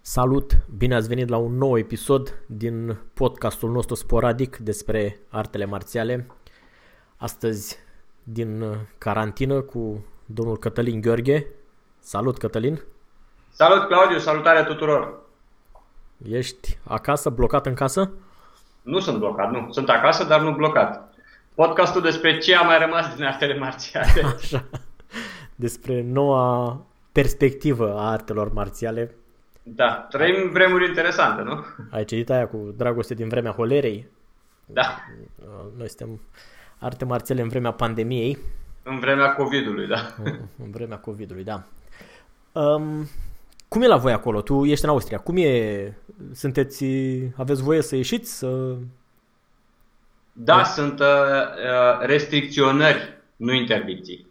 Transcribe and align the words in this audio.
Salut! 0.00 0.52
Bine 0.76 0.94
ați 0.94 1.08
venit 1.08 1.28
la 1.28 1.36
un 1.36 1.56
nou 1.56 1.78
episod 1.78 2.42
din 2.46 2.98
podcastul 3.14 3.70
nostru 3.70 3.94
sporadic 3.94 4.56
despre 4.56 5.20
artele 5.28 5.64
marțiale. 5.64 6.26
Astăzi 7.16 7.76
din 8.22 8.64
carantină 8.98 9.60
cu 9.60 10.04
domnul 10.26 10.58
Cătălin 10.58 11.00
Gheorghe. 11.00 11.46
Salut 11.98 12.38
Cătălin! 12.38 12.82
Salut 13.50 13.86
Claudiu, 13.86 14.18
salutare 14.18 14.64
tuturor! 14.64 15.20
Ești 16.28 16.78
acasă, 16.84 17.30
blocat 17.30 17.66
în 17.66 17.74
casă? 17.74 18.12
Nu 18.82 18.98
sunt 19.00 19.18
blocat, 19.18 19.50
nu. 19.50 19.72
Sunt 19.72 19.88
acasă, 19.88 20.24
dar 20.24 20.40
nu 20.40 20.52
blocat. 20.52 21.14
Podcastul 21.54 22.02
despre 22.02 22.38
ce 22.38 22.56
a 22.56 22.62
mai 22.62 22.78
rămas 22.78 23.14
din 23.14 23.24
artele 23.24 23.58
marțiale. 23.58 24.22
Așa. 24.36 24.64
Despre 25.62 26.02
noua 26.02 26.80
perspectivă 27.12 27.98
a 27.98 28.10
artelor 28.10 28.52
marțiale. 28.52 29.14
Da, 29.62 30.06
trăim 30.10 30.50
vremuri 30.50 30.88
interesante, 30.88 31.42
nu? 31.42 31.64
Ai 31.90 32.04
citit 32.04 32.30
aia 32.30 32.48
cu 32.48 32.74
dragoste 32.76 33.14
din 33.14 33.28
vremea 33.28 33.52
holerei? 33.52 34.06
Da. 34.66 35.00
Noi 35.76 35.88
suntem 35.88 36.20
arte 36.78 37.04
marțiale 37.04 37.40
în 37.40 37.48
vremea 37.48 37.70
pandemiei. 37.70 38.38
În 38.82 38.98
vremea 38.98 39.34
COVID-ului, 39.34 39.86
da. 39.86 40.14
În 40.64 40.70
vremea 40.70 40.98
COVID-ului, 40.98 41.44
da. 41.44 41.64
Um, 42.52 43.06
cum 43.68 43.82
e 43.82 43.86
la 43.86 43.96
voi 43.96 44.12
acolo? 44.12 44.40
Tu 44.40 44.64
ești 44.64 44.84
în 44.84 44.90
Austria. 44.90 45.18
Cum 45.18 45.36
e? 45.36 45.96
Sunteți, 46.32 46.84
aveți 47.36 47.62
voie 47.62 47.82
să 47.82 47.96
ieșiți? 47.96 48.38
Să... 48.38 48.76
Da, 50.32 50.56
da, 50.56 50.64
sunt 50.64 51.00
uh, 51.00 51.06
uh, 51.06 52.06
restricționări, 52.06 53.22
nu 53.36 53.52
interdicții. 53.52 54.30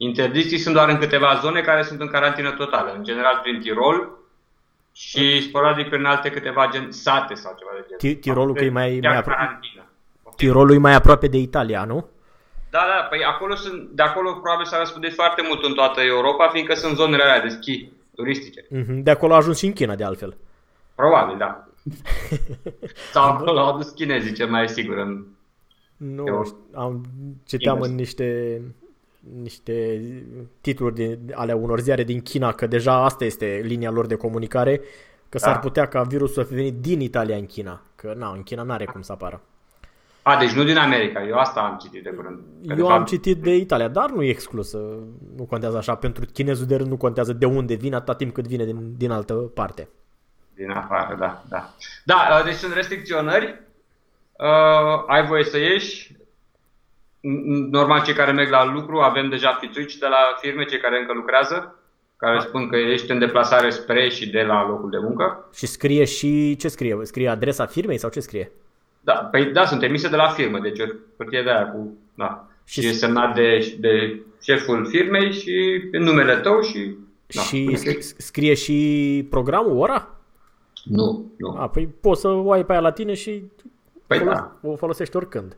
Interdicții 0.00 0.58
sunt 0.58 0.74
doar 0.74 0.88
în 0.88 0.98
câteva 0.98 1.38
zone 1.42 1.60
care 1.60 1.82
sunt 1.82 2.00
în 2.00 2.08
carantină 2.08 2.50
totală. 2.50 2.92
În 2.96 3.04
general 3.04 3.40
prin 3.42 3.60
Tirol 3.60 4.10
și 4.92 5.42
sporadic 5.42 5.88
prin 5.88 6.04
alte 6.04 6.30
câteva 6.30 6.68
gen, 6.72 6.90
sate 6.90 7.34
sau 7.34 7.54
ceva 7.58 7.70
de 7.74 7.96
genul. 7.98 8.20
Tirolul 8.20 8.54
că 8.54 8.64
e 8.64 8.70
mai, 8.70 8.98
mai 9.02 9.16
aproape. 9.16 9.60
Tirolul 10.36 10.74
e 10.74 10.78
mai 10.78 10.94
aproape 10.94 11.26
de 11.26 11.36
Italia, 11.36 11.84
nu? 11.84 12.08
Da, 12.70 12.78
da, 12.78 13.06
păi 13.10 13.24
acolo 13.24 13.54
sunt, 13.54 13.88
de 13.90 14.02
acolo 14.02 14.32
probabil 14.32 14.66
s-a 14.66 14.78
răspândit 14.78 15.14
foarte 15.14 15.42
mult 15.46 15.64
în 15.64 15.74
toată 15.74 16.00
Europa, 16.00 16.48
fiindcă 16.48 16.74
sunt 16.74 16.96
zonele 16.96 17.22
alea 17.22 17.40
de 17.40 17.48
schi 17.48 17.88
turistice. 18.14 18.62
Mm-hmm. 18.62 19.02
De 19.02 19.10
acolo 19.10 19.32
a 19.32 19.36
ajuns 19.36 19.58
și 19.58 19.66
în 19.66 19.72
China, 19.72 19.94
de 19.94 20.04
altfel. 20.04 20.36
Probabil, 20.94 21.36
da. 21.36 21.68
Sau 23.12 23.24
acolo 23.24 23.60
au 23.60 23.74
adus 23.74 23.88
chinezii, 23.88 24.32
cel 24.32 24.48
mai 24.48 24.68
sigur. 24.68 24.96
În... 24.96 25.24
Nu, 25.96 26.26
Eu... 26.26 26.46
am, 26.74 27.04
citeam 27.46 27.80
în 27.80 27.94
niște, 27.94 28.60
niște 29.42 30.02
titluri 30.60 30.94
de, 30.94 31.18
ale 31.34 31.52
unor 31.52 31.80
ziare 31.80 32.04
din 32.04 32.20
China 32.20 32.52
că 32.52 32.66
deja 32.66 33.04
asta 33.04 33.24
este 33.24 33.60
linia 33.64 33.90
lor 33.90 34.06
de 34.06 34.14
comunicare, 34.14 34.76
că 35.28 35.38
da. 35.38 35.38
s-ar 35.38 35.58
putea 35.58 35.86
ca 35.86 36.02
virusul 36.02 36.42
să 36.42 36.48
fi 36.48 36.54
venit 36.54 36.74
din 36.74 37.00
Italia 37.00 37.36
în 37.36 37.46
China. 37.46 37.82
Că 37.94 38.14
na, 38.16 38.32
în 38.32 38.42
China 38.42 38.62
n-are 38.62 38.84
cum 38.84 39.02
să 39.02 39.12
apară. 39.12 39.40
A, 40.22 40.36
deci 40.36 40.52
nu 40.52 40.64
din 40.64 40.76
America. 40.76 41.22
Eu 41.22 41.36
asta 41.36 41.60
am 41.60 41.78
citit 41.80 42.02
de 42.02 42.10
curând. 42.10 42.38
Eu 42.78 42.88
am 42.88 43.04
citit 43.04 43.42
de 43.42 43.56
Italia, 43.56 43.88
dar 43.88 44.10
nu 44.10 44.22
e 44.22 44.28
exclus. 44.28 44.72
Nu 45.36 45.44
contează 45.48 45.76
așa. 45.76 45.94
Pentru 45.94 46.24
chinezul 46.32 46.66
de 46.66 46.76
rând 46.76 46.88
nu 46.88 46.96
contează 46.96 47.32
de 47.32 47.46
unde 47.46 47.74
vine, 47.74 47.94
atâta 47.94 48.14
timp 48.14 48.34
cât 48.34 48.46
vine 48.46 48.64
din, 48.64 48.94
din 48.96 49.10
altă 49.10 49.34
parte. 49.34 49.88
Din 50.54 50.70
afară, 50.70 51.16
da. 51.18 51.42
Da, 51.48 51.74
da 52.04 52.36
uh, 52.38 52.44
deci 52.44 52.54
sunt 52.54 52.72
restricționări. 52.72 53.62
Uh, 54.38 55.04
ai 55.06 55.26
voie 55.26 55.44
să 55.44 55.58
ieși. 55.58 56.16
Normal, 57.70 58.02
cei 58.02 58.14
care 58.14 58.32
merg 58.32 58.50
la 58.50 58.72
lucru, 58.72 58.98
avem 58.98 59.28
deja 59.28 59.58
fițuici 59.60 59.98
de 59.98 60.06
la 60.06 60.36
firme, 60.40 60.64
cei 60.64 60.78
care 60.78 60.98
încă 60.98 61.12
lucrează, 61.12 61.74
care 62.16 62.36
A. 62.36 62.40
spun 62.40 62.68
că 62.68 62.76
ești 62.76 63.10
în 63.10 63.18
deplasare 63.18 63.70
spre 63.70 64.08
și 64.08 64.30
de 64.30 64.42
la 64.42 64.66
locul 64.68 64.90
de 64.90 64.98
muncă. 64.98 65.48
Și 65.54 65.66
scrie 65.66 66.04
și 66.04 66.56
ce 66.56 66.68
scrie? 66.68 66.98
Scrie 67.02 67.28
adresa 67.28 67.66
firmei 67.66 67.98
sau 67.98 68.10
ce 68.10 68.20
scrie? 68.20 68.52
Da, 69.00 69.12
păi 69.12 69.44
da, 69.52 69.64
sunt 69.64 69.82
emise 69.82 70.08
de 70.08 70.16
la 70.16 70.28
firmă, 70.28 70.58
deci 70.58 70.78
o 70.78 70.84
hârtie 71.16 71.42
de 71.42 71.50
aia 71.50 71.66
cu, 71.66 71.96
da. 72.14 72.48
Și, 72.64 72.80
și 72.80 72.86
e 72.86 72.92
semnat 72.92 73.34
de, 73.34 73.76
de 73.78 74.22
șeful 74.42 74.86
firmei 74.86 75.32
și 75.32 75.82
în 75.92 76.02
numele 76.02 76.36
tău 76.36 76.60
și... 76.60 76.96
Da, 77.26 77.40
și 77.40 77.78
scrie 78.16 78.54
și 78.54 79.26
programul, 79.30 79.78
ora? 79.78 80.08
Nu, 80.84 81.32
nu. 81.38 81.56
A, 81.58 81.68
păi 81.68 81.86
poți 82.00 82.20
să 82.20 82.28
o 82.28 82.52
ai 82.52 82.64
pe 82.64 82.72
aia 82.72 82.80
la 82.80 82.90
tine 82.92 83.14
și 83.14 83.42
păi 84.06 84.18
folos- 84.18 84.34
da. 84.34 84.56
o 84.62 84.76
folosești 84.76 85.16
oricând. 85.16 85.56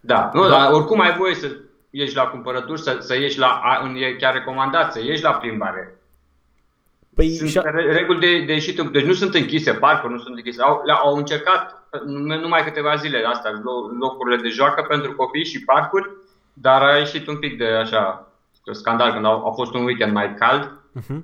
Da, 0.00 0.30
nu, 0.32 0.42
da. 0.42 0.48
dar 0.48 0.72
oricum 0.72 1.00
ai 1.00 1.16
voie 1.16 1.34
să 1.34 1.56
ieși 1.90 2.16
la 2.16 2.22
cumpărături, 2.22 2.80
să, 2.80 2.96
să 3.00 3.18
ieși 3.18 3.38
la, 3.38 3.60
e 3.94 4.14
chiar 4.14 4.34
recomandat 4.34 4.92
să 4.92 5.00
ieși 5.02 5.22
la 5.22 5.32
plimbare. 5.32 6.00
Păi 7.14 7.30
sunt 7.30 7.50
și 7.50 7.60
reguli 7.92 8.18
de, 8.18 8.44
de 8.44 8.52
ieșit, 8.52 8.80
deci 8.80 9.04
nu 9.04 9.12
sunt 9.12 9.34
închise, 9.34 9.72
parcuri 9.72 10.12
nu 10.12 10.18
sunt 10.18 10.36
închise. 10.36 10.62
Au, 10.62 10.82
au 11.02 11.16
încercat 11.16 11.88
numai 12.40 12.64
câteva 12.64 12.94
zile 12.94 13.24
astea, 13.26 13.50
locurile 13.98 14.42
de 14.42 14.48
joacă 14.48 14.82
pentru 14.88 15.14
copii 15.14 15.44
și 15.44 15.64
parcuri, 15.64 16.10
dar 16.52 16.82
a 16.82 16.96
ieșit 16.96 17.26
un 17.26 17.38
pic 17.38 17.58
de 17.58 17.66
așa 17.66 18.32
scandal 18.72 19.12
când 19.12 19.24
a, 19.24 19.28
a 19.28 19.50
fost 19.54 19.74
un 19.74 19.84
weekend 19.84 20.12
mai 20.12 20.34
cald 20.34 20.72
uh-huh. 21.00 21.18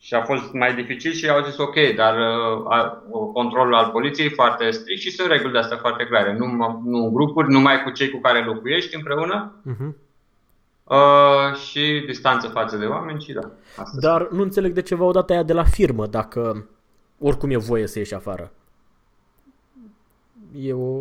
Și 0.00 0.14
a 0.14 0.22
fost 0.22 0.52
mai 0.52 0.74
dificil 0.74 1.12
și 1.12 1.28
au 1.28 1.44
zis 1.44 1.58
ok, 1.58 1.74
dar 1.96 2.14
uh, 2.16 3.32
controlul 3.32 3.74
al 3.74 3.90
poliției 3.90 4.30
foarte 4.30 4.70
strict 4.70 5.00
și 5.00 5.10
sunt 5.10 5.28
reguli 5.28 5.52
de 5.52 5.58
astea 5.58 5.76
foarte 5.76 6.04
clare. 6.04 6.36
Nu, 6.36 6.46
nu 6.84 7.04
în 7.04 7.12
grupuri, 7.12 7.50
numai 7.50 7.82
cu 7.82 7.90
cei 7.90 8.10
cu 8.10 8.20
care 8.20 8.44
locuiești 8.44 8.96
împreună. 8.96 9.62
Uh-huh. 9.70 10.06
Uh, 10.84 11.54
și 11.54 12.02
distanță 12.06 12.48
față 12.48 12.76
de 12.76 12.84
oameni 12.84 13.22
și 13.22 13.32
da. 13.32 13.50
Asta 13.76 13.98
Dar 14.00 14.28
nu 14.30 14.42
înțeleg 14.42 14.72
de 14.72 14.82
ce 14.82 14.94
v-au 14.94 15.10
dat 15.10 15.30
aia 15.30 15.42
de 15.42 15.52
la 15.52 15.64
firmă 15.64 16.06
dacă 16.06 16.68
oricum 17.18 17.50
e 17.50 17.56
voie 17.56 17.86
să 17.86 17.98
ieși 17.98 18.14
afară. 18.14 18.52
E 20.60 20.72
o... 20.72 20.98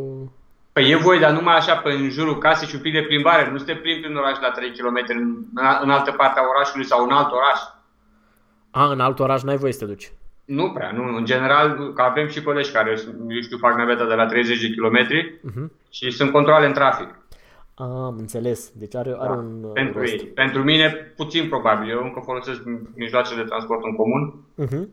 Păi 0.74 0.92
e 0.92 0.96
voie, 0.96 1.20
dar 1.20 1.32
numai 1.32 1.56
așa 1.56 1.76
pe 1.76 1.92
în 1.92 2.10
jurul 2.10 2.38
casei 2.38 2.68
și 2.68 2.76
un 2.76 2.82
pic 2.82 2.94
de 2.94 3.02
plimbare. 3.02 3.52
Nu 3.52 3.58
să 3.58 3.66
te 3.66 3.76
plimbi 3.76 4.02
prin 4.02 4.16
oraș 4.16 4.40
la 4.40 4.52
3 4.52 4.72
km 4.72 5.04
în, 5.08 5.46
în 5.82 5.90
altă 5.90 6.12
parte 6.12 6.40
a 6.40 6.48
orașului 6.56 6.86
sau 6.86 7.04
în 7.04 7.12
alt 7.12 7.32
oraș. 7.32 7.60
A, 8.72 8.92
în 8.92 9.00
alt 9.00 9.20
oraș 9.20 9.42
n-ai 9.42 9.58
voie 9.58 9.72
să 9.72 9.80
te 9.80 9.86
duci. 9.86 10.12
Nu 10.46 10.72
prea, 10.72 10.92
nu. 10.92 11.16
În 11.16 11.26
general, 11.26 11.94
că 11.94 12.02
avem 12.02 12.28
și 12.28 12.44
colegi 12.44 12.72
care, 12.72 12.90
eu 13.30 13.42
știu, 13.42 13.58
fac 13.58 13.76
naveta 13.76 14.08
de 14.08 14.14
la 14.14 14.26
30 14.26 14.62
de 14.62 14.68
kilometri 14.68 15.40
uh-huh. 15.40 15.90
și 15.90 16.12
sunt 16.12 16.32
controle 16.32 16.66
în 16.66 16.74
trafic. 16.74 17.20
Am 17.76 18.16
înțeles. 18.18 18.72
Deci 18.76 18.96
are, 18.96 19.16
are 19.20 19.34
da, 19.34 19.40
un 19.40 19.72
pentru 19.74 20.00
rost. 20.00 20.12
ei. 20.12 20.20
Pentru 20.20 20.64
mine, 20.64 21.14
puțin 21.16 21.48
probabil. 21.48 21.90
Eu 21.90 22.04
încă 22.04 22.22
folosesc 22.24 22.62
mijloace 22.96 23.36
de 23.36 23.42
transport 23.42 23.84
în 23.84 23.96
comun. 23.96 24.34
Uh-huh. 24.64 24.88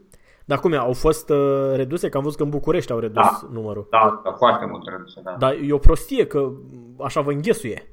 Dar 0.45 0.59
cum 0.59 0.73
e? 0.73 0.77
Au 0.77 0.93
fost 0.93 1.31
uh, 1.31 1.73
reduse? 1.75 2.09
Că 2.09 2.17
am 2.17 2.23
văzut 2.23 2.39
că 2.39 2.45
în 2.45 2.51
București 2.51 2.93
au 2.93 2.99
redus 2.99 3.23
da, 3.23 3.49
numărul. 3.53 3.87
Da, 3.91 4.21
da, 4.25 4.33
foarte 4.33 4.67
mult 4.67 4.89
reduse, 4.89 5.21
da. 5.25 5.37
Dar 5.39 5.57
e 5.63 5.73
o 5.73 5.79
prostie 5.79 6.27
că 6.27 6.51
așa 7.01 7.21
vă 7.21 7.31
înghesuie. 7.31 7.89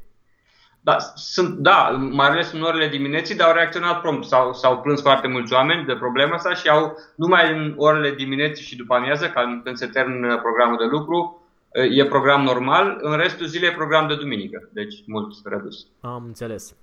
Da, 0.84 0.98
sunt, 1.16 1.58
da, 1.58 1.90
mai 2.12 2.28
ales 2.28 2.52
în 2.52 2.62
orele 2.62 2.88
dimineții, 2.88 3.36
dar 3.36 3.48
au 3.48 3.54
reacționat 3.54 4.02
prompt. 4.02 4.26
S-au, 4.26 4.54
s-au 4.54 4.78
plâns 4.78 5.02
foarte 5.02 5.28
mulți 5.28 5.54
oameni 5.54 5.86
de 5.86 5.96
problema 5.96 6.34
asta 6.34 6.54
și 6.54 6.70
au, 6.70 6.98
numai 7.16 7.54
în 7.54 7.74
orele 7.78 8.12
dimineții 8.16 8.66
și 8.66 8.76
după 8.76 8.94
amiază, 8.94 9.34
când 9.64 9.76
se 9.78 9.86
termină 9.86 10.38
programul 10.38 10.78
de 10.78 10.86
lucru, 10.86 11.42
e 11.72 12.06
program 12.06 12.44
normal, 12.44 12.98
în 13.02 13.18
restul 13.18 13.46
zilei 13.46 13.70
e 13.70 13.74
program 13.74 14.08
de 14.08 14.16
duminică, 14.16 14.70
deci 14.74 15.04
mult 15.08 15.34
redus. 15.44 15.88
Am 16.00 16.24
înțeles. 16.26 16.76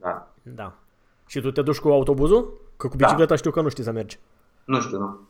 Da. 0.00 0.32
Da. 0.42 0.72
Și 1.26 1.40
tu 1.40 1.50
te 1.50 1.62
duci 1.62 1.78
cu 1.78 1.88
autobuzul? 1.88 2.60
Că 2.76 2.88
cu 2.88 2.96
bicicleta 2.96 3.28
da. 3.28 3.36
știu 3.36 3.50
că 3.50 3.60
nu 3.60 3.68
știi 3.68 3.84
să 3.84 3.92
mergi. 3.92 4.18
Nu 4.64 4.80
știu, 4.80 4.98
nu. 4.98 5.20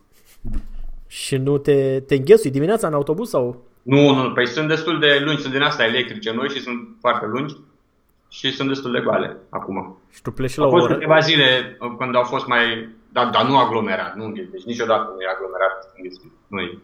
Și 1.07 1.37
nu 1.37 1.59
te, 1.59 2.01
te 2.01 2.15
înghesui 2.15 2.51
dimineața 2.51 2.87
în 2.87 2.95
autobuz 2.95 3.29
sau? 3.29 3.65
Nu, 3.83 4.15
nu, 4.15 4.33
păi 4.33 4.47
sunt 4.47 4.69
destul 4.69 4.99
de 4.99 5.23
lungi, 5.25 5.41
sunt 5.41 5.53
din 5.53 5.63
astea 5.63 5.87
electrice 5.87 6.33
noi 6.33 6.49
și 6.49 6.61
sunt 6.61 6.97
foarte 7.01 7.27
lungi 7.27 7.57
și 8.29 8.53
sunt 8.53 8.69
destul 8.69 8.93
de 8.93 9.01
goale 9.01 9.37
acum. 9.49 9.99
Și 10.11 10.23
tu 10.23 10.31
pleci 10.31 10.57
la 10.57 10.67
o 10.67 10.71
fost 10.71 10.85
oră? 10.85 10.95
câteva 10.95 11.19
zile 11.19 11.77
când 11.99 12.15
au 12.15 12.23
fost 12.23 12.47
mai... 12.47 12.89
Dar, 13.13 13.31
dar 13.31 13.47
nu 13.47 13.59
aglomerat, 13.59 14.15
nu 14.15 14.33
deci 14.33 14.65
niciodată 14.65 15.13
nu 15.15 15.21
e 15.21 15.27
aglomerat 15.35 15.93
nu 16.47 16.61
e. 16.61 16.79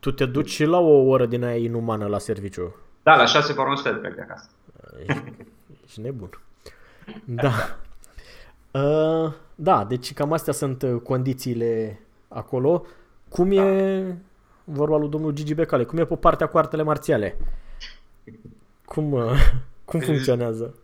Tu 0.00 0.10
te 0.10 0.26
duci 0.26 0.50
și 0.50 0.64
la 0.64 0.78
o 0.78 1.06
oră 1.06 1.26
din 1.26 1.44
aia 1.44 1.56
inumană 1.56 2.06
la 2.06 2.18
serviciu? 2.18 2.74
Da, 3.02 3.16
la 3.16 3.26
șase 3.26 3.52
fără 3.52 3.68
un 3.68 3.76
sfert 3.76 4.02
pe 4.02 4.14
acasă. 4.20 4.50
Ești 5.84 6.00
nebun. 6.00 6.30
Da. 7.24 7.52
Uh, 8.70 9.32
da, 9.54 9.84
deci 9.84 10.12
cam 10.12 10.32
astea 10.32 10.52
sunt 10.52 10.82
uh, 10.82 11.00
condițiile 11.02 12.00
acolo. 12.28 12.86
Cum 13.28 13.54
da. 13.54 13.64
e 13.64 14.14
vorba 14.64 14.96
lui 14.96 15.08
domnul 15.08 15.32
Gigi 15.32 15.54
Becale? 15.54 15.84
Cum 15.84 15.98
e 15.98 16.04
pe 16.04 16.16
partea 16.16 16.46
cu 16.46 16.58
artele 16.58 16.82
marțiale? 16.82 17.36
Cum, 18.84 19.12
uh, 19.12 19.32
cum 19.88 20.00
funcționează? 20.00 20.74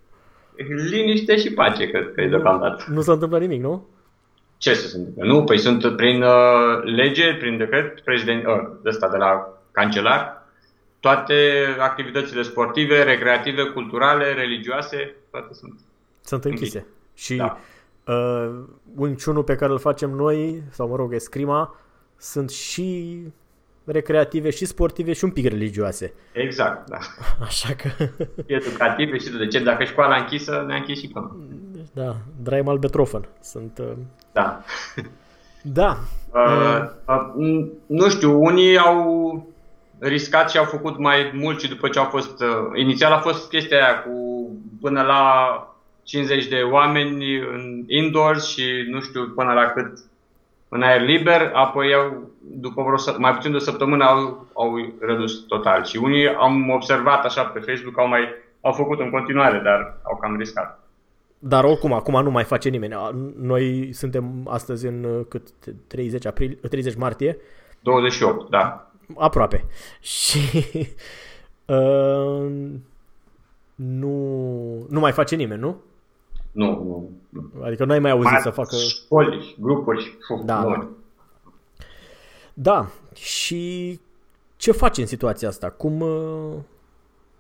Liniște 0.91 1.37
și 1.37 1.53
pace, 1.53 1.87
cred 1.87 2.13
că 2.15 2.21
e 2.21 2.29
deocamdată. 2.29 2.85
Nu 2.89 3.01
s-a 3.01 3.13
întâmplat 3.13 3.41
nimic, 3.41 3.63
nu? 3.63 3.87
Ce 4.57 4.75
să 4.75 4.89
se 4.89 4.97
întâmple? 4.97 5.27
Nu, 5.27 5.45
păi 5.45 5.59
sunt 5.59 5.97
prin 5.97 6.23
uh, 6.23 6.83
lege, 6.83 7.35
prin 7.35 7.57
decret, 7.57 8.01
prezident, 8.01 8.47
uh, 8.47 8.53
de 8.83 8.89
ăsta 8.89 9.09
de 9.09 9.17
la 9.17 9.59
cancelar, 9.71 10.47
toate 11.01 11.35
activitățile 11.79 12.43
sportive, 12.43 13.03
recreative, 13.03 13.63
culturale, 13.63 14.33
religioase, 14.33 15.15
toate 15.31 15.55
sunt. 15.55 15.81
Sunt 16.21 16.45
închise. 16.45 16.79
închise. 16.79 16.87
Și 17.15 17.37
da. 17.37 17.59
uh, 18.13 18.51
unciunul 18.97 19.43
pe 19.45 19.57
care 19.57 19.73
îl 19.73 19.79
facem 19.79 20.11
noi, 20.11 20.63
sau 20.71 20.89
mă 20.89 20.97
rog, 20.97 21.15
escrima, 21.15 21.77
sunt 22.17 22.51
și 22.51 23.19
recreative 23.85 24.51
și 24.51 24.65
sportive 24.65 25.13
și 25.13 25.25
un 25.25 25.31
pic 25.31 25.49
religioase. 25.49 26.15
Exact, 26.33 26.89
da. 26.89 26.99
Așa 27.47 27.75
că... 27.75 27.89
Educative 28.47 29.19
și 29.19 29.31
de 29.31 29.47
ce? 29.47 29.59
Dacă 29.59 29.85
școala 29.85 30.17
închisă, 30.17 30.65
ne-a 30.67 30.77
închis 30.77 30.99
și 30.99 31.09
până. 31.09 31.37
Da, 31.93 32.17
Draimal 32.43 32.79
Betrofen. 32.79 33.29
Sunt... 33.41 33.79
Uh... 33.79 33.93
Da. 34.33 34.61
Da. 35.67 35.99
Uh, 36.35 36.91
uh, 37.07 37.67
nu 37.87 38.09
știu, 38.09 38.43
unii 38.43 38.79
au 38.79 39.47
riscat 39.99 40.51
și 40.51 40.59
au 40.59 40.65
făcut 40.65 40.99
mai 40.99 41.31
mult 41.35 41.61
și 41.61 41.69
după 41.69 41.89
ce 41.89 41.99
au 41.99 42.05
fost... 42.05 42.43
Uh, 42.43 42.49
inițial 42.75 43.13
a 43.13 43.19
fost 43.19 43.49
chestia 43.49 43.85
aia 43.85 44.03
cu 44.03 44.49
până 44.81 45.03
la 45.03 45.25
50 46.03 46.47
de 46.47 46.57
oameni 46.57 47.39
în 47.39 47.85
indoors 47.87 48.49
și 48.49 48.65
nu 48.91 49.01
știu 49.01 49.33
până 49.35 49.53
la 49.53 49.67
cât 49.67 49.99
în 50.75 50.83
aer 50.83 51.01
liber, 51.01 51.51
apoi 51.53 51.95
au, 51.95 52.31
după 52.41 52.83
vreo, 52.83 53.19
mai 53.19 53.35
puțin 53.35 53.51
de 53.51 53.57
o 53.57 53.61
săptămână 53.61 54.05
au, 54.05 54.47
au 54.55 54.93
redus 55.01 55.41
total. 55.47 55.85
Și 55.85 55.97
unii 55.97 56.29
am 56.29 56.71
observat 56.71 57.25
așa 57.25 57.45
pe 57.45 57.59
Facebook, 57.59 57.99
au 57.99 58.09
mai 58.09 58.29
au 58.61 58.73
făcut 58.73 59.01
în 59.01 59.11
continuare, 59.11 59.61
dar 59.65 59.97
au 60.03 60.17
cam 60.17 60.37
riscat. 60.37 60.79
Dar 61.39 61.65
oricum, 61.65 61.93
acum 61.93 62.23
nu 62.23 62.31
mai 62.31 62.45
face 62.45 62.69
nimeni. 62.69 62.95
Noi 63.37 63.93
suntem 63.93 64.49
astăzi 64.49 64.87
în 64.87 65.05
uh, 65.05 65.27
cât 65.29 65.49
30, 65.87 66.27
april, 66.27 66.59
30 66.71 66.97
martie. 66.97 67.37
28, 67.81 68.51
da. 68.51 68.91
Aproape. 69.17 69.65
Și 70.01 70.39
uh, 71.65 72.47
nu, 73.75 74.17
nu 74.89 75.01
mai 75.01 75.13
face 75.13 75.37
nimeni, 75.37 75.61
nu? 75.61 75.81
Nu, 76.55 76.67
nu. 76.67 77.11
nu. 77.29 77.65
Adică 77.65 77.85
nu 77.85 77.93
ai 77.93 77.99
mai 77.99 78.11
auzit 78.11 78.31
mai 78.31 78.41
să 78.41 78.51
facă... 78.51 78.77
Școli, 78.77 79.57
grupuri. 79.61 80.19
Da, 80.45 80.63
da. 80.63 80.89
Da. 82.55 82.87
Și 83.15 84.01
ce 84.57 84.73
faci 84.73 84.99
în 84.99 85.07
situația 85.07 85.49
asta? 85.49 85.71
Cum, 85.71 86.01
uh, 86.01 86.55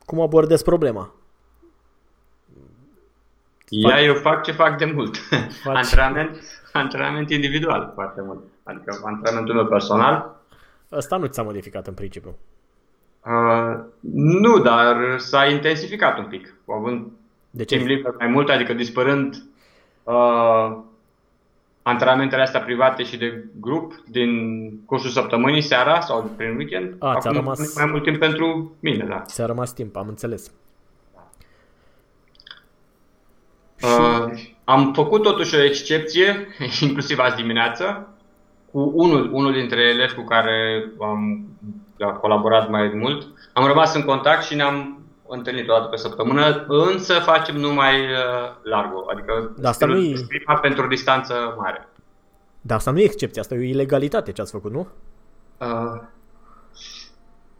cum 0.04 0.20
abordezi 0.20 0.64
problema? 0.64 1.14
Ia, 3.68 4.02
eu 4.02 4.14
fac 4.14 4.42
ce 4.42 4.52
fac 4.52 4.78
de 4.78 4.84
mult. 4.84 5.16
antrenament, 5.64 6.38
antrenament 6.72 7.30
individual 7.30 7.90
foarte 7.94 8.22
mult. 8.22 8.42
Adică 8.62 9.00
antrenamentul 9.04 9.54
meu 9.54 9.66
personal. 9.66 10.40
Asta 10.88 11.16
nu 11.16 11.26
ți-a 11.26 11.42
modificat 11.42 11.86
în 11.86 11.94
principiu. 11.94 12.36
Uh, 13.24 13.84
nu, 14.14 14.58
dar 14.58 15.18
s-a 15.18 15.46
intensificat 15.46 16.18
un 16.18 16.26
pic. 16.26 16.54
Având 16.68 17.06
de 17.54 17.64
ce? 17.64 17.76
timp 17.76 18.16
mai 18.18 18.26
mult, 18.26 18.48
adică 18.48 18.72
dispărând 18.72 19.44
uh, 20.02 20.76
antrenamentele 21.82 22.42
astea 22.42 22.60
private 22.60 23.02
și 23.02 23.16
de 23.16 23.44
grup 23.60 23.92
din 24.08 24.30
cursul 24.86 25.10
săptămânii, 25.10 25.60
seara 25.60 26.00
sau 26.00 26.30
prin 26.36 26.56
weekend. 26.56 26.94
A, 26.98 27.08
Acum 27.08 27.32
rămas... 27.32 27.76
mai 27.76 27.86
mult 27.86 28.02
timp 28.02 28.18
pentru 28.18 28.76
mine, 28.80 29.04
da. 29.04 29.20
Ți-a 29.20 29.46
rămas 29.46 29.72
timp, 29.72 29.96
am 29.96 30.08
înțeles. 30.08 30.52
Uh, 33.82 34.26
am 34.64 34.92
făcut 34.92 35.22
totuși 35.22 35.54
o 35.54 35.62
excepție, 35.62 36.46
inclusiv 36.82 37.18
azi 37.18 37.36
dimineață, 37.36 38.08
cu 38.70 38.92
unul, 38.94 39.30
unul 39.32 39.52
dintre 39.52 39.80
elevi 39.80 40.14
cu 40.14 40.22
care 40.22 40.84
am 41.00 41.46
colaborat 42.20 42.70
mai 42.70 42.92
mult. 42.94 43.26
Am 43.52 43.66
rămas 43.66 43.94
în 43.94 44.02
contact 44.02 44.44
și 44.44 44.54
ne-am 44.54 45.03
întâlnit 45.34 45.68
o 45.68 45.72
dată 45.72 45.86
pe 45.86 45.96
săptămână, 45.96 46.64
însă 46.68 47.14
facem 47.14 47.56
numai 47.56 48.00
uh, 48.00 48.18
largo, 48.62 49.04
adică 49.10 49.54
da, 49.56 49.68
asta 49.68 49.86
nu 49.86 49.98
e... 49.98 50.14
pentru 50.60 50.86
distanță 50.86 51.54
mare. 51.58 51.88
Dar 52.60 52.76
asta 52.76 52.90
nu 52.90 52.98
e 52.98 53.04
excepție, 53.04 53.40
asta 53.40 53.54
e 53.54 53.58
o 53.58 53.62
ilegalitate 53.62 54.32
ce 54.32 54.40
ați 54.40 54.52
făcut, 54.52 54.72
nu? 54.72 54.88
Uh, 55.58 56.02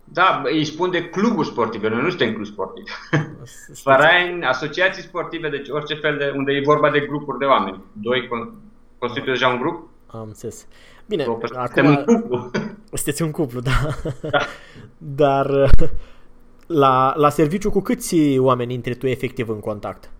da, 0.05 0.43
îi 0.45 0.65
spun 0.65 0.91
de 0.91 1.09
cluburi 1.09 1.47
sportive, 1.47 1.89
noi 1.89 2.03
nu 2.03 2.09
suntem 2.09 2.33
club 2.33 2.47
sportiv. 2.47 2.85
Farain, 3.75 4.45
asociații 4.53 5.03
sportive, 5.03 5.49
deci 5.49 5.69
orice 5.69 5.95
fel 5.95 6.17
de, 6.17 6.33
unde 6.37 6.53
e 6.53 6.63
vorba 6.65 6.91
de 6.91 7.01
grupuri 7.01 7.39
de 7.39 7.45
oameni. 7.45 7.83
Doi 7.93 8.29
constituie 8.99 9.33
deja 9.33 9.49
un 9.49 9.59
grup. 9.59 9.89
Am 10.07 10.25
înțeles. 10.27 10.67
Bine, 11.07 11.27
acum... 11.55 11.87
un 11.87 12.05
cuplu. 12.05 12.51
Sunteți 12.93 13.23
un 13.23 13.31
cuplu, 13.31 13.61
da. 13.61 13.71
da. 14.23 14.39
Dar 14.99 15.71
la, 16.67 17.13
la 17.17 17.29
serviciu 17.29 17.71
cu 17.71 17.81
câți 17.81 18.39
oameni 18.39 18.75
intri 18.75 18.95
tu 18.95 19.07
efectiv 19.07 19.49
în 19.49 19.61
contact? 19.61 20.11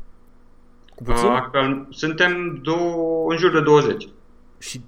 Cu 0.95 1.03
puțin? 1.03 1.29
A, 1.29 1.87
suntem 1.91 2.61
două, 2.63 3.31
în 3.31 3.37
jur 3.37 3.53
de 3.53 3.61
20. 3.61 4.09
Și 4.59 4.81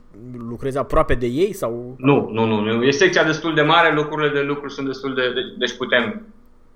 lucrezi 0.49 0.79
aproape 0.79 1.15
de 1.15 1.27
ei? 1.27 1.53
sau? 1.53 1.95
Nu, 1.99 2.29
nu, 2.33 2.45
nu. 2.45 2.61
nu. 2.61 2.83
E 2.83 2.91
secția 2.91 3.25
destul 3.25 3.55
de 3.55 3.63
mare, 3.63 3.95
locurile 3.95 4.33
de 4.33 4.41
lucru 4.41 4.69
sunt 4.69 4.87
destul 4.87 5.15
de... 5.15 5.33
de 5.33 5.41
deci 5.59 5.77
putem 5.77 6.27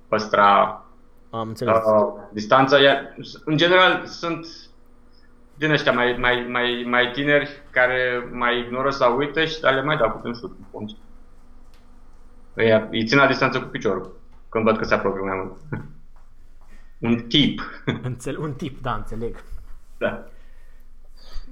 păstra 0.09 0.85
Am 1.31 1.49
înțeles. 1.49 1.75
Uh, 1.75 2.13
distanța. 2.33 2.79
Iar, 2.79 3.15
în 3.45 3.57
general 3.57 4.03
sunt 4.07 4.47
din 5.55 5.71
ăștia 5.71 5.93
mai, 5.93 6.17
mai, 6.19 6.47
mai, 6.51 6.87
mai 6.89 7.11
tineri 7.11 7.63
care 7.71 8.29
mai 8.33 8.59
ignoră 8.59 8.91
sau 8.91 9.17
uită 9.17 9.45
și 9.45 9.63
le 9.63 9.83
mai 9.83 9.97
dau 9.97 10.11
putem 10.11 10.35
șut. 10.35 10.57
Îi, 12.55 12.89
îi 12.91 13.05
țin 13.05 13.19
la 13.19 13.27
distanță 13.27 13.61
cu 13.61 13.69
piciorul 13.69 14.20
când 14.51 14.65
văd 14.65 14.77
că 14.77 14.85
se 14.85 14.95
apropie 14.95 15.21
mai 15.21 15.37
mult. 15.37 15.83
un 17.11 17.25
tip. 17.29 17.61
Înțel- 18.03 18.39
un 18.39 18.53
tip, 18.53 18.83
da, 18.83 18.95
înțeleg. 18.95 19.45
Da. 19.99 20.25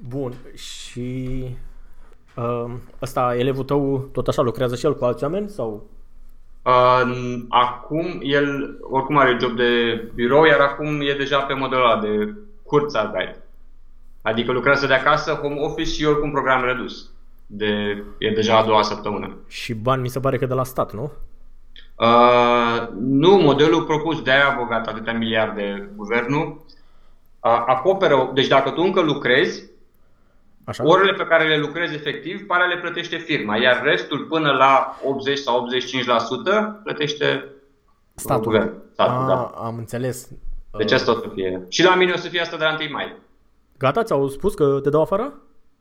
Bun, 0.09 0.33
și 0.55 1.45
uh, 2.37 2.71
ăsta, 3.03 3.37
elevul 3.37 3.65
tău, 3.65 3.99
tot 4.13 4.29
așa 4.29 4.43
lucrează 4.43 4.77
și 4.77 4.87
el 4.87 4.97
cu 4.97 5.05
alți 5.05 5.23
oameni 5.23 5.49
sau? 5.49 5.87
Uh, 6.63 7.39
acum, 7.49 8.21
el 8.23 8.79
oricum 8.81 9.17
are 9.17 9.37
job 9.41 9.57
de 9.57 9.95
birou, 10.15 10.45
iar 10.45 10.61
acum 10.61 11.01
e 11.01 11.15
deja 11.19 11.41
pe 11.41 11.55
modelul 11.55 11.85
ăla 11.85 12.01
de 12.01 12.35
curța 12.63 13.11
guide. 13.15 13.43
Adică 14.23 14.53
lucrează 14.53 14.87
de 14.87 14.95
acasă, 14.95 15.33
home 15.33 15.61
office 15.61 15.91
și 15.91 16.05
oricum 16.05 16.31
program 16.31 16.65
redus. 16.65 17.11
De, 17.47 18.05
e 18.19 18.31
deja 18.31 18.59
a 18.59 18.65
doua 18.65 18.83
săptămână. 18.83 19.37
Și 19.47 19.75
bani 19.75 20.03
mi 20.03 20.09
se 20.09 20.21
pare 20.21 20.39
că 20.39 20.47
de 20.47 20.55
la 20.55 20.65
stat, 20.65 20.93
nu? 20.93 21.13
Uh, 21.99 22.89
nu, 23.01 23.37
modelul 23.37 23.85
propus 23.85 24.23
de 24.23 24.31
aia 24.31 24.57
bogat 24.59 24.87
atâtea 24.87 25.13
miliarde 25.13 25.91
guvernul 25.97 26.47
uh, 26.47 27.65
acoperă, 27.67 28.31
deci 28.35 28.47
dacă 28.47 28.71
tu 28.71 28.83
încă 28.83 29.01
lucrezi, 29.01 29.63
Așa? 30.65 30.85
orele 30.87 31.13
pe 31.13 31.27
care 31.27 31.49
le 31.49 31.59
lucrezi 31.59 31.95
efectiv, 31.95 32.47
pare 32.47 32.67
le 32.75 32.81
plătește 32.81 33.17
firma, 33.17 33.57
iar 33.57 33.83
restul 33.83 34.27
până 34.29 34.51
la 34.51 34.99
80 35.05 35.39
sau 35.39 35.67
85% 36.81 36.83
plătește 36.83 37.45
statul. 38.15 38.45
Guvern, 38.45 38.73
statul 38.93 39.23
A, 39.23 39.27
da. 39.27 39.53
Am 39.65 39.77
înțeles. 39.79 40.29
Deci 40.77 40.93
asta 40.93 41.13
o 41.13 41.15
să 41.15 41.29
fie. 41.35 41.67
Și 41.69 41.85
la 41.85 41.95
mine 41.95 42.13
o 42.13 42.17
să 42.17 42.29
fie 42.29 42.41
asta 42.41 42.57
de 42.57 42.65
la 42.65 42.77
1 42.81 42.91
mai. 42.91 43.17
Gata, 43.79 44.03
ți-au 44.03 44.29
spus 44.29 44.55
că 44.55 44.81
te 44.83 44.91
dau 44.91 45.01
afară? 45.01 45.33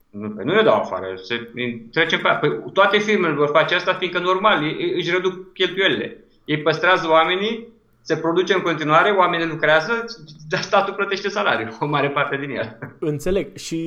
Nu, 0.09 0.27
nu 0.43 0.53
ne 0.53 0.61
dau 0.61 0.75
afară, 0.75 1.05
se, 1.15 1.51
trecem 1.91 2.19
pe 2.19 2.37
păi, 2.39 2.63
Toate 2.73 2.97
firmele 2.97 3.33
vor 3.33 3.49
face 3.53 3.75
asta, 3.75 3.93
fiindcă 3.93 4.19
normal, 4.19 4.63
ei, 4.63 4.93
își 4.95 5.11
reduc 5.11 5.53
cheltuielile. 5.53 6.23
Ei 6.45 6.61
păstrează 6.61 7.07
oamenii, 7.09 7.67
se 8.01 8.17
produce 8.17 8.53
în 8.53 8.61
continuare, 8.61 9.11
oamenii 9.11 9.47
lucrează, 9.47 10.05
dar 10.49 10.61
statul 10.61 10.93
plătește 10.93 11.29
salariu, 11.29 11.77
o 11.79 11.85
mare 11.85 12.09
parte 12.09 12.37
din 12.37 12.49
el. 12.49 12.77
Înțeleg. 12.99 13.55
Și 13.55 13.81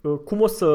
uh, 0.00 0.18
cum 0.24 0.40
o 0.40 0.46
să 0.46 0.66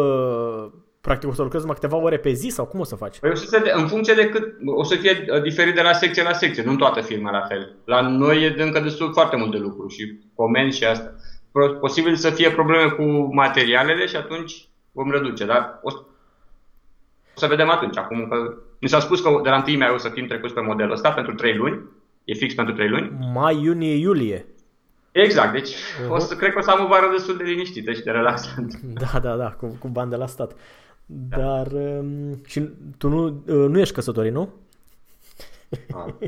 practic 1.02 1.30
o 1.30 1.34
să 1.34 1.42
lucrezi 1.42 1.66
mai 1.66 1.74
câteva 1.74 1.98
ore 1.98 2.18
pe 2.18 2.32
zi 2.32 2.48
sau 2.48 2.66
cum 2.66 2.80
o 2.80 2.84
să 2.84 2.96
faci? 2.96 3.20
Păi 3.20 3.30
o 3.30 3.36
să 3.36 3.46
se, 3.46 3.72
în 3.74 3.88
funcție 3.88 4.14
de 4.14 4.30
cât, 4.30 4.54
o 4.66 4.84
să 4.84 4.96
fie 4.96 5.26
uh, 5.34 5.42
diferit 5.42 5.76
de 5.76 5.82
la 5.82 5.94
secție 5.94 6.24
la 6.24 6.34
secție, 6.34 6.64
nu 6.64 6.72
în 6.72 6.78
toată 6.78 7.02
firma 7.02 7.32
la 7.32 7.42
fel. 7.42 7.76
La 7.86 8.02
noi 8.02 8.44
e 8.44 8.62
încă 8.64 8.80
destul 8.80 9.14
foarte 9.14 9.36
mult 9.36 9.52
de 9.52 9.58
lucru 9.58 9.88
și 9.88 10.20
comenzi 10.36 10.78
și 10.78 10.86
asta. 10.86 11.16
Posibil 11.80 12.16
să 12.16 12.30
fie 12.30 12.52
probleme 12.52 12.90
cu 12.90 13.04
materialele 13.36 14.06
și 14.06 14.16
atunci 14.16 14.68
vom 14.92 15.12
reduce, 15.12 15.46
dar 15.46 15.80
o, 15.82 15.92
o 17.36 17.40
să 17.40 17.48
vedem 17.48 17.70
atunci. 17.70 17.98
Acum 17.98 18.28
că 18.28 18.58
mi 18.80 18.90
s-a 18.90 19.00
spus 19.00 19.22
că 19.22 19.40
de 19.44 19.50
la 19.50 19.64
1 19.68 19.78
mai 19.78 19.90
o 19.90 19.98
să 19.98 20.10
fim 20.10 20.28
trecuți 20.28 20.54
pe 20.54 20.62
modelul 20.62 20.92
ăsta 20.92 21.12
pentru 21.12 21.34
3 21.34 21.56
luni, 21.56 21.82
e 22.24 22.34
fix 22.34 22.54
pentru 22.54 22.74
3 22.74 22.90
luni. 22.90 23.12
Mai, 23.34 23.62
iunie, 23.62 23.96
iulie. 23.96 24.46
Exact, 25.12 25.52
deci 25.52 25.70
uh-huh. 25.70 26.10
o 26.10 26.18
să, 26.18 26.36
cred 26.36 26.52
că 26.52 26.60
o 26.60 26.62
să 26.62 26.70
am 26.70 26.84
o 26.84 26.88
vară 26.88 27.10
destul 27.12 27.38
de 27.38 27.44
liniștită 27.44 27.92
și 27.92 28.04
de 28.04 28.12
relaxant. 28.12 28.80
Da, 29.12 29.20
da, 29.20 29.36
da, 29.36 29.52
cu, 29.52 29.76
cu 29.80 29.88
bani 29.88 30.10
de 30.10 30.16
la 30.16 30.28
stat. 30.28 30.56
Da. 31.06 31.38
Dar 31.38 31.68
um, 31.72 32.42
și 32.46 32.70
tu 32.98 33.10
nu, 33.10 33.26
uh, 33.26 33.70
nu 33.70 33.80
ești 33.80 33.94
căsătorit, 33.94 34.34
nu? 34.34 34.54
Ah. 35.94 36.14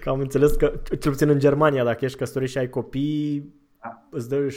că 0.00 0.10
am 0.10 0.20
înțeles 0.20 0.52
că, 0.52 0.72
cel 1.00 1.10
puțin 1.10 1.28
în 1.28 1.38
Germania, 1.38 1.84
dacă 1.84 2.04
ești 2.04 2.18
căsătorit 2.18 2.48
și 2.48 2.58
ai 2.58 2.68
copii, 2.68 3.54
da. 3.82 4.02
îți 4.10 4.28
dă 4.28 4.46
67% 4.46 4.50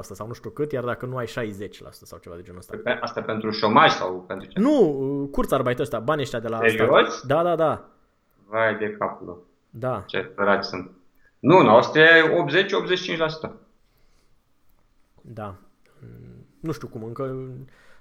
sau 0.00 0.26
nu 0.26 0.32
știu 0.32 0.50
cât, 0.50 0.72
iar 0.72 0.84
dacă 0.84 1.06
nu 1.06 1.16
ai 1.16 1.26
60% 1.26 1.30
sau 1.90 2.18
ceva 2.18 2.36
de 2.36 2.42
genul 2.42 2.58
ăsta. 2.58 2.98
Asta 3.00 3.22
pentru 3.22 3.50
șomaj 3.50 3.90
sau 3.90 4.24
pentru 4.26 4.48
ce? 4.48 4.60
Nu, 4.60 4.88
uh, 4.88 5.28
curțarbait 5.30 5.78
ăsta, 5.78 5.98
banii 5.98 6.22
ăștia 6.22 6.40
de 6.40 6.48
la 6.48 6.58
Serios? 6.58 7.16
stat. 7.16 7.26
Da, 7.26 7.42
da, 7.42 7.56
da. 7.56 7.88
Vai 8.46 8.76
de 8.76 8.96
capul 8.98 9.46
Da. 9.70 10.02
Ce 10.06 10.32
săraci 10.34 10.64
sunt. 10.64 10.90
Nu, 11.38 11.62
nu, 11.62 11.76
asta 11.76 11.98
e 11.98 12.22
80-85%. 13.48 13.50
Da 15.20 15.54
nu 16.60 16.72
știu 16.72 16.88
cum 16.88 17.04
încă, 17.04 17.48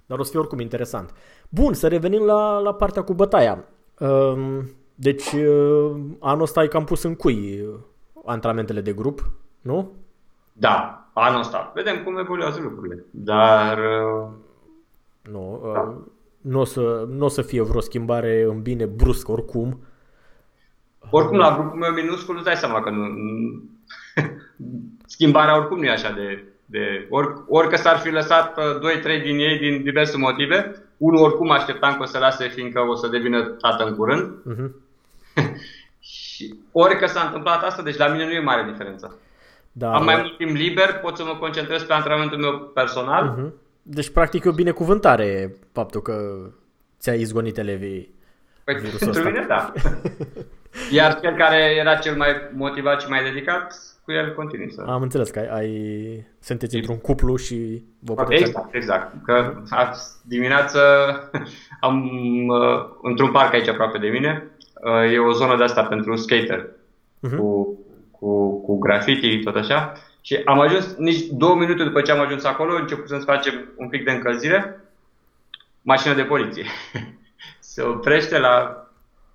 dar 0.07 0.19
o 0.19 0.23
să 0.23 0.29
fie 0.29 0.39
oricum 0.39 0.59
interesant. 0.59 1.13
Bun, 1.49 1.73
să 1.73 1.87
revenim 1.87 2.23
la, 2.25 2.59
la 2.59 2.73
partea 2.73 3.03
cu 3.03 3.13
bătaia. 3.13 3.65
Ehm, 3.99 4.69
deci, 4.95 5.31
uh, 5.31 5.95
anul 6.19 6.41
ăsta 6.41 6.59
ai 6.59 6.67
cam 6.67 6.83
pus 6.83 7.03
în 7.03 7.15
cui 7.15 7.61
uh, 7.61 7.79
antrenamentele 8.25 8.81
de 8.81 8.93
grup, 8.93 9.31
nu? 9.61 9.91
Da, 10.53 11.09
anul 11.13 11.39
ăsta. 11.39 11.71
Vedem 11.75 12.03
cum 12.03 12.17
evoluează 12.17 12.59
lucrurile. 12.61 13.05
Dar... 13.11 13.77
Uh, 13.77 14.29
nu, 15.31 15.71
da. 15.73 15.97
nu, 16.41 16.59
o 16.59 16.63
să, 16.63 17.05
nu 17.09 17.25
o 17.25 17.27
să 17.27 17.41
fie 17.41 17.61
vreo 17.61 17.81
schimbare 17.81 18.43
în 18.49 18.61
bine 18.61 18.85
brusc 18.85 19.29
oricum. 19.29 19.79
Oricum, 21.09 21.37
la 21.37 21.57
grupul 21.57 21.79
meu 21.79 21.91
minuscul 21.91 22.35
îți 22.35 22.45
dai 22.45 22.55
seama 22.55 22.81
că 22.81 22.89
nu, 22.89 23.05
schimbarea 25.15 25.57
oricum 25.57 25.77
nu 25.77 25.85
e 25.85 25.91
așa 25.91 26.11
de 26.11 26.43
de 26.69 27.07
ori, 27.09 27.27
orică 27.47 27.75
s-ar 27.75 27.97
fi 27.97 28.09
lăsat 28.09 28.59
2-3 29.19 29.23
din 29.23 29.39
ei 29.39 29.57
din 29.57 29.83
diverse 29.83 30.17
motive, 30.17 30.57
unul 30.97 31.23
oricum 31.23 31.51
așteptam 31.51 31.93
că 31.93 32.01
o 32.01 32.05
să 32.05 32.17
lase 32.17 32.47
fiindcă 32.47 32.79
o 32.79 32.95
să 32.95 33.07
devină 33.07 33.41
tată 33.43 33.83
în 33.83 33.95
curând. 33.95 34.31
Uh-huh. 34.31 34.69
și 36.13 36.55
orică 36.71 37.05
s-a 37.05 37.21
întâmplat 37.21 37.63
asta, 37.63 37.83
deci 37.83 37.97
la 37.97 38.07
mine 38.07 38.25
nu 38.25 38.31
e 38.31 38.39
mare 38.39 38.71
diferență. 38.71 39.19
Da, 39.71 39.91
Am 39.91 40.03
mai 40.03 40.15
mult 40.15 40.37
timp 40.37 40.55
liber, 40.55 40.99
pot 41.01 41.17
să 41.17 41.23
mă 41.23 41.35
concentrez 41.39 41.83
pe 41.83 41.93
antrenamentul 41.93 42.39
meu 42.39 42.71
personal. 42.73 43.35
Uh-huh. 43.35 43.51
Deci, 43.81 44.09
practic, 44.09 44.43
e 44.43 44.49
o 44.49 44.51
binecuvântare 44.51 45.55
faptul 45.73 46.01
că 46.01 46.13
ți-ai 46.99 47.19
izgonit 47.19 47.57
elevii 47.57 48.15
Păi, 48.63 48.75
pentru 48.75 49.23
mine, 49.23 49.45
da. 49.47 49.73
Iar 50.97 51.19
cel 51.19 51.35
care 51.35 51.75
era 51.79 51.95
cel 51.95 52.15
mai 52.15 52.49
motivat 52.53 53.01
și 53.01 53.09
mai 53.09 53.23
dedicat, 53.23 53.75
cu 54.07 54.13
el 54.13 54.33
continui 54.33 54.71
să... 54.71 54.83
Am 54.87 55.01
înțeles 55.01 55.29
că 55.29 55.39
ai, 55.39 55.47
ai 55.47 56.25
sunteți 56.39 56.75
într-un 56.75 56.97
cuplu 56.97 57.35
și 57.35 57.83
vă 57.99 58.13
puteți... 58.13 58.43
Exact, 58.43 58.73
exact. 58.73 59.25
Că 59.25 59.61
azi 59.69 60.27
dimineață 60.27 60.79
am 61.87 62.03
uh, 62.47 62.85
într-un 63.01 63.31
parc 63.31 63.53
aici 63.53 63.67
aproape 63.67 63.97
de 63.97 64.07
mine, 64.07 64.51
uh, 64.83 65.11
e 65.13 65.19
o 65.19 65.31
zonă 65.31 65.57
de 65.57 65.63
asta 65.63 65.83
pentru 65.83 66.15
skater, 66.15 66.67
uh-huh. 66.67 67.37
cu, 67.37 67.77
cu, 68.11 68.61
cu 68.61 68.77
graffiti, 68.77 69.43
tot 69.43 69.55
așa. 69.55 69.93
Și 70.21 70.41
am 70.45 70.59
ajuns, 70.59 70.95
nici 70.95 71.25
două 71.25 71.55
minute 71.55 71.83
după 71.83 72.01
ce 72.01 72.11
am 72.11 72.19
ajuns 72.19 72.43
acolo, 72.43 72.75
început 72.75 73.07
să-ți 73.07 73.25
facem 73.25 73.73
un 73.77 73.89
pic 73.89 74.03
de 74.03 74.11
încălzire, 74.11 74.81
mașină 75.81 76.13
de 76.13 76.23
poliție. 76.23 76.65
Se 77.59 77.81
oprește 77.81 78.39
la 78.39 78.86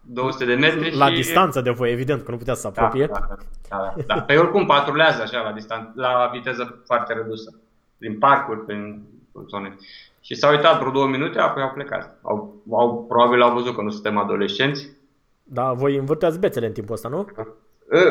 200 0.04 0.44
de 0.44 0.54
metri 0.54 0.96
La 0.96 1.06
și... 1.06 1.14
distanță 1.14 1.60
de 1.60 1.70
voi, 1.70 1.90
evident, 1.90 2.22
că 2.22 2.30
nu 2.30 2.36
putea 2.36 2.54
să 2.54 2.60
se 2.60 2.66
apropie. 2.66 3.06
Da, 3.06 3.12
da, 3.12 3.36
da, 3.68 3.94
da. 3.96 4.14
da. 4.14 4.20
Pe 4.20 4.36
oricum 4.36 4.66
patrulează 4.66 5.22
așa 5.22 5.42
la, 5.42 5.52
distanță, 5.52 5.92
la 5.94 6.30
viteză 6.32 6.82
foarte 6.86 7.12
redusă. 7.12 7.60
Din 7.98 8.18
parcuri, 8.18 8.64
prin 8.64 9.02
zone. 9.48 9.76
Și 10.20 10.34
s-au 10.34 10.50
uitat 10.50 10.78
vreo 10.78 10.90
două 10.90 11.06
minute, 11.06 11.38
apoi 11.38 11.62
au 11.62 11.70
plecat. 11.70 12.18
Au, 12.22 12.54
au, 12.70 13.04
probabil 13.08 13.42
au 13.42 13.54
văzut 13.54 13.74
că 13.74 13.82
nu 13.82 13.90
suntem 13.90 14.18
adolescenți. 14.18 14.88
Da, 15.42 15.72
voi 15.72 15.96
învârteați 15.96 16.38
bețele 16.38 16.66
în 16.66 16.72
timpul 16.72 16.94
ăsta, 16.94 17.08
nu? 17.08 17.26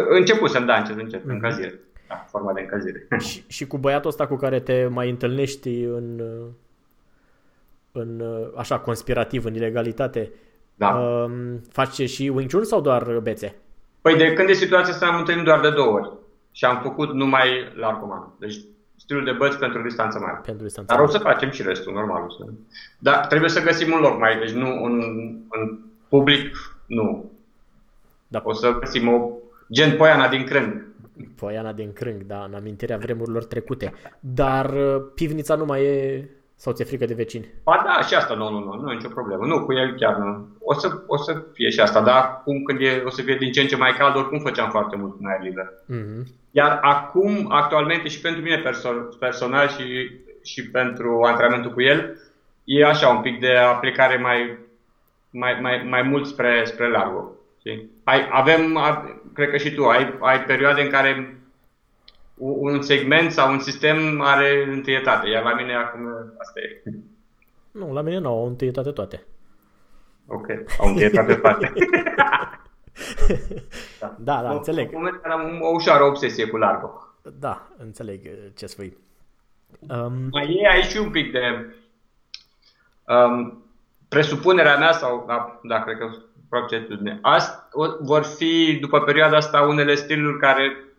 Începusem, 0.09 0.65
da, 0.65 0.75
încet, 0.75 0.97
încet, 0.97 1.21
mm-hmm. 1.21 1.25
încălzire. 1.25 1.79
Da, 2.07 2.25
forma 2.27 2.53
de 2.53 2.61
încălzire. 2.61 3.07
Și, 3.27 3.43
și 3.47 3.67
cu 3.67 3.77
băiatul 3.77 4.09
ăsta 4.09 4.27
cu 4.27 4.35
care 4.35 4.59
te 4.59 4.87
mai 4.87 5.09
întâlnești 5.09 5.81
în, 5.83 6.21
în 7.91 8.23
așa, 8.55 8.79
conspirativ, 8.79 9.45
în 9.45 9.55
ilegalitate, 9.55 10.31
da. 10.75 10.89
Uh, 10.89 11.31
face 11.71 12.05
și 12.05 12.31
Wing 12.35 12.51
Chun 12.51 12.63
sau 12.63 12.81
doar 12.81 13.19
bețe? 13.19 13.55
Păi 14.01 14.17
de 14.17 14.33
când 14.33 14.49
e 14.49 14.53
situația 14.53 14.93
asta 14.93 15.05
am 15.05 15.17
întâlnit 15.17 15.45
doar 15.45 15.59
de 15.59 15.69
două 15.69 15.93
ori. 15.93 16.11
Și 16.51 16.65
am 16.65 16.79
făcut 16.81 17.13
numai 17.13 17.71
la 17.75 17.93
comană. 17.93 18.33
Deci 18.39 18.55
stilul 18.95 19.23
de 19.23 19.31
băți 19.31 19.57
pentru 19.57 19.81
distanță 19.81 20.19
mare. 20.19 20.41
Pentru 20.45 20.63
distanță 20.63 20.93
Dar 20.93 21.03
o 21.03 21.07
să 21.07 21.17
facem 21.17 21.49
și 21.49 21.61
restul, 21.61 21.93
normal. 21.93 22.31
Să... 22.37 22.45
Dar 22.99 23.25
trebuie 23.25 23.49
să 23.49 23.63
găsim 23.63 23.91
un 23.91 23.99
loc 23.99 24.19
mai, 24.19 24.39
deci 24.39 24.51
nu 24.51 24.83
în, 24.83 25.01
în 25.49 25.79
public, 26.07 26.55
nu. 26.85 27.31
Da. 28.27 28.41
O 28.43 28.53
să 28.53 28.77
găsim 28.79 29.07
o 29.07 29.29
gen 29.71 29.97
Poiana 29.97 30.27
din 30.27 30.43
Crâng. 30.43 30.85
Poiana 31.35 31.73
din 31.73 31.93
Crâng, 31.93 32.23
da, 32.23 32.43
în 32.43 32.53
amintirea 32.53 32.97
vremurilor 32.97 33.43
trecute. 33.43 33.93
Dar 34.19 34.73
uh, 34.73 35.03
pivnița 35.15 35.55
nu 35.55 35.65
mai 35.65 35.83
e 35.83 36.29
sau 36.63 36.73
ți-e 36.73 36.85
frică 36.85 37.05
de 37.05 37.13
vecini? 37.13 37.49
Ba 37.63 37.81
da, 37.85 38.05
și 38.07 38.13
asta, 38.13 38.33
nu, 38.33 38.49
nu, 38.49 38.59
nu, 38.63 38.81
nu 38.81 38.91
e 38.91 38.95
nicio 38.95 39.17
problemă. 39.17 39.45
Nu, 39.45 39.65
cu 39.65 39.73
el 39.73 39.95
chiar 39.95 40.15
nu. 40.15 40.47
O 40.59 40.73
să, 40.73 41.03
o 41.07 41.17
să 41.17 41.43
fie 41.53 41.69
și 41.69 41.79
asta, 41.79 42.01
dar 42.01 42.15
acum 42.15 42.63
când 42.63 42.79
e, 42.81 43.01
o 43.05 43.09
să 43.09 43.21
fie 43.21 43.35
din 43.35 43.51
ce 43.51 43.61
în 43.61 43.67
ce 43.67 43.75
mai 43.75 43.91
cald, 43.91 44.15
oricum 44.15 44.39
făceam 44.39 44.69
foarte 44.69 44.95
mult 44.95 45.15
în 45.19 45.27
aer 45.27 45.41
liber. 45.41 45.65
Mm-hmm. 45.65 46.23
Iar 46.51 46.79
acum, 46.81 47.51
actualmente, 47.51 48.07
și 48.07 48.21
pentru 48.21 48.41
mine 48.41 48.61
perso- 48.61 49.17
personal 49.19 49.67
și, 49.67 50.11
și 50.43 50.69
pentru 50.69 51.21
antrenamentul 51.21 51.73
cu 51.73 51.81
el, 51.81 52.17
e 52.63 52.85
așa 52.85 53.07
un 53.09 53.21
pic 53.21 53.39
de 53.39 53.55
aplicare 53.55 54.17
mai, 54.17 54.57
mai, 55.29 55.59
mai, 55.61 55.85
mai 55.89 56.01
mult 56.01 56.25
spre, 56.25 56.61
spre 56.65 56.89
largul. 56.89 57.39
Ai, 58.03 58.27
avem, 58.31 58.79
cred 59.33 59.49
că 59.49 59.57
și 59.57 59.71
tu, 59.73 59.83
ai, 59.83 60.17
ai 60.19 60.43
perioade 60.43 60.81
în 60.81 60.89
care 60.89 61.40
un 62.41 62.81
segment 62.81 63.31
sau 63.31 63.51
un 63.51 63.59
sistem 63.59 64.21
are 64.21 64.65
întâietate, 64.67 65.29
iar 65.29 65.43
la 65.43 65.53
mine 65.53 65.75
acum 65.75 66.01
asta 66.37 66.59
e. 66.59 66.83
Nu, 67.71 67.93
la 67.93 68.01
mine 68.01 68.17
nu 68.17 68.27
au 68.27 68.47
întâietate 68.47 68.91
toate. 68.91 69.23
Ok, 70.27 70.47
au 70.79 70.87
întâietate 70.87 71.35
toate. 71.35 71.73
da, 73.99 74.15
da, 74.19 74.41
da 74.41 74.51
înțeleg. 74.51 74.85
În 74.85 74.93
moment 74.93 75.21
am 75.23 75.59
o 75.61 75.67
ușoară 75.73 76.03
obsesie 76.03 76.47
cu 76.47 76.57
largo. 76.57 77.15
Da, 77.39 77.67
înțeleg 77.77 78.21
ce 78.55 78.65
spui. 78.65 78.97
Um... 79.79 80.27
Mai 80.31 80.59
e 80.61 80.67
aici 80.67 80.95
un 80.95 81.09
pic 81.09 81.31
de 81.31 81.75
um, 83.07 83.63
presupunerea 84.07 84.77
mea 84.77 84.91
sau, 84.91 85.23
da, 85.27 85.59
da 85.63 85.83
cred 85.83 85.97
că 85.97 86.09
procedură. 86.49 87.19
Asta 87.21 87.69
vor 87.99 88.23
fi, 88.23 88.77
după 88.81 88.99
perioada 88.99 89.37
asta, 89.37 89.61
unele 89.61 89.95
stiluri 89.95 90.39
care 90.39 90.90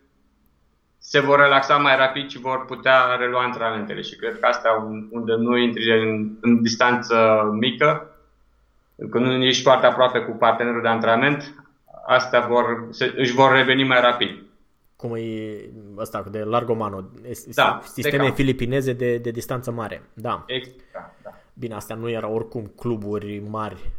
se 1.13 1.19
vor 1.19 1.39
relaxa 1.39 1.77
mai 1.77 1.95
rapid 1.95 2.29
și 2.29 2.39
vor 2.39 2.65
putea 2.65 3.15
relua 3.19 3.43
antrenamentele. 3.43 4.01
Și 4.01 4.15
cred 4.15 4.39
că 4.39 4.45
asta 4.45 4.87
unde 5.11 5.33
nu 5.35 5.57
intri 5.57 5.99
în, 5.99 6.37
în 6.41 6.61
distanță 6.61 7.15
mică, 7.51 8.15
când 9.09 9.25
nu 9.25 9.43
ești 9.43 9.63
foarte 9.63 9.85
aproape 9.85 10.19
cu 10.19 10.31
partenerul 10.31 10.81
de 10.81 10.87
antrenament, 10.87 11.65
astea 12.07 12.39
vor, 12.39 12.87
se, 12.89 13.13
își 13.15 13.33
vor 13.33 13.51
reveni 13.51 13.83
mai 13.83 14.01
rapid. 14.01 14.43
Cum 14.95 15.15
e 15.15 15.69
ăsta 15.97 16.25
de 16.31 16.43
Largomano, 16.43 17.09
da, 17.53 17.81
sisteme 17.83 18.23
de 18.23 18.33
filipineze 18.33 18.93
de, 18.93 19.17
de 19.17 19.31
distanță 19.31 19.71
mare. 19.71 20.01
Da. 20.13 20.43
Exact, 20.47 20.75
da, 20.93 21.11
da. 21.23 21.31
Bine, 21.53 21.73
astea 21.73 21.95
nu 21.95 22.09
erau 22.09 22.33
oricum 22.33 22.71
cluburi 22.75 23.43
mari 23.49 23.91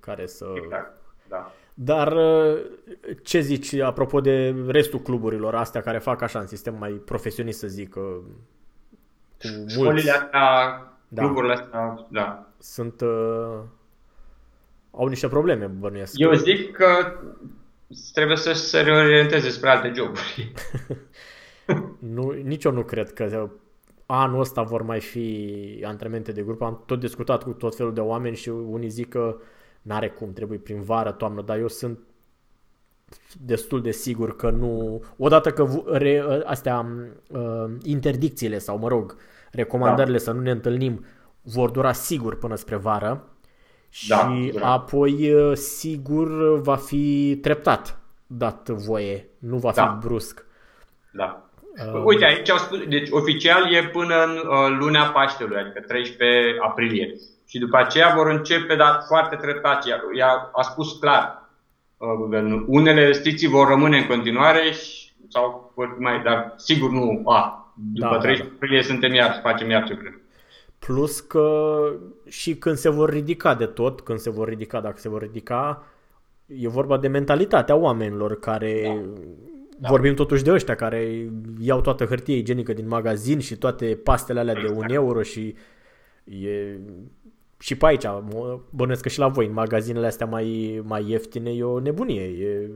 care 0.00 0.26
să... 0.26 0.46
Exact, 0.54 0.92
da. 1.28 1.52
Dar 1.74 2.12
uh, 2.12 2.58
ce 3.22 3.40
zici 3.40 3.74
apropo 3.74 4.20
de 4.20 4.54
restul 4.66 5.00
cluburilor 5.00 5.54
astea 5.54 5.80
care 5.80 5.98
fac 5.98 6.22
așa 6.22 6.38
în 6.38 6.46
sistem 6.46 6.76
mai 6.78 6.90
profesionist 6.90 7.58
să 7.58 7.66
zic? 7.66 7.96
Uh, 7.96 8.02
cu 9.40 9.64
Școlile 9.68 9.92
mulți... 9.92 10.10
astea, 10.10 10.92
da. 11.08 11.22
cluburile 11.22 11.52
astea, 11.52 12.06
da. 12.10 12.46
Sunt, 12.58 13.00
uh, 13.00 13.58
au 14.90 15.06
niște 15.06 15.28
probleme, 15.28 15.66
bănuiesc. 15.66 16.12
Eu 16.16 16.32
zic 16.32 16.72
că 16.72 17.18
trebuie 18.12 18.36
să 18.36 18.52
se 18.52 18.80
reorienteze 18.80 19.48
spre 19.48 19.70
alte 19.70 19.92
joburi. 19.96 20.52
nu, 22.14 22.30
nici 22.30 22.64
eu 22.64 22.72
nu 22.72 22.82
cred 22.82 23.12
că 23.12 23.50
anul 24.06 24.40
ăsta 24.40 24.62
vor 24.62 24.82
mai 24.82 25.00
fi 25.00 25.82
antrenamente 25.84 26.32
de 26.32 26.42
grup. 26.42 26.62
Am 26.62 26.82
tot 26.86 27.00
discutat 27.00 27.42
cu 27.42 27.50
tot 27.50 27.76
felul 27.76 27.94
de 27.94 28.00
oameni 28.00 28.36
și 28.36 28.48
unii 28.48 28.88
zic 28.88 29.08
că 29.08 29.36
n-are 29.82 30.08
cum, 30.08 30.32
trebuie 30.32 30.58
prin 30.58 30.82
vară, 30.82 31.12
toamnă, 31.12 31.42
dar 31.42 31.58
eu 31.58 31.68
sunt 31.68 31.98
destul 33.40 33.82
de 33.82 33.90
sigur 33.90 34.36
că 34.36 34.50
nu... 34.50 35.02
Odată 35.16 35.50
că 35.50 35.82
re, 35.86 36.24
astea 36.44 36.86
uh, 37.28 37.64
interdicțiile 37.82 38.58
sau, 38.58 38.78
mă 38.78 38.88
rog, 38.88 39.16
recomandările 39.50 40.16
da. 40.16 40.22
să 40.22 40.32
nu 40.32 40.40
ne 40.40 40.50
întâlnim 40.50 41.04
vor 41.42 41.70
dura 41.70 41.92
sigur 41.92 42.38
până 42.38 42.54
spre 42.54 42.76
vară 42.76 43.24
da, 44.08 44.16
și 44.16 44.52
da. 44.54 44.72
apoi 44.72 45.32
uh, 45.32 45.56
sigur 45.56 46.58
va 46.60 46.76
fi 46.76 47.38
treptat 47.42 48.00
dat 48.26 48.68
voie, 48.68 49.28
nu 49.38 49.56
va 49.56 49.72
da. 49.74 49.86
fi 49.86 50.06
brusc. 50.06 50.46
Da. 51.12 51.50
Uh, 51.94 52.02
Uite, 52.04 52.24
aici 52.24 52.50
au 52.50 52.58
spus, 52.58 52.78
deci 52.88 53.08
oficial 53.10 53.74
e 53.74 53.88
până 53.88 54.24
în 54.24 54.36
uh, 54.36 54.76
luna 54.78 55.04
Paștelui, 55.04 55.56
adică 55.56 55.80
13 55.80 56.56
aprilie. 56.60 57.14
Și 57.50 57.58
după 57.58 57.76
aceea 57.76 58.14
vor 58.16 58.26
începe, 58.26 58.74
dar 58.74 59.04
foarte 59.06 59.36
treptat. 59.36 59.86
Ea, 59.86 60.02
ea 60.16 60.50
a 60.52 60.62
spus 60.62 60.92
clar, 60.92 61.50
uh, 61.96 62.08
guvernul, 62.16 62.64
unele 62.68 63.06
restricții 63.06 63.48
vor 63.48 63.68
rămâne 63.68 63.96
în 63.98 64.06
continuare 64.06 64.72
și, 64.72 65.12
sau 65.28 65.72
vor 65.74 65.96
mai, 65.98 66.22
dar 66.22 66.54
sigur 66.56 66.90
nu, 66.90 67.22
a, 67.24 67.72
după 67.92 68.08
da, 68.12 68.18
13 68.18 68.42
da, 68.42 68.48
da. 68.48 68.54
aprilie 68.54 68.82
suntem 68.82 69.14
iar, 69.14 69.40
facem 69.42 69.70
iar 69.70 69.84
ce 69.84 69.94
vrem. 69.94 70.20
Plus 70.78 71.20
că 71.20 71.76
și 72.28 72.54
când 72.54 72.76
se 72.76 72.88
vor 72.88 73.10
ridica 73.10 73.54
de 73.54 73.66
tot, 73.66 74.00
când 74.00 74.18
se 74.18 74.30
vor 74.30 74.48
ridica, 74.48 74.80
dacă 74.80 74.98
se 74.98 75.08
vor 75.08 75.22
ridica, 75.22 75.86
e 76.46 76.68
vorba 76.68 76.98
de 76.98 77.08
mentalitatea 77.08 77.74
oamenilor 77.76 78.38
care 78.38 78.82
da 78.84 79.20
da. 79.80 79.88
Vorbim 79.88 80.14
totuși 80.14 80.42
de 80.42 80.52
ăștia 80.52 80.74
care 80.74 81.30
iau 81.60 81.80
toată 81.80 82.04
hârtie 82.04 82.36
igienică 82.36 82.72
din 82.72 82.88
magazin 82.88 83.38
și 83.38 83.56
toate 83.56 84.00
pastele 84.04 84.40
alea 84.40 84.54
de 84.54 84.66
un 84.66 84.72
exact. 84.72 84.92
euro 84.92 85.22
și 85.22 85.54
e... 86.24 86.78
Și 87.60 87.74
pe 87.74 87.86
aici, 87.86 88.04
bănuiesc 88.70 89.02
că 89.02 89.08
și 89.08 89.18
la 89.18 89.28
voi, 89.28 89.46
în 89.46 89.52
magazinele 89.52 90.06
astea 90.06 90.26
mai, 90.26 90.80
mai 90.86 91.04
ieftine, 91.08 91.50
e 91.50 91.62
o 91.62 91.80
nebunie. 91.80 92.22
E... 92.22 92.70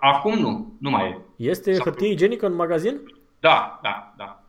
Acum 0.00 0.38
nu, 0.38 0.72
nu 0.78 0.90
mai 0.90 1.08
e. 1.08 1.18
Este 1.36 1.72
S-a 1.72 1.82
hârtie 1.82 2.10
igienică 2.10 2.46
în 2.46 2.54
magazin? 2.54 3.00
Da, 3.40 3.80
da, 3.82 4.14
da. 4.16 4.42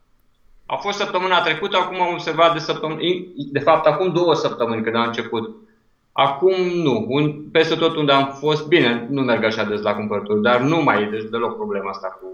A 0.65 0.75
fost 0.75 0.97
săptămâna 0.97 1.41
trecută, 1.41 1.77
acum 1.77 2.01
am 2.01 2.13
observat 2.13 2.53
de 2.53 2.59
săptămâni, 2.59 3.33
de 3.51 3.59
fapt 3.59 3.85
acum 3.85 4.13
două 4.13 4.33
săptămâni 4.33 4.83
când 4.83 4.95
a 4.95 5.03
început 5.03 5.63
Acum 6.13 6.55
nu. 6.83 7.05
Un, 7.07 7.49
peste 7.51 7.75
tot 7.75 7.95
unde 7.95 8.11
am 8.11 8.31
fost, 8.39 8.67
bine, 8.67 9.07
nu 9.09 9.21
merg 9.21 9.43
așa 9.43 9.63
des 9.63 9.81
la 9.81 9.95
cumpărături, 9.95 10.41
dar 10.41 10.59
nu 10.59 10.81
mai 10.83 11.01
e 11.01 11.09
deci 11.09 11.29
deloc 11.29 11.55
problema 11.55 11.89
asta 11.89 12.07
cu... 12.07 12.27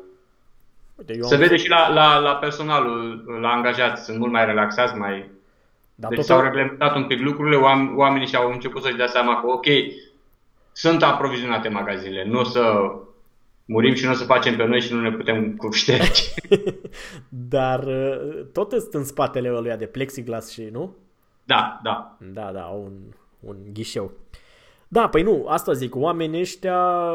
Uite, 0.96 1.14
eu 1.16 1.24
Se 1.24 1.34
am... 1.34 1.40
vede 1.40 1.56
și 1.56 1.70
la, 1.70 1.90
la, 1.94 2.18
la 2.18 2.36
personalul, 2.36 3.24
la 3.42 3.50
angajați, 3.50 4.04
sunt 4.04 4.18
mult 4.18 4.32
mai 4.32 4.46
relaxați, 4.46 4.98
mai... 4.98 5.30
Dar 6.00 6.10
deci 6.10 6.20
tot 6.20 6.28
s-au 6.28 6.42
reglementat 6.42 6.96
un 6.96 7.08
pic 7.08 7.20
lucrurile, 7.20 7.56
oamenii 7.96 8.28
și-au 8.28 8.52
început 8.52 8.82
să-și 8.82 8.96
dea 8.96 9.08
seama 9.08 9.42
că, 9.42 9.48
ok, 9.48 9.66
sunt 10.72 11.04
aprovizionate 11.04 11.70
magazinele, 11.70 12.26
nu 12.26 12.40
o 12.40 12.44
să 12.44 12.92
murim 13.66 13.94
și 13.94 14.06
nu 14.06 14.12
o 14.12 14.14
să 14.14 14.24
facem 14.24 14.56
pe 14.56 14.66
noi 14.66 14.82
și 14.82 14.94
nu 14.94 15.02
ne 15.02 15.12
putem 15.12 15.56
cu 15.56 15.70
Dar 17.50 17.84
uh, 17.84 18.46
tot 18.54 18.72
sunt 18.72 18.94
în 18.94 19.04
spatele 19.04 19.54
ăluia 19.56 19.76
de 19.76 19.86
plexiglas 19.86 20.52
și, 20.52 20.70
nu? 20.72 20.96
Da, 21.44 21.80
da. 21.84 22.18
Da, 22.34 22.52
da, 22.52 22.64
un, 22.64 22.94
un 23.40 23.56
ghișeu. 23.74 24.12
Da, 24.88 25.10
păi 25.10 25.24
nu, 25.24 25.46
asta 25.48 25.74
zic, 25.74 25.96
oamenii 25.96 26.40
ăștia, 26.40 27.12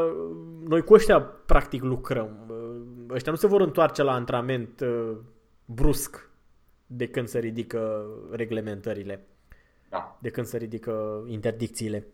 noi 0.68 0.82
cu 0.82 0.94
ăștia 0.94 1.20
practic 1.20 1.82
lucrăm. 1.82 2.28
Ăștia 3.10 3.32
nu 3.32 3.38
se 3.38 3.46
vor 3.46 3.60
întoarce 3.60 4.02
la 4.02 4.12
antrenament 4.12 4.80
uh, 4.80 5.16
brusc 5.64 6.28
de 6.96 7.06
când 7.06 7.28
se 7.28 7.38
ridică 7.38 8.06
reglementările. 8.30 9.26
Da. 9.88 10.18
De 10.20 10.30
când 10.30 10.46
se 10.46 10.56
ridică 10.56 11.24
interdicțiile. 11.26 12.06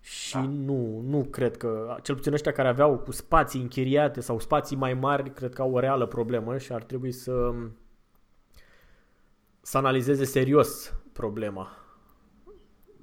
Și 0.00 0.34
da. 0.34 0.40
nu, 0.40 1.02
nu 1.08 1.24
cred 1.30 1.56
că, 1.56 1.96
cel 2.02 2.14
puțin 2.14 2.32
ăștia 2.32 2.52
care 2.52 2.68
aveau 2.68 2.98
cu 2.98 3.12
spații 3.12 3.60
închiriate 3.60 4.20
sau 4.20 4.38
spații 4.38 4.76
mai 4.76 4.94
mari, 4.94 5.30
cred 5.30 5.54
că 5.54 5.62
au 5.62 5.72
o 5.72 5.78
reală 5.78 6.06
problemă 6.06 6.58
și 6.58 6.72
ar 6.72 6.82
trebui 6.82 7.12
să 7.12 7.52
să 9.62 9.78
analizeze 9.78 10.24
serios 10.24 10.94
problema 11.12 11.80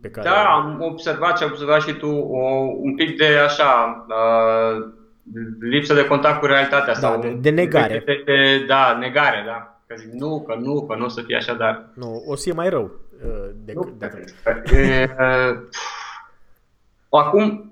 pe 0.01 0.09
care... 0.09 0.27
Da, 0.27 0.53
am 0.53 0.81
observat 0.81 1.37
și 1.37 1.43
am 1.43 1.49
observat 1.49 1.81
și 1.81 1.93
tu 1.93 2.09
o, 2.09 2.47
un 2.59 2.95
pic 2.95 3.17
de 3.17 3.37
așa 3.37 4.05
uh, 4.09 4.85
lipsă 5.59 5.93
de 5.93 6.07
contact 6.07 6.39
cu 6.39 6.45
realitatea. 6.45 6.93
Da, 6.93 6.99
sau 6.99 7.19
de, 7.19 7.29
de 7.29 7.49
negare. 7.49 8.03
De, 8.05 8.21
de, 8.25 8.65
da, 8.67 8.97
negare, 8.99 9.43
da. 9.45 9.76
Că 9.87 9.95
zic, 9.97 10.11
nu, 10.11 10.43
că 10.47 10.55
nu, 10.55 10.85
că 10.85 10.95
nu 10.95 11.05
o 11.05 11.07
să 11.07 11.21
fie 11.21 11.35
așa, 11.35 11.53
dar... 11.53 11.89
Nu, 11.93 12.23
o 12.27 12.35
să 12.35 12.43
fie 12.43 12.53
mai 12.53 12.69
rău. 12.69 12.91
Uh, 13.25 13.49
de, 13.65 13.73
nu, 13.73 13.95
de, 13.97 14.33
de, 14.71 15.15
uh, 15.19 15.59
acum, 17.09 17.71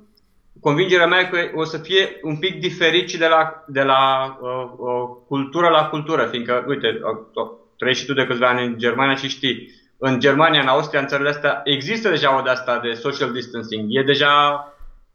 convingerea 0.60 1.08
mea 1.08 1.20
e 1.20 1.26
că 1.26 1.38
o 1.56 1.64
să 1.64 1.78
fie 1.78 2.20
un 2.22 2.38
pic 2.38 2.60
diferit 2.60 3.10
și 3.10 3.18
de 3.18 3.28
la, 3.28 3.64
de 3.68 3.82
la 3.82 4.38
uh, 4.42 4.72
uh, 4.78 5.18
cultură 5.28 5.68
la 5.68 5.86
cultură, 5.90 6.26
fiindcă, 6.26 6.64
uite, 6.68 7.00
uh, 7.34 7.52
trăiești 7.78 8.02
și 8.02 8.08
tu 8.08 8.14
de 8.14 8.26
câțiva 8.26 8.48
ani 8.48 8.66
în 8.66 8.78
Germania 8.78 9.16
și 9.16 9.28
știi, 9.28 9.70
în 9.98 10.20
Germania, 10.20 10.62
în 10.62 10.68
Austria, 10.68 11.00
în 11.00 11.08
țările 11.08 11.30
astea, 11.30 11.62
există 11.64 12.10
deja 12.10 12.38
o 12.38 12.42
de 12.42 12.50
asta 12.50 12.80
de 12.80 12.94
social 12.94 13.32
distancing. 13.32 13.86
E 13.90 14.04
deja 14.04 14.34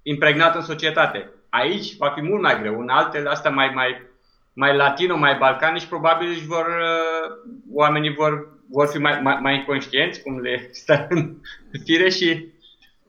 impregnat 0.03 0.55
în 0.55 0.63
societate. 0.63 1.31
Aici 1.49 1.97
va 1.97 2.09
fi 2.09 2.23
mult 2.23 2.43
mai 2.43 2.61
greu. 2.61 2.81
În 2.81 2.89
altele 2.89 3.29
astea 3.29 3.51
mai, 3.51 3.71
mai, 3.75 4.10
mai 4.53 4.77
latino, 4.77 5.17
mai 5.17 5.37
balcanici, 5.39 5.87
probabil 5.87 6.29
își 6.29 6.47
vor, 6.47 6.67
uh, 6.67 7.53
oamenii 7.73 8.15
vor, 8.15 8.59
vor 8.71 8.87
fi 8.87 8.99
mai, 8.99 9.21
mai, 9.23 9.39
mai 9.41 9.65
conștienți 9.67 10.23
cum 10.23 10.39
le 10.39 10.69
stă 10.73 11.07
în 11.09 11.37
fire 11.85 12.09
și... 12.09 12.49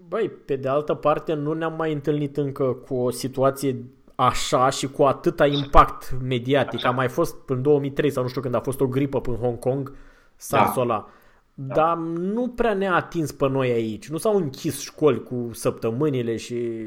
Băi, 0.07 0.31
pe 0.45 0.55
de 0.55 0.67
altă 0.67 0.93
parte, 0.93 1.33
nu 1.33 1.53
ne-am 1.53 1.73
mai 1.77 1.93
întâlnit 1.93 2.37
încă 2.37 2.63
cu 2.63 2.95
o 2.95 3.09
situație 3.09 3.75
așa 4.15 4.69
și 4.69 4.87
cu 4.87 5.03
atâta 5.03 5.45
impact 5.45 6.11
mediatic. 6.21 6.79
Așa. 6.79 6.87
A 6.87 6.91
mai 6.91 7.07
fost 7.07 7.49
în 7.49 7.61
2003 7.61 8.09
sau 8.09 8.23
nu 8.23 8.29
știu 8.29 8.41
când 8.41 8.55
a 8.55 8.59
fost 8.59 8.79
o 8.81 8.87
gripă 8.87 9.21
în 9.25 9.35
Hong 9.35 9.59
Kong, 9.59 9.95
SARS-ul 10.35 10.87
da. 10.87 10.93
ăla. 10.93 11.09
Da. 11.53 11.73
Dar 11.73 11.97
nu 12.17 12.47
prea 12.47 12.73
ne-a 12.73 12.93
atins 12.93 13.31
pe 13.31 13.47
noi 13.47 13.71
aici. 13.71 14.09
Nu 14.09 14.17
s-au 14.17 14.35
închis 14.35 14.81
școli 14.81 15.23
cu 15.23 15.49
săptămânile 15.53 16.35
și... 16.35 16.85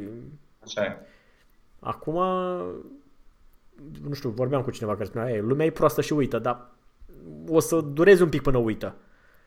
Așa 0.63 0.85
e. 0.85 0.97
Acum, 1.81 2.21
nu 4.09 4.15
știu, 4.15 4.29
vorbeam 4.29 4.63
cu 4.63 4.71
cineva 4.71 4.93
care 4.93 5.05
spunea, 5.05 5.41
lumea 5.41 5.67
e 5.67 5.71
proastă 5.71 6.01
și 6.01 6.13
uită, 6.13 6.39
dar 6.39 6.67
o 7.49 7.61
să 7.61 7.81
dureze 7.81 8.23
un 8.23 8.29
pic 8.29 8.43
până 8.43 8.59
uită. 8.59 8.95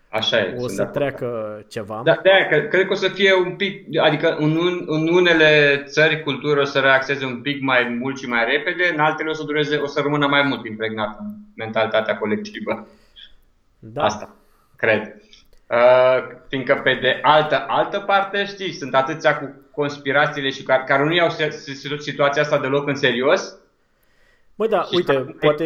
Așa 0.09 0.39
e. 0.39 0.55
O 0.59 0.67
să 0.67 0.83
treacă 0.83 1.59
ceva. 1.67 2.01
Da, 2.03 2.19
de 2.23 2.29
aia, 2.29 2.67
cred 2.67 2.85
că 2.85 2.91
o 2.91 2.95
să 2.95 3.07
fie 3.07 3.33
un 3.33 3.55
pic, 3.55 3.99
adică 4.01 4.35
în, 4.35 4.83
în 4.85 5.07
unele 5.07 5.83
țări 5.85 6.23
cultură 6.23 6.61
o 6.61 6.63
să 6.63 6.79
reacțeze 6.79 7.25
un 7.25 7.41
pic 7.41 7.61
mai 7.61 7.97
mult 7.99 8.17
și 8.17 8.27
mai 8.27 8.45
repede, 8.45 8.89
în 8.93 8.99
altele 8.99 9.29
o 9.29 9.33
să 9.33 9.43
dureze, 9.43 9.77
o 9.77 9.87
să 9.87 9.99
rămână 10.01 10.27
mai 10.27 10.41
mult 10.41 10.67
impregnată 10.67 11.23
mentalitatea 11.55 12.17
colectivă. 12.17 12.87
Da. 13.79 14.03
Asta 14.03 14.35
cred. 14.75 15.21
Uh, 15.69 16.17
fiindcă 16.47 16.79
pe 16.83 16.97
de 17.01 17.19
altă, 17.21 17.65
altă 17.67 17.99
parte, 17.99 18.45
știi, 18.45 18.71
sunt 18.71 18.95
atâția 18.95 19.37
cu 19.37 19.55
conspirațiile 19.71 20.49
și 20.49 20.63
care, 20.63 20.83
care 20.87 21.03
nu 21.03 21.13
iau 21.13 21.29
situația 21.97 22.41
asta 22.41 22.59
deloc 22.59 22.87
în 22.87 22.95
serios. 22.95 23.57
Băi, 24.57 24.67
da, 24.67 24.87
uite, 24.91 25.35
poate, 25.39 25.65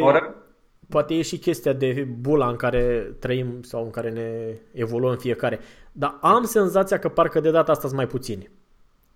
poate 0.90 1.14
e 1.14 1.22
și 1.22 1.38
chestia 1.38 1.74
de 1.74 2.08
bula 2.20 2.48
în 2.48 2.56
care 2.56 3.16
trăim 3.20 3.62
sau 3.62 3.84
în 3.84 3.90
care 3.90 4.10
ne 4.10 4.58
evoluăm 4.72 5.18
fiecare. 5.18 5.60
Dar 5.92 6.18
am 6.22 6.44
senzația 6.44 7.00
că 7.00 7.10
parcă 7.10 7.40
de 7.40 7.52
data 7.52 7.72
asta 7.72 7.88
sunt 7.88 7.98
mai 7.98 8.08
puțini 8.08 8.50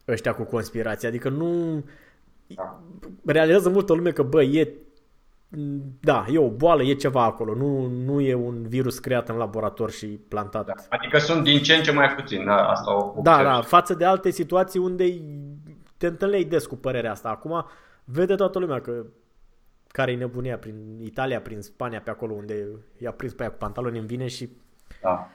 ăștia 0.07 0.35
cu 0.35 0.43
conspirații. 0.43 1.07
Adică 1.07 1.29
nu... 1.29 1.83
Da. 2.47 2.79
Realizează 3.25 3.69
multă 3.69 3.93
lume 3.93 4.11
că, 4.11 4.23
bă, 4.23 4.43
e 4.43 4.73
da, 5.99 6.25
e 6.31 6.37
o 6.37 6.49
boală, 6.49 6.83
e 6.83 6.93
ceva 6.93 7.23
acolo, 7.23 7.55
nu, 7.55 7.87
nu 7.87 8.21
e 8.21 8.33
un 8.33 8.67
virus 8.67 8.99
creat 8.99 9.29
în 9.29 9.35
laborator 9.35 9.91
și 9.91 10.05
plantat. 10.05 10.65
Da, 10.65 10.73
adică 10.89 11.17
sunt 11.17 11.43
din 11.43 11.61
ce 11.61 11.75
în 11.75 11.83
ce 11.83 11.91
mai 11.91 12.09
puțin, 12.15 12.45
da, 12.45 12.67
asta 12.67 12.95
o 12.95 13.21
Da, 13.21 13.43
da, 13.43 13.61
față 13.61 13.93
de 13.93 14.05
alte 14.05 14.29
situații 14.29 14.79
unde 14.79 15.21
te 15.97 16.07
întâlneai 16.07 16.43
des 16.43 16.65
cu 16.65 16.75
părerea 16.75 17.11
asta. 17.11 17.29
Acum 17.29 17.65
vede 18.03 18.35
toată 18.35 18.59
lumea 18.59 18.81
că 18.81 19.05
care 19.95 20.11
e 20.11 20.15
nebunia 20.15 20.57
prin 20.57 20.99
Italia, 21.01 21.41
prin 21.41 21.61
Spania, 21.61 22.01
pe 22.01 22.09
acolo 22.09 22.33
unde 22.33 22.67
i-a 22.97 23.11
prins 23.11 23.33
pe 23.33 23.41
aia 23.41 23.51
cu 23.51 23.57
pantaloni 23.57 23.99
în 23.99 24.05
vine 24.05 24.27
și... 24.27 24.49
Da. 25.01 25.29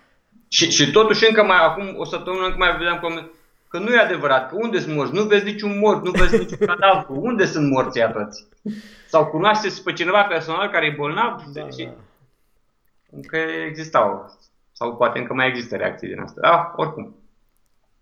Și, 0.48 0.70
și 0.70 0.90
totuși 0.90 1.28
încă 1.28 1.42
mai, 1.42 1.64
acum 1.64 1.94
o 1.96 2.04
săptămână 2.04 2.44
încă 2.44 2.56
mai 2.58 2.76
vedeam 2.76 2.98
că, 2.98 3.30
că 3.68 3.78
nu 3.78 3.94
e 3.94 3.98
adevărat, 3.98 4.48
că 4.48 4.56
unde 4.58 4.78
sunt 4.78 4.94
morți? 4.94 5.14
Nu 5.14 5.22
vezi 5.22 5.44
niciun 5.44 5.78
mort, 5.78 6.04
nu 6.04 6.10
vezi 6.10 6.38
niciun 6.38 6.66
cadavru, 6.66 7.20
unde 7.28 7.44
sunt 7.44 7.70
morții 7.70 8.10
toți? 8.12 8.46
Sau 9.06 9.26
cunoașteți 9.26 9.82
pe 9.82 9.92
cineva 9.92 10.22
personal 10.22 10.70
care 10.70 10.86
e 10.86 10.94
bolnav? 10.96 11.42
Da, 11.52 11.68
și 11.68 11.84
da. 11.84 11.94
Încă 13.10 13.36
existau. 13.36 14.38
Sau 14.72 14.96
poate 14.96 15.18
încă 15.18 15.34
mai 15.34 15.48
există 15.48 15.76
reacții 15.76 16.08
din 16.08 16.20
asta. 16.20 16.40
Da, 16.40 16.72
oricum. 16.76 17.14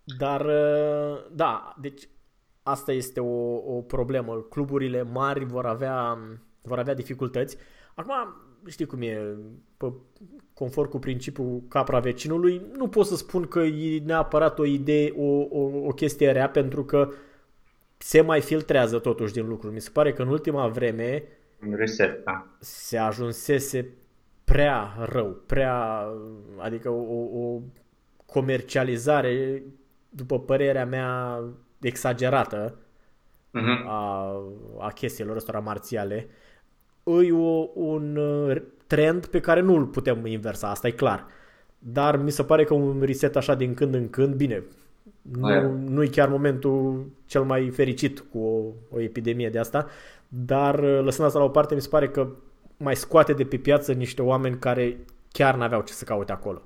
Dar, 0.05 0.40
uh, 0.40 1.25
da, 1.31 1.75
deci 1.81 2.09
asta 2.62 2.92
este 2.92 3.21
o, 3.21 3.55
o 3.77 3.81
problemă. 3.81 4.35
Cluburile 4.51 5.03
mari 5.03 5.44
vor 5.44 5.66
avea, 5.66 6.18
vor 6.68 6.78
avea 6.78 6.94
dificultăți. 6.94 7.57
Acum, 7.94 8.14
știi 8.66 8.87
cum 8.87 9.02
e, 9.02 9.37
pe, 9.76 9.92
conform 10.54 10.90
cu 10.90 10.98
principiul 10.98 11.62
capra 11.68 11.98
vecinului, 11.98 12.62
nu 12.76 12.88
pot 12.88 13.07
să 13.07 13.16
spun 13.16 13.46
că 13.46 13.61
e 13.61 14.02
neapărat 14.04 14.59
o 14.59 14.64
idee, 14.64 15.14
o, 15.16 15.46
o, 15.50 15.87
o 15.87 15.90
chestie 15.90 16.31
rea, 16.31 16.48
pentru 16.48 16.85
că 16.85 17.11
se 17.98 18.20
mai 18.20 18.40
filtrează 18.40 18.98
totuși 18.98 19.33
din 19.33 19.48
lucruri. 19.48 19.74
Mi 19.74 19.81
se 19.81 19.90
pare 19.92 20.12
că 20.12 20.22
în 20.22 20.28
ultima 20.28 20.68
vreme 20.68 21.22
Reset, 21.70 22.24
da. 22.24 22.46
se 22.59 22.96
ajunsese 22.96 23.94
prea 24.44 24.96
rău, 24.98 25.42
prea, 25.46 26.07
adică 26.57 26.88
o, 26.90 27.38
o 27.40 27.61
comercializare, 28.26 29.62
după 30.09 30.40
părerea 30.40 30.87
mea, 30.87 31.42
exagerată 31.81 32.78
uh-huh. 33.54 33.87
a, 33.87 34.33
a 34.78 34.88
chestiilor 34.88 35.37
ăstora 35.37 35.61
marțiale. 35.61 36.28
E 37.09 37.33
o, 37.33 37.68
un 37.75 38.16
uh, 38.16 38.62
trend 38.87 39.27
pe 39.27 39.40
care 39.40 39.61
nu 39.61 39.75
îl 39.75 39.85
putem 39.85 40.27
inversa, 40.27 40.71
asta 40.71 40.87
e 40.87 40.90
clar. 40.90 41.27
Dar 41.79 42.16
mi 42.16 42.31
se 42.31 42.42
pare 42.42 42.64
că 42.64 42.75
un 42.75 43.03
reset 43.05 43.37
așa 43.37 43.55
din 43.55 43.75
când 43.75 43.94
în 43.94 44.11
când, 44.11 44.35
bine, 44.35 44.62
nu, 45.23 45.73
nu 45.88 46.03
e 46.03 46.07
chiar 46.07 46.29
momentul 46.29 47.07
cel 47.27 47.42
mai 47.42 47.71
fericit 47.71 48.25
cu 48.33 48.38
o, 48.38 48.62
o 48.97 49.01
epidemie 49.01 49.49
de 49.51 49.59
asta, 49.59 49.87
dar 50.29 50.79
uh, 50.79 51.01
lăsând 51.03 51.27
asta 51.27 51.38
la 51.38 51.44
o 51.44 51.49
parte, 51.49 51.75
mi 51.75 51.81
se 51.81 51.88
pare 51.88 52.09
că 52.09 52.29
mai 52.77 52.97
scoate 52.97 53.33
de 53.33 53.44
pe 53.44 53.57
piață 53.57 53.92
niște 53.92 54.23
oameni 54.23 54.59
care 54.59 54.99
chiar 55.33 55.57
n-aveau 55.57 55.81
ce 55.81 55.92
să 55.92 56.05
caute 56.05 56.33
acolo. 56.33 56.62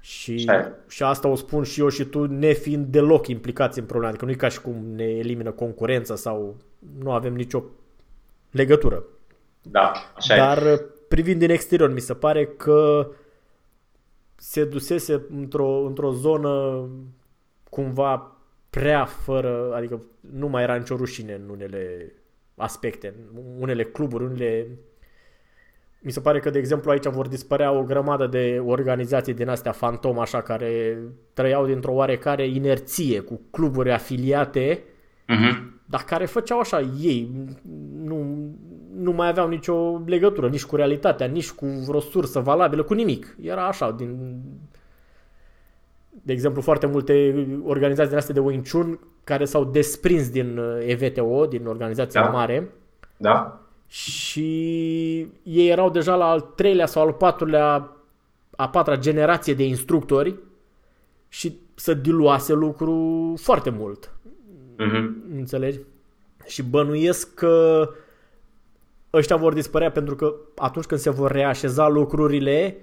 Și, 0.00 0.50
și 0.88 1.02
asta 1.02 1.28
o 1.28 1.34
spun 1.34 1.62
și 1.62 1.80
eu 1.80 1.88
și 1.88 2.04
tu, 2.04 2.26
nefiind 2.26 2.86
deloc 2.86 3.26
implicați 3.28 3.78
în 3.78 3.84
problema. 3.84 4.10
Adică 4.10 4.24
nu 4.24 4.30
e 4.30 4.34
ca 4.34 4.48
și 4.48 4.60
cum 4.60 4.84
ne 4.94 5.04
elimină 5.04 5.50
concurența 5.50 6.14
sau 6.16 6.56
nu 6.98 7.10
avem 7.10 7.34
nicio 7.34 7.62
legătură. 8.50 9.04
Da, 9.70 9.92
așa 10.16 10.36
Dar 10.36 10.66
e. 10.66 10.80
privind 11.08 11.38
din 11.38 11.50
exterior, 11.50 11.92
mi 11.92 12.00
se 12.00 12.14
pare 12.14 12.46
că 12.46 13.10
se 14.34 14.64
dusese 14.64 15.26
într-o, 15.30 15.84
într-o 15.86 16.12
zonă 16.12 16.84
cumva 17.70 18.36
prea 18.70 19.04
fără, 19.04 19.72
adică 19.74 20.02
nu 20.20 20.48
mai 20.48 20.62
era 20.62 20.74
nicio 20.76 20.96
rușine 20.96 21.32
în 21.32 21.48
unele 21.48 22.12
aspecte, 22.56 23.14
în 23.34 23.40
unele 23.58 23.84
cluburi, 23.84 24.24
unele 24.24 24.68
mi 26.06 26.12
se 26.12 26.20
pare 26.20 26.40
că, 26.40 26.50
de 26.50 26.58
exemplu, 26.58 26.90
aici 26.90 27.06
vor 27.06 27.28
dispărea 27.28 27.72
o 27.72 27.82
grămadă 27.82 28.26
de 28.26 28.62
organizații 28.66 29.34
din 29.34 29.48
astea 29.48 29.72
fantom, 29.72 30.18
așa, 30.18 30.42
care 30.42 30.98
trăiau 31.32 31.66
dintr-o 31.66 31.92
oarecare 31.92 32.48
inerție 32.48 33.20
cu 33.20 33.40
cluburi 33.50 33.92
afiliate, 33.92 34.78
uh-huh. 34.78 35.54
dar 35.84 36.02
care 36.06 36.26
făceau 36.26 36.58
așa 36.58 36.80
ei, 37.00 37.30
nu, 38.04 38.48
nu 38.96 39.12
mai 39.12 39.28
aveau 39.28 39.48
nicio 39.48 40.00
legătură 40.06 40.48
nici 40.48 40.64
cu 40.64 40.76
realitatea, 40.76 41.26
nici 41.26 41.50
cu 41.50 41.66
vreo 41.66 42.00
sursă 42.00 42.40
valabilă, 42.40 42.82
cu 42.82 42.94
nimic. 42.94 43.36
Era 43.42 43.66
așa, 43.66 43.90
din... 43.90 44.40
De 46.22 46.32
exemplu, 46.32 46.62
foarte 46.62 46.86
multe 46.86 47.46
organizații 47.64 48.08
din 48.08 48.18
astea 48.18 48.34
de 48.34 48.40
Wing 48.40 48.68
Chun 48.68 49.00
care 49.24 49.44
s-au 49.44 49.64
desprins 49.64 50.30
din 50.30 50.58
uh, 50.58 50.84
EVTO, 50.86 51.46
din 51.46 51.66
organizația 51.66 52.22
da. 52.22 52.28
mare. 52.28 52.70
Da 53.16 53.60
și 53.86 54.48
ei 55.42 55.68
erau 55.68 55.90
deja 55.90 56.14
la 56.14 56.28
al 56.30 56.40
treilea 56.40 56.86
sau 56.86 57.02
al 57.02 57.12
patrulea, 57.12 57.96
a 58.56 58.68
patra 58.68 58.96
generație 58.96 59.54
de 59.54 59.64
instructori 59.64 60.34
și 61.28 61.58
să 61.74 61.94
diluase 61.94 62.52
lucru 62.52 63.34
foarte 63.36 63.70
mult. 63.70 64.10
Uh-huh. 64.78 65.34
Înțelegi? 65.36 65.78
Și 66.46 66.62
bănuiesc 66.62 67.34
că 67.34 67.88
ăștia 69.16 69.36
vor 69.36 69.52
dispărea 69.52 69.90
pentru 69.90 70.16
că 70.16 70.34
atunci 70.56 70.84
când 70.84 71.00
se 71.00 71.10
vor 71.10 71.30
reașeza 71.30 71.88
lucrurile 71.88 72.76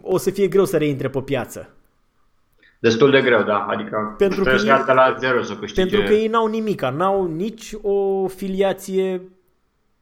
o 0.00 0.18
să 0.18 0.30
fie 0.30 0.48
greu 0.48 0.64
să 0.64 0.76
reintre 0.76 1.08
pe 1.08 1.20
piață. 1.20 1.70
Destul 2.78 3.10
de 3.10 3.20
greu, 3.20 3.42
da. 3.42 3.66
Adică 3.66 4.14
pentru 4.18 4.42
că 4.42 4.50
ei, 4.50 4.84
la 4.86 5.16
zero 5.18 5.42
să 5.42 5.56
câștige. 5.56 5.80
Pentru 5.80 6.08
că 6.08 6.12
ei 6.12 6.26
n-au 6.26 6.46
nimic, 6.46 6.82
n-au 6.82 7.26
nici 7.26 7.74
o 7.82 8.26
filiație 8.28 9.22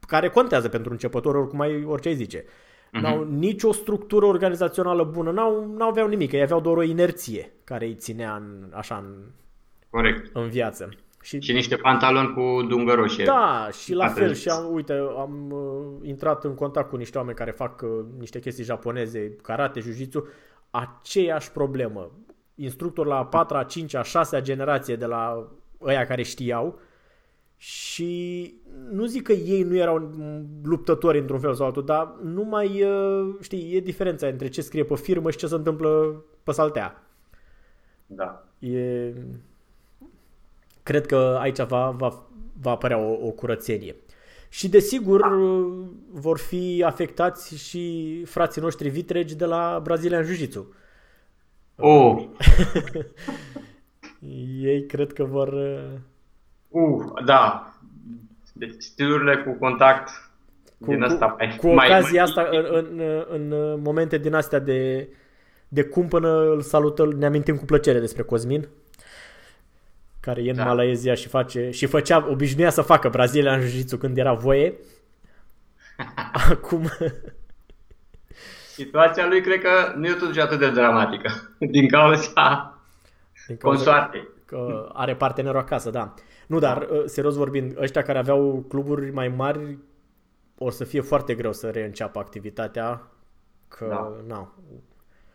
care 0.07 0.29
contează 0.29 0.69
pentru 0.69 0.91
începător, 0.91 1.35
oricum 1.35 1.59
ai, 1.59 1.83
orice 1.83 2.07
ai 2.07 2.15
zice. 2.15 2.41
Uh-huh. 2.41 3.01
N-au 3.01 3.23
nici 3.23 3.63
o 3.63 3.71
structură 3.71 4.25
organizațională 4.25 5.03
bună, 5.03 5.31
n-au, 5.31 5.73
n-au 5.77 5.89
aveau 5.89 6.07
nimic, 6.07 6.31
ei 6.31 6.41
aveau 6.41 6.59
doar 6.59 6.77
o 6.77 6.83
inerție 6.83 7.51
care 7.63 7.85
îi 7.85 7.95
ținea 7.95 8.35
în, 8.35 8.71
așa 8.73 8.95
în, 8.95 9.13
Corect. 9.89 10.35
în 10.35 10.49
viață. 10.49 10.89
Și, 11.25 11.39
și 11.41 11.53
niște 11.53 11.75
pantaloni 11.75 12.33
cu 12.33 12.65
dungă 12.67 12.93
roșie. 12.93 13.23
Da, 13.23 13.69
și 13.83 13.93
la 13.93 14.07
fel, 14.07 14.33
și 14.33 14.49
am, 14.49 14.73
uite, 14.73 14.93
am 14.93 15.51
uh, 15.51 16.07
intrat 16.07 16.43
în 16.43 16.55
contact 16.55 16.89
cu 16.89 16.95
niște 16.95 17.17
oameni 17.17 17.37
care 17.37 17.51
fac 17.51 17.81
uh, 17.81 18.05
niște 18.19 18.39
chestii 18.39 18.63
japoneze, 18.63 19.35
karate, 19.41 19.79
jiu-jitsu, 19.79 20.27
aceeași 20.69 21.51
problemă 21.51 22.11
instructor 22.55 23.05
la 23.05 23.17
a 23.17 23.25
patra, 23.25 23.59
a 23.59 23.63
cincea, 23.63 23.99
a 23.99 24.03
șasea 24.03 24.41
generație 24.41 24.95
de 24.95 25.05
la 25.05 25.47
ăia 25.81 26.05
care 26.05 26.21
știau 26.21 26.79
și 27.57 28.53
nu 28.91 29.05
zic 29.05 29.23
că 29.23 29.31
ei 29.31 29.63
nu 29.63 29.75
erau 29.75 30.11
luptători 30.63 31.19
într-un 31.19 31.39
fel 31.39 31.53
sau 31.53 31.65
altul, 31.65 31.85
dar 31.85 32.15
nu 32.23 32.43
mai, 32.43 32.83
uh, 32.83 33.35
știi, 33.41 33.75
e 33.75 33.79
diferența 33.79 34.27
între 34.27 34.47
ce 34.47 34.61
scrie 34.61 34.83
pe 34.83 34.95
firmă 34.95 35.31
și 35.31 35.37
ce 35.37 35.47
se 35.47 35.55
întâmplă 35.55 36.23
pe 36.43 36.51
saltea. 36.51 37.03
Da. 38.05 38.45
E... 38.59 39.13
Cred 40.85 41.05
că 41.05 41.37
aici 41.39 41.61
va, 41.61 41.89
va, 41.97 42.27
va 42.61 42.71
apărea 42.71 42.97
o, 42.97 43.27
o 43.27 43.29
curățenie. 43.29 43.95
Și 44.49 44.69
desigur 44.69 45.19
da. 45.19 45.37
vor 46.11 46.37
fi 46.37 46.83
afectați 46.85 47.67
și 47.67 48.23
frații 48.25 48.61
noștri 48.61 48.89
vitregi 48.89 49.35
de 49.35 49.45
la 49.45 49.79
Brazilian 49.83 50.23
Jiu-Jitsu 50.23 50.65
Oh. 51.75 52.27
Ei 54.61 54.85
cred 54.85 55.13
că 55.13 55.23
vor... 55.23 55.53
Uh, 56.69 57.23
da. 57.25 57.73
Deci 58.53 58.75
stilurile 58.77 59.37
cu 59.37 59.51
contact 59.59 60.09
cu, 60.79 60.91
din 60.91 61.01
asta 61.01 61.25
cu, 61.25 61.35
mai, 61.37 61.57
cu 61.57 61.67
ocazia 61.67 62.09
mai, 62.09 62.19
asta, 62.19 62.47
în, 62.51 62.99
în, 63.29 63.51
în 63.51 63.81
momente 63.81 64.17
din 64.17 64.33
astea 64.33 64.59
de, 64.59 65.09
de 65.67 65.83
cumpănă, 65.83 66.51
îl 66.51 66.61
salută, 66.61 67.13
ne 67.17 67.25
amintim 67.25 67.55
cu 67.55 67.65
plăcere 67.65 67.99
despre 67.99 68.23
Cosmin, 68.23 68.67
care 70.25 70.43
e 70.43 70.49
în 70.49 70.55
da. 70.55 70.65
Malaezia 70.65 71.13
și 71.13 71.27
face 71.27 71.69
și 71.69 71.85
făcea, 71.85 72.29
obișnuia 72.29 72.69
să 72.69 72.81
facă 72.81 73.09
Brazilia 73.09 73.53
în 73.53 73.61
jiu 73.61 73.97
când 73.97 74.17
era 74.17 74.33
voie. 74.33 74.73
Acum 76.51 76.89
situația 78.75 79.27
lui 79.27 79.41
cred 79.41 79.61
că 79.61 79.93
nu 79.95 80.07
e 80.07 80.13
totuși 80.13 80.39
atât 80.39 80.59
de 80.59 80.69
dramatică 80.69 81.31
din 81.59 81.87
cauza, 81.87 82.79
din 83.47 83.57
cauza 83.57 83.77
consoartei. 83.77 84.27
Că 84.45 84.89
are 84.93 85.15
partenerul 85.15 85.59
acasă, 85.59 85.89
da. 85.89 86.13
Nu, 86.47 86.59
dar 86.59 86.77
da. 86.77 86.95
Uh, 86.95 87.03
serios 87.05 87.35
vorbind, 87.35 87.81
ăștia 87.81 88.01
care 88.01 88.17
aveau 88.17 88.65
cluburi 88.67 89.11
mai 89.11 89.27
mari 89.27 89.77
o 90.57 90.69
să 90.69 90.83
fie 90.83 91.01
foarte 91.01 91.35
greu 91.35 91.53
să 91.53 91.69
reînceapă 91.69 92.19
activitatea 92.19 93.01
că, 93.67 93.85
da. 93.89 94.15
na. 94.27 94.53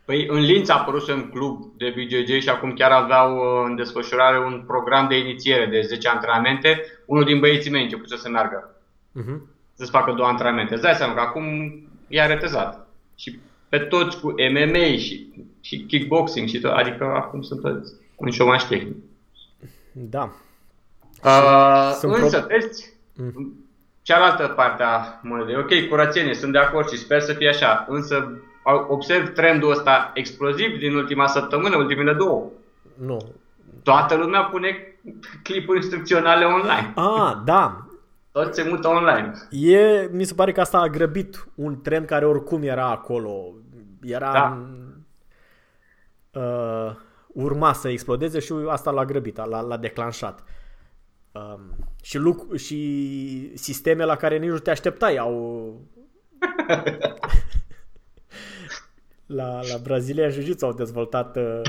Păi 0.05 0.27
în 0.27 0.39
Linț 0.39 0.69
a 0.69 0.73
apărut 0.73 1.09
un 1.09 1.29
club 1.29 1.71
de 1.77 1.93
BJJ 1.95 2.41
și 2.41 2.49
acum 2.49 2.73
chiar 2.73 2.91
aveau 2.91 3.35
uh, 3.35 3.65
în 3.65 3.75
desfășurare 3.75 4.39
un 4.39 4.63
program 4.67 5.07
de 5.07 5.17
inițiere 5.17 5.65
de 5.65 5.81
10 5.81 6.07
antrenamente. 6.07 6.81
Unul 7.05 7.23
din 7.23 7.39
băieții 7.39 7.71
mei 7.71 7.83
început 7.83 8.09
să 8.09 8.29
meargă. 8.29 8.75
Uh-huh. 9.19 9.39
Să-ți 9.73 9.91
facă 9.91 10.11
două 10.11 10.27
antrenamente. 10.27 10.73
Îți 10.73 10.83
dai 10.83 10.93
seama 10.93 11.13
că 11.13 11.19
acum 11.19 11.45
e 12.07 12.25
retezat 12.25 12.87
și 13.15 13.39
pe 13.69 13.77
toți 13.77 14.19
cu 14.19 14.33
MMA 14.51 14.97
și, 14.97 15.29
și 15.61 15.79
kickboxing 15.79 16.47
și 16.47 16.59
tot, 16.59 16.71
adică 16.71 17.03
acum 17.03 17.41
sunt 17.41 17.61
toți 17.61 17.93
în 18.17 18.31
șomaș 18.31 18.63
tehnic. 18.63 18.95
Da. 19.91 20.33
Uh, 21.23 21.99
însă, 22.01 22.41
pro... 22.41 22.47
vezi, 22.47 22.93
mm. 23.15 23.65
cealaltă 24.01 24.47
parte 24.47 24.83
a 24.83 25.19
monedei. 25.21 25.57
Ok, 25.57 25.87
curățenie, 25.89 26.33
sunt 26.33 26.51
de 26.51 26.57
acord 26.57 26.89
și 26.89 26.97
sper 26.97 27.21
să 27.21 27.33
fie 27.33 27.49
așa, 27.49 27.85
însă 27.89 28.41
observ 28.87 29.33
trendul 29.33 29.71
ăsta 29.71 30.11
exploziv 30.13 30.77
din 30.77 30.95
ultima 30.95 31.27
săptămână, 31.27 31.77
ultimele 31.77 32.13
două. 32.13 32.49
Nu. 32.97 33.17
Toată 33.83 34.15
lumea 34.15 34.41
pune 34.41 34.97
clipuri 35.43 35.77
instrucționale 35.77 36.45
online. 36.45 36.93
Ah, 36.95 37.41
da. 37.45 37.85
Tot 38.31 38.53
se 38.53 38.67
mută 38.69 38.87
online. 38.87 39.33
E, 39.49 40.09
mi 40.11 40.23
se 40.23 40.33
pare 40.33 40.51
că 40.51 40.61
asta 40.61 40.77
a 40.77 40.87
grăbit 40.87 41.47
un 41.55 41.81
trend 41.81 42.05
care 42.05 42.25
oricum 42.25 42.63
era 42.63 42.89
acolo. 42.89 43.53
Era... 44.01 44.31
Da. 44.31 44.57
Uh, 46.41 46.95
urma 47.27 47.73
să 47.73 47.89
explodeze 47.89 48.39
și 48.39 48.53
asta 48.67 48.91
l-a 48.91 49.05
grăbit, 49.05 49.37
l-a, 49.37 49.61
l-a 49.61 49.77
declanșat. 49.77 50.43
Um, 51.31 51.61
și, 52.01 52.17
luc- 52.17 52.55
și 52.55 53.51
sisteme 53.53 54.05
la 54.05 54.15
care 54.15 54.37
nici 54.37 54.49
nu 54.49 54.57
te 54.57 54.69
așteptai 54.69 55.17
au... 55.17 55.75
la, 59.35 59.59
la 59.71 59.77
Brazilia 59.83 60.29
Jiu-Jitsu 60.29 60.65
au 60.65 60.73
dezvoltat 60.73 61.35
uh, 61.35 61.61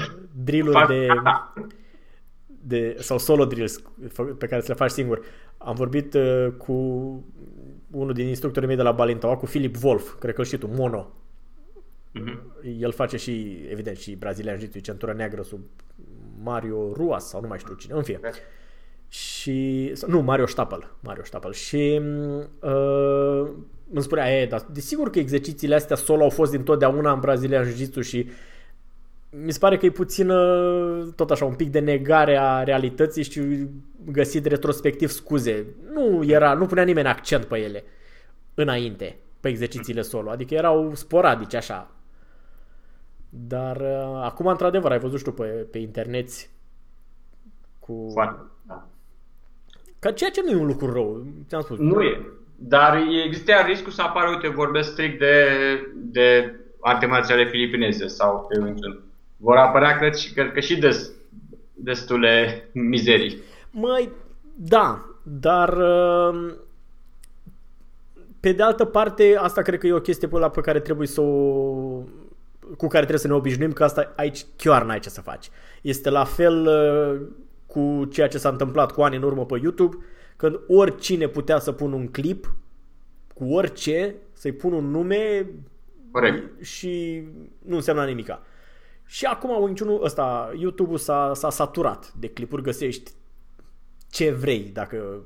drill-uri 0.44 0.86
de, 0.86 1.06
de, 2.46 2.96
sau 2.98 3.18
solo 3.18 3.44
drills 3.44 3.82
pe 4.38 4.46
care 4.46 4.60
să 4.60 4.66
le 4.68 4.74
faci 4.74 4.90
singur. 4.90 5.20
Am 5.58 5.74
vorbit 5.74 6.14
uh, 6.14 6.46
cu 6.58 6.72
unul 7.90 8.12
din 8.12 8.26
instructorii 8.26 8.68
mei 8.68 8.76
de 8.76 8.82
la 8.82 8.92
Balintaua, 8.92 9.36
cu 9.36 9.46
Philip 9.46 9.76
Wolf, 9.82 10.14
cred 10.18 10.34
că 10.34 10.42
știi 10.42 10.58
tu, 10.58 10.66
Mono. 10.66 11.12
Uh-huh. 12.20 12.78
El 12.78 12.92
face 12.92 13.16
și, 13.16 13.58
evident, 13.70 13.96
și 13.96 14.14
Brazilian 14.14 14.58
Jiu-Jitsu, 14.58 14.78
centura 14.78 15.12
neagră 15.12 15.42
sub 15.42 15.60
Mario 16.42 16.92
Ruas 16.92 17.28
sau 17.28 17.40
nu 17.40 17.48
mai 17.48 17.58
știu 17.58 17.74
cine, 17.74 17.94
în 17.94 18.02
fine. 18.02 18.18
Okay. 18.18 18.32
Și, 19.08 19.92
nu, 20.06 20.20
Mario 20.20 20.46
Stapel, 20.46 20.90
Mario 21.00 21.24
Stapel. 21.24 21.52
Și 21.52 22.00
uh, 22.60 23.50
îmi 23.92 24.02
spunea, 24.02 24.40
e, 24.40 24.46
dar 24.46 24.66
desigur 24.72 25.10
că 25.10 25.18
exercițiile 25.18 25.74
astea 25.74 25.96
solo 25.96 26.22
au 26.22 26.30
fost 26.30 26.50
dintotdeauna 26.50 27.12
în 27.12 27.20
Brazilian 27.20 27.64
Jiu-Jitsu 27.64 28.00
și 28.00 28.28
mi 29.30 29.52
se 29.52 29.58
pare 29.58 29.76
că 29.76 29.86
e 29.86 29.90
puțin 29.90 30.32
tot 31.16 31.30
așa 31.30 31.44
un 31.44 31.54
pic 31.54 31.70
de 31.70 31.78
negare 31.78 32.36
a 32.36 32.62
realității 32.62 33.22
și 33.22 33.66
găsit 34.04 34.46
retrospectiv 34.46 35.08
scuze. 35.08 35.66
Nu 35.92 36.24
era, 36.24 36.54
nu 36.54 36.66
punea 36.66 36.84
nimeni 36.84 37.08
accent 37.08 37.44
pe 37.44 37.58
ele 37.58 37.84
înainte, 38.54 39.16
pe 39.40 39.48
exercițiile 39.48 40.02
solo. 40.02 40.30
Adică 40.30 40.54
erau 40.54 40.94
sporadice 40.94 41.56
așa. 41.56 41.90
Dar 43.28 43.76
uh, 43.76 44.20
acum, 44.22 44.46
într-adevăr, 44.46 44.90
ai 44.90 44.98
văzut, 44.98 45.18
știu, 45.18 45.32
pe, 45.32 45.44
pe 45.44 45.78
internet 45.78 46.28
cu... 47.78 48.08
Foarte, 48.12 48.40
da. 48.66 48.86
Ca 49.98 50.12
ceea 50.12 50.30
ce 50.30 50.42
nu 50.44 50.50
e 50.50 50.54
un 50.54 50.66
lucru 50.66 50.92
rău, 50.92 51.26
ți-am 51.48 51.62
spus. 51.62 51.78
Nu 51.78 52.02
e. 52.02 52.26
Dar 52.68 52.98
există 53.24 53.52
riscul 53.66 53.92
să 53.92 54.02
apară, 54.02 54.28
uite, 54.28 54.48
vorbesc 54.48 54.90
strict 54.90 55.18
de, 55.18 55.46
de 55.94 56.54
arte 56.80 57.06
marțiale 57.06 57.48
filipineze 57.48 58.06
sau 58.06 58.46
pe 58.48 58.60
Wing 58.60 59.02
Vor 59.36 59.56
apărea, 59.56 59.96
cred, 59.96 60.14
și, 60.14 60.32
cred 60.32 60.52
că 60.52 60.60
și 60.60 60.78
des, 60.78 61.10
destule 61.74 62.64
mizerii. 62.72 63.42
Măi, 63.70 64.08
da, 64.54 65.04
dar 65.22 65.76
uh, 65.76 66.52
pe 68.40 68.52
de 68.52 68.62
altă 68.62 68.84
parte, 68.84 69.36
asta 69.38 69.62
cred 69.62 69.78
că 69.78 69.86
e 69.86 69.92
o 69.92 70.00
chestie 70.00 70.28
pe, 70.28 70.38
la 70.38 70.48
pe 70.48 70.60
care 70.60 70.80
trebuie 70.80 71.06
să 71.06 71.20
o 71.20 72.02
cu 72.76 72.86
care 72.86 72.98
trebuie 72.98 73.18
să 73.18 73.26
ne 73.26 73.34
obișnuim 73.34 73.72
că 73.72 73.84
asta 73.84 74.12
aici 74.16 74.44
chiar 74.56 74.84
n-ai 74.84 74.98
ce 74.98 75.08
să 75.08 75.20
faci. 75.20 75.50
Este 75.82 76.10
la 76.10 76.24
fel 76.24 76.66
uh, 76.66 77.20
cu 77.66 78.08
ceea 78.10 78.28
ce 78.28 78.38
s-a 78.38 78.48
întâmplat 78.48 78.92
cu 78.92 79.02
ani 79.02 79.16
în 79.16 79.22
urmă 79.22 79.44
pe 79.44 79.58
YouTube, 79.62 79.96
când 80.42 80.60
oricine 80.68 81.26
putea 81.26 81.58
să 81.58 81.72
pună 81.72 81.94
un 81.94 82.08
clip 82.08 82.54
cu 83.34 83.44
orice, 83.44 84.14
să-i 84.32 84.52
pun 84.52 84.72
un 84.72 84.90
nume 84.90 85.46
Corect. 86.10 86.64
și 86.64 87.22
nu 87.58 87.76
înseamnă 87.76 88.04
nimica. 88.04 88.42
Și 89.06 89.24
acum 89.24 89.62
Wing 89.62 90.00
ăsta, 90.02 90.52
YouTube-ul 90.56 90.98
s-a, 90.98 91.32
s-a 91.34 91.50
saturat 91.50 92.12
de 92.12 92.28
clipuri, 92.28 92.62
găsești 92.62 93.10
ce 94.10 94.30
vrei 94.30 94.70
dacă 94.72 95.24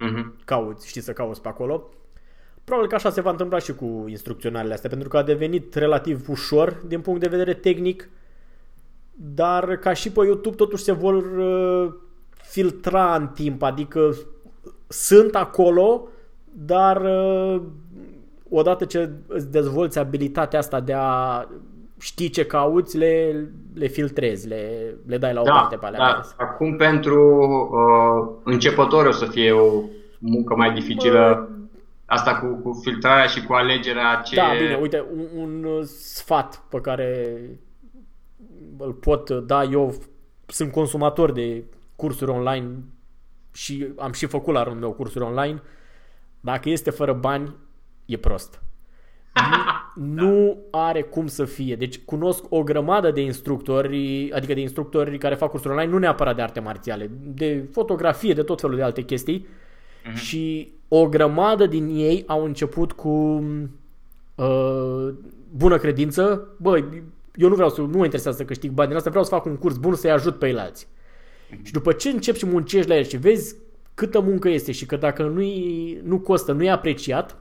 uh-huh. 0.00 0.44
cauți, 0.44 0.88
știi 0.88 1.00
să 1.00 1.12
cauți 1.12 1.42
pe 1.42 1.48
acolo. 1.48 1.88
Probabil 2.64 2.88
că 2.88 2.94
așa 2.94 3.10
se 3.10 3.20
va 3.20 3.30
întâmpla 3.30 3.58
și 3.58 3.74
cu 3.74 4.04
instrucționalele 4.08 4.74
astea, 4.74 4.90
pentru 4.90 5.08
că 5.08 5.16
a 5.16 5.22
devenit 5.22 5.74
relativ 5.74 6.28
ușor 6.28 6.82
din 6.86 7.00
punct 7.00 7.20
de 7.20 7.28
vedere 7.28 7.54
tehnic, 7.54 8.08
dar 9.12 9.76
ca 9.76 9.92
și 9.92 10.10
pe 10.10 10.24
YouTube 10.24 10.56
totuși 10.56 10.82
se 10.82 10.92
vor 10.92 11.14
uh, 11.14 11.94
filtra 12.50 13.14
în 13.14 13.28
timp, 13.28 13.62
adică 13.62 14.16
sunt 14.92 15.34
acolo, 15.34 16.08
dar 16.52 17.02
uh, 17.02 17.62
odată 18.48 18.84
ce 18.84 19.10
îți 19.26 19.50
dezvolți 19.50 19.98
abilitatea 19.98 20.58
asta 20.58 20.80
de 20.80 20.92
a 20.96 21.46
ști 22.00 22.30
ce 22.30 22.46
cauți, 22.46 22.96
le, 22.96 23.44
le 23.74 23.86
filtrezi, 23.86 24.48
le, 24.48 24.94
le 25.06 25.18
dai 25.18 25.32
la 25.32 25.40
o 25.40 25.44
da, 25.44 25.52
parte 25.52 25.76
pe 25.76 25.86
alea. 25.86 25.98
Da. 25.98 26.20
Acum 26.36 26.76
pentru 26.76 27.36
uh, 27.70 28.40
începători 28.44 29.08
o 29.08 29.12
să 29.12 29.24
fie 29.24 29.52
o 29.52 29.82
muncă 30.18 30.54
mai 30.56 30.72
dificilă. 30.72 31.48
Bă, 31.48 31.54
Asta 32.04 32.34
cu, 32.34 32.46
cu 32.46 32.80
filtrarea 32.82 33.26
și 33.26 33.44
cu 33.44 33.52
alegerea 33.52 34.22
ce... 34.24 34.34
Da, 34.34 34.52
bine, 34.58 34.78
uite, 34.80 35.04
un, 35.36 35.64
un 35.64 35.84
sfat 35.84 36.62
pe 36.70 36.80
care 36.80 37.40
îl 38.78 38.92
pot 38.92 39.30
da, 39.30 39.62
eu 39.62 39.94
sunt 40.46 40.72
consumator 40.72 41.32
de 41.32 41.64
cursuri 41.96 42.30
online 42.30 42.68
și 43.52 43.86
am 43.96 44.12
și 44.12 44.26
făcut 44.26 44.54
la 44.54 44.62
rândul 44.62 44.80
meu 44.80 44.92
cursuri 44.92 45.24
online. 45.24 45.62
Dacă 46.40 46.68
este 46.68 46.90
fără 46.90 47.12
bani, 47.12 47.54
e 48.04 48.16
prost. 48.16 48.62
Nu, 49.94 50.24
nu 50.24 50.56
are 50.70 51.02
cum 51.02 51.26
să 51.26 51.44
fie. 51.44 51.76
Deci 51.76 51.98
cunosc 51.98 52.44
o 52.48 52.62
grămadă 52.62 53.10
de 53.10 53.20
instructori, 53.20 54.30
adică 54.32 54.54
de 54.54 54.60
instructori 54.60 55.18
care 55.18 55.34
fac 55.34 55.50
cursuri 55.50 55.72
online, 55.72 55.92
nu 55.92 55.98
neapărat 55.98 56.36
de 56.36 56.42
arte 56.42 56.60
marțiale, 56.60 57.10
de 57.22 57.68
fotografie, 57.72 58.32
de 58.32 58.42
tot 58.42 58.60
felul 58.60 58.76
de 58.76 58.82
alte 58.82 59.02
chestii. 59.02 59.46
Uh-huh. 59.46 60.14
Și 60.14 60.72
o 60.88 61.08
grămadă 61.08 61.66
din 61.66 61.88
ei 61.88 62.24
au 62.26 62.44
început 62.44 62.92
cu 62.92 63.08
uh, 64.34 65.08
bună 65.50 65.76
credință. 65.76 66.48
Băi, 66.56 67.02
eu 67.34 67.48
nu 67.48 67.54
vreau 67.54 67.70
să, 67.70 67.80
nu 67.80 67.96
mă 67.98 68.04
interesează 68.04 68.36
să 68.36 68.44
câștig 68.44 68.70
bani 68.70 68.88
din 68.88 68.96
asta, 68.96 69.10
vreau 69.10 69.24
să 69.24 69.30
fac 69.34 69.44
un 69.44 69.56
curs 69.56 69.76
bun 69.76 69.94
să-i 69.94 70.10
ajut 70.10 70.38
pe 70.38 70.46
ceilalți. 70.46 70.86
Uh-huh. 70.86 70.99
Și 71.62 71.72
după 71.72 71.92
ce 71.92 72.08
începi 72.08 72.38
și 72.38 72.46
muncești 72.46 72.88
la 72.88 72.96
el 72.96 73.04
și 73.04 73.16
vezi 73.16 73.56
câtă 73.94 74.20
muncă 74.20 74.48
este 74.48 74.72
și 74.72 74.86
că 74.86 74.96
dacă 74.96 75.22
nu 75.22 75.42
nu 76.02 76.18
costă, 76.18 76.52
nu 76.52 76.64
e 76.64 76.70
apreciat, 76.70 77.36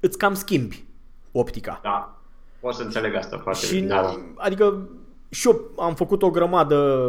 îți 0.00 0.18
cam 0.18 0.34
schimbi 0.34 0.84
optica. 1.32 1.80
Da, 1.82 2.20
pot 2.60 2.74
să 2.74 2.82
înțeleg 2.82 3.14
asta 3.14 3.38
foarte 3.38 3.66
și, 3.66 3.74
bine. 3.74 3.86
Da. 3.86 4.18
Adică 4.34 4.88
și 5.28 5.48
eu 5.48 5.70
am 5.76 5.94
făcut 5.94 6.22
o 6.22 6.30
grămadă 6.30 7.08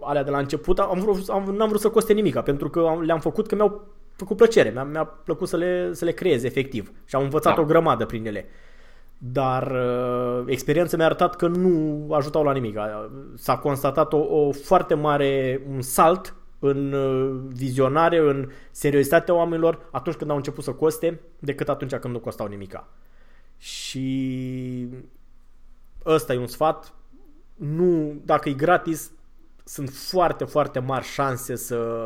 alea 0.00 0.22
de 0.24 0.30
la 0.30 0.38
început, 0.38 0.78
am 0.78 1.00
vrut, 1.00 1.28
am, 1.28 1.54
n-am 1.56 1.68
vrut 1.68 1.80
să 1.80 1.88
coste 1.88 2.12
nimica, 2.12 2.42
pentru 2.42 2.70
că 2.70 2.98
le-am 3.02 3.20
făcut 3.20 3.46
că 3.46 3.54
mi-au 3.54 3.86
făcut 4.16 4.36
plăcere, 4.36 4.70
mi-a, 4.70 4.84
mi-a 4.84 5.04
plăcut 5.04 5.48
să 5.48 5.56
le, 5.56 5.92
să 5.92 6.04
le 6.04 6.12
creez 6.12 6.44
efectiv 6.44 6.92
și 7.04 7.14
am 7.14 7.22
învățat 7.22 7.54
da. 7.54 7.60
o 7.60 7.64
grămadă 7.64 8.06
prin 8.06 8.26
ele. 8.26 8.46
Dar 9.22 9.70
uh, 9.70 10.44
experiența 10.46 10.96
mi-a 10.96 11.06
arătat 11.06 11.36
că 11.36 11.46
nu 11.46 12.06
ajutau 12.12 12.42
la 12.42 12.52
nimic. 12.52 12.76
S-a 13.34 13.58
constatat 13.58 14.12
o, 14.12 14.18
o 14.18 14.52
foarte 14.52 14.94
mare, 14.94 15.62
un 15.70 15.82
salt 15.82 16.34
în 16.58 16.92
uh, 16.92 17.40
vizionare, 17.48 18.18
în 18.18 18.50
seriozitatea 18.70 19.34
oamenilor 19.34 19.88
atunci 19.90 20.16
când 20.16 20.30
au 20.30 20.36
început 20.36 20.64
să 20.64 20.72
coste 20.72 21.20
decât 21.38 21.68
atunci 21.68 21.94
când 21.94 22.14
nu 22.14 22.20
costau 22.20 22.46
nimica. 22.46 22.88
Și 23.58 24.88
ăsta 26.06 26.32
e 26.32 26.38
un 26.38 26.46
sfat. 26.46 26.94
Nu, 27.54 28.20
dacă 28.24 28.48
e 28.48 28.52
gratis, 28.52 29.12
sunt 29.64 29.90
foarte, 29.90 30.44
foarte 30.44 30.78
mari 30.78 31.04
șanse 31.04 31.56
să, 31.56 32.00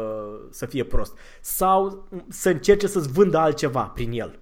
să 0.50 0.66
fie 0.66 0.84
prost. 0.84 1.18
Sau 1.40 2.08
să 2.28 2.48
încerce 2.48 2.86
să-ți 2.86 3.12
vândă 3.12 3.38
altceva 3.38 3.82
prin 3.82 4.12
el. 4.12 4.38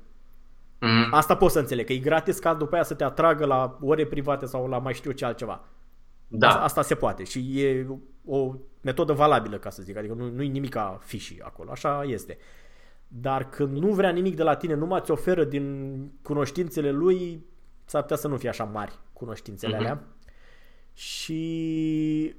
Mm-hmm. 0.82 1.10
Asta 1.10 1.36
pot 1.36 1.50
să 1.50 1.58
înțeleg, 1.58 1.86
că 1.86 1.92
e 1.92 1.98
gratis 1.98 2.38
ca 2.38 2.54
după 2.54 2.74
aia 2.74 2.84
să 2.84 2.94
te 2.94 3.04
atragă 3.04 3.44
la 3.44 3.78
ore 3.80 4.06
private 4.06 4.46
sau 4.46 4.68
la 4.68 4.78
mai 4.78 4.94
știu 4.94 5.10
ce 5.10 5.24
altceva. 5.24 5.64
Da. 6.28 6.48
Asta, 6.48 6.60
asta 6.60 6.82
se 6.82 6.94
poate 6.94 7.24
și 7.24 7.60
e 7.60 7.86
o 8.24 8.54
metodă 8.80 9.12
valabilă, 9.12 9.58
ca 9.58 9.70
să 9.70 9.82
zic, 9.82 9.96
adică 9.96 10.14
nu, 10.14 10.30
nu 10.30 10.42
e 10.42 10.46
nimic 10.46 10.70
ca 10.70 10.98
fișii 11.02 11.40
acolo, 11.40 11.70
așa 11.70 12.04
este. 12.04 12.38
Dar 13.08 13.48
când 13.48 13.76
nu 13.76 13.92
vrea 13.92 14.10
nimic 14.10 14.36
de 14.36 14.42
la 14.42 14.56
tine, 14.56 14.74
numai 14.74 15.00
ți 15.04 15.10
oferă 15.10 15.44
din 15.44 15.96
cunoștințele 16.22 16.90
lui, 16.90 17.44
s-ar 17.84 18.00
putea 18.00 18.16
să 18.16 18.28
nu 18.28 18.36
fie 18.36 18.48
așa 18.48 18.64
mari 18.64 18.98
cunoștințele 19.12 19.74
mm-hmm. 19.74 19.78
alea. 19.78 20.02
Și 20.94 22.34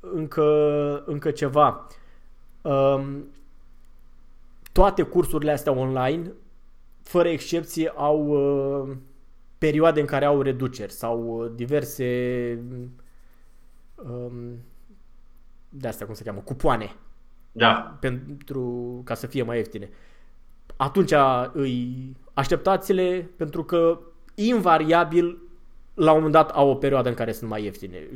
încă, 0.00 1.02
încă 1.06 1.30
ceva. 1.30 1.86
Um, 2.62 3.24
toate 4.72 5.02
cursurile 5.02 5.52
astea 5.52 5.72
online, 5.72 6.32
fără 7.02 7.28
excepție, 7.28 7.92
au 7.96 8.26
uh, 8.26 8.96
perioade 9.58 10.00
în 10.00 10.06
care 10.06 10.24
au 10.24 10.42
reduceri 10.42 10.92
sau 10.92 11.46
diverse 11.54 12.58
um, 13.94 14.58
de 15.68 15.88
astea, 15.88 16.06
cum 16.06 16.14
se 16.14 16.22
cheamă, 16.22 16.40
cupoane. 16.40 16.96
Da. 17.52 17.96
Pentru 18.00 19.00
ca 19.04 19.14
să 19.14 19.26
fie 19.26 19.42
mai 19.42 19.56
ieftine. 19.56 19.90
Atunci 20.76 21.12
îi 21.52 22.16
așteptați-le 22.34 23.30
pentru 23.36 23.64
că 23.64 24.00
invariabil 24.34 25.38
la 25.94 26.10
un 26.10 26.16
moment 26.16 26.32
dat 26.32 26.50
au 26.50 26.68
o 26.68 26.74
perioadă 26.74 27.08
în 27.08 27.14
care 27.14 27.32
sunt 27.32 27.50
mai 27.50 27.64
ieftine. 27.64 28.08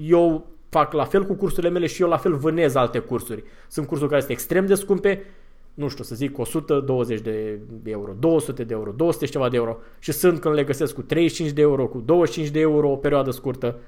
Eu 0.00 0.46
fac 0.68 0.92
la 0.92 1.04
fel 1.04 1.24
cu 1.24 1.34
cursurile 1.34 1.72
mele 1.72 1.86
și 1.86 2.02
eu 2.02 2.08
la 2.08 2.16
fel 2.16 2.36
vânez 2.36 2.74
alte 2.74 2.98
cursuri. 2.98 3.44
Sunt 3.68 3.86
cursuri 3.86 4.08
care 4.08 4.20
sunt 4.20 4.32
extrem 4.32 4.66
de 4.66 4.74
scumpe, 4.74 5.24
nu 5.74 5.88
știu, 5.88 6.04
să 6.04 6.14
zic 6.14 6.38
120 6.38 7.20
de 7.20 7.60
euro, 7.84 8.12
200 8.18 8.64
de 8.64 8.74
euro, 8.74 8.90
200 8.90 9.24
și 9.24 9.32
ceva 9.32 9.48
de 9.48 9.56
euro 9.56 9.76
și 9.98 10.12
sunt 10.12 10.40
când 10.40 10.54
le 10.54 10.64
găsesc 10.64 10.94
cu 10.94 11.02
35 11.02 11.52
de 11.52 11.60
euro, 11.60 11.86
cu 11.86 12.00
25 12.00 12.52
de 12.52 12.60
euro 12.60 12.90
o 12.90 12.96
perioadă 12.96 13.30
scurtă. 13.30 13.78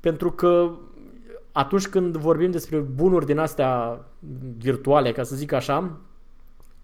Pentru 0.00 0.30
că 0.30 0.70
atunci 1.52 1.86
când 1.86 2.16
vorbim 2.16 2.50
despre 2.50 2.78
bunuri 2.78 3.26
din 3.26 3.38
astea 3.38 4.00
virtuale, 4.58 5.12
ca 5.12 5.22
să 5.22 5.36
zic 5.36 5.52
așa, 5.52 5.98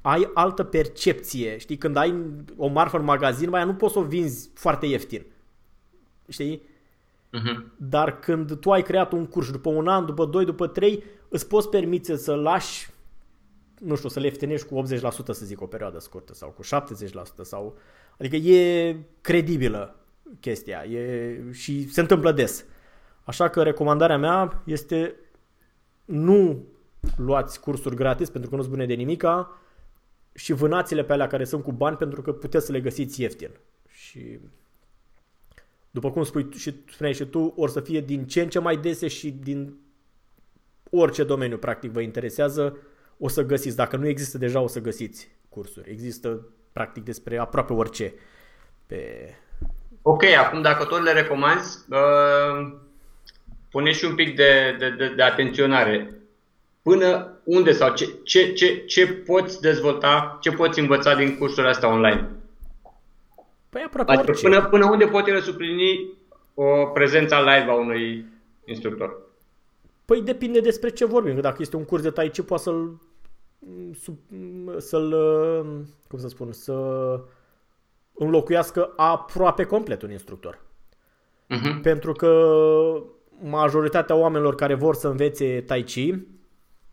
ai 0.01 0.31
altă 0.35 0.63
percepție. 0.63 1.59
Știi, 1.59 1.77
când 1.77 1.97
ai 1.97 2.15
o 2.57 2.67
marfă 2.67 2.99
în 2.99 3.05
magazin, 3.05 3.49
mai 3.49 3.65
nu 3.65 3.75
poți 3.75 3.93
să 3.93 3.99
o 3.99 4.03
vinzi 4.03 4.51
foarte 4.55 4.87
ieftin. 4.87 5.27
știi? 6.29 6.63
Uh-huh. 7.39 7.65
Dar 7.77 8.19
când 8.19 8.57
tu 8.57 8.71
ai 8.71 8.83
creat 8.83 9.13
un 9.13 9.27
curs 9.27 9.51
după 9.51 9.71
un 9.71 9.89
an, 9.89 10.07
după 10.07 10.25
doi, 10.25 10.45
după 10.45 10.67
trei, 10.67 11.05
îți 11.29 11.49
poți 11.49 11.69
permite 11.69 12.17
să 12.17 12.35
lași, 12.35 12.91
nu 13.85 13.97
știu, 13.97 14.09
să 14.09 14.21
le 14.21 14.27
ieftinești 14.27 14.67
cu 14.67 14.83
80% 14.83 14.87
să 15.25 15.45
zic 15.45 15.61
o 15.61 15.67
perioadă 15.67 15.99
scurtă 15.99 16.35
sau 16.35 16.49
cu 16.49 16.63
70% 16.63 16.67
sau... 17.43 17.77
Adică 18.19 18.37
e 18.37 18.97
credibilă 19.21 19.97
chestia 20.41 20.85
e, 20.85 21.53
și 21.53 21.89
se 21.89 22.01
întâmplă 22.01 22.33
des. 22.33 22.65
Așa 23.25 23.49
că 23.49 23.63
recomandarea 23.63 24.19
mea 24.19 24.63
este 24.67 25.15
nu 26.05 26.65
luați 27.17 27.61
cursuri 27.61 27.97
gratis 27.97 28.31
pentru 28.31 28.51
că 28.51 28.57
nu-ți 28.57 28.69
bune 28.69 28.87
de 28.87 28.95
nimica 28.95 29.61
și 30.35 30.53
vânați-le 30.53 31.05
pe 31.05 31.13
alea 31.13 31.27
care 31.27 31.45
sunt 31.45 31.63
cu 31.63 31.73
bani 31.73 31.97
pentru 31.97 32.23
că 32.23 32.33
puteți 32.33 32.67
să 32.67 32.73
le 32.73 32.81
găsiți 32.81 33.21
ieftin. 33.21 33.51
Și 33.89 34.39
după 35.91 36.11
cum 36.11 36.25
spui 36.25 36.49
și 36.57 36.75
spuneai 36.93 37.15
și 37.15 37.25
tu, 37.25 37.53
or 37.57 37.69
să 37.69 37.81
fie 37.81 38.01
din 38.01 38.27
ce 38.27 38.43
în 38.43 38.49
ce 38.49 38.59
mai 38.59 38.77
dese 38.77 39.09
și 39.09 39.31
din 39.31 39.77
orice 40.91 41.25
domeniu 41.25 41.59
practic 41.59 41.91
vă 41.91 42.01
interesează, 42.01 42.77
o 43.25 43.29
să 43.29 43.43
găsiți. 43.43 43.77
Dacă 43.77 43.97
nu 43.97 44.07
există 44.07 44.39
deja, 44.39 44.61
o 44.61 44.67
să 44.67 44.81
găsiți 44.81 45.31
cursuri. 45.49 45.91
Există 45.91 46.47
practic 46.73 47.05
despre 47.05 47.39
aproape 47.39 47.73
orice 47.73 48.15
pe... 48.87 49.29
Ok, 50.03 50.25
acum 50.25 50.63
dacă 50.63 50.85
tot 50.85 51.03
le 51.03 51.13
recomanzi, 51.13 51.79
uh, 51.91 52.73
pune 53.71 53.93
și 53.93 54.05
un 54.05 54.15
pic 54.15 54.37
de, 54.37 54.77
de, 54.79 54.91
de, 54.91 55.13
de 55.17 55.23
atenționare. 55.23 56.15
Până 56.83 57.39
unde 57.45 57.73
sau 57.73 57.95
ce, 57.95 58.09
ce, 58.23 58.53
ce, 58.53 58.77
ce 58.77 59.09
poți 59.09 59.61
dezvolta, 59.61 60.39
ce 60.41 60.51
poți 60.51 60.81
învăța 60.81 61.15
din 61.15 61.39
cursurile 61.39 61.73
astea 61.73 61.89
online? 61.89 62.29
Păi 63.69 63.83
aproape 63.87 64.13
adică 64.13 64.31
orice. 64.31 64.49
Până, 64.49 64.65
până 64.65 64.85
unde 64.91 65.05
poate 65.05 65.33
răsuplini 65.33 66.13
o 66.55 66.87
prezența 66.87 67.39
live 67.39 67.71
a 67.71 67.75
unui 67.75 68.27
instructor? 68.65 69.17
Păi 70.05 70.23
depinde 70.23 70.61
despre 70.61 70.89
ce 70.89 71.05
vorbim. 71.05 71.41
Dacă 71.41 71.57
este 71.61 71.77
un 71.77 71.85
curs 71.85 72.03
de 72.03 72.11
tai 72.11 72.31
chi, 72.31 72.43
poate 72.43 72.63
să-l 72.63 73.01
să-l 74.77 75.15
cum 76.09 76.19
să 76.19 76.29
spun, 76.29 76.53
să 76.53 77.21
înlocuiască 78.15 78.93
aproape 78.97 79.65
complet 79.65 80.03
un 80.03 80.11
instructor. 80.11 80.61
Uh-huh. 81.51 81.83
Pentru 81.83 82.13
că 82.13 82.53
majoritatea 83.41 84.17
oamenilor 84.17 84.55
care 84.55 84.75
vor 84.75 84.95
să 84.95 85.09
învețe 85.09 85.61
Tai 85.61 85.83
Chi 85.83 86.15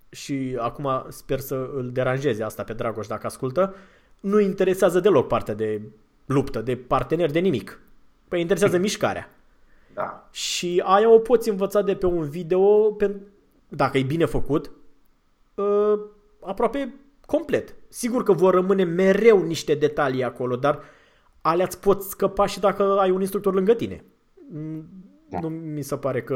și 0.09 0.57
acum 0.59 1.05
sper 1.07 1.39
să 1.39 1.69
îl 1.75 1.89
deranjeze 1.91 2.43
asta 2.43 2.63
pe 2.63 2.73
Dragoș 2.73 3.07
dacă 3.07 3.25
ascultă, 3.25 3.75
nu 4.19 4.39
interesează 4.39 4.99
deloc 4.99 5.27
partea 5.27 5.53
de 5.53 5.81
luptă, 6.25 6.61
de 6.61 6.75
partener, 6.75 7.31
de 7.31 7.39
nimic. 7.39 7.81
Păi 8.27 8.41
interesează 8.41 8.77
mișcarea. 8.77 9.29
Da. 9.93 10.27
Și 10.31 10.81
aia 10.85 11.09
o 11.09 11.19
poți 11.19 11.49
învăța 11.49 11.81
de 11.81 11.95
pe 11.95 12.05
un 12.05 12.29
video, 12.29 12.91
pe, 12.91 13.15
dacă 13.67 13.97
e 13.97 14.03
bine 14.03 14.25
făcut, 14.25 14.71
uh, 15.55 15.99
aproape 16.49 16.93
complet. 17.25 17.75
Sigur 17.89 18.23
că 18.23 18.33
vor 18.33 18.53
rămâne 18.53 18.83
mereu 18.83 19.43
niște 19.43 19.75
detalii 19.75 20.23
acolo, 20.23 20.55
dar 20.55 20.79
alea 21.41 21.65
îți 21.65 21.79
poți 21.79 22.09
scăpa 22.09 22.45
și 22.45 22.59
dacă 22.59 22.97
ai 22.99 23.11
un 23.11 23.19
instructor 23.19 23.53
lângă 23.53 23.73
tine. 23.73 24.03
Da. 25.29 25.39
Nu 25.39 25.49
mi 25.49 25.81
se 25.81 25.97
pare 25.97 26.21
că 26.21 26.35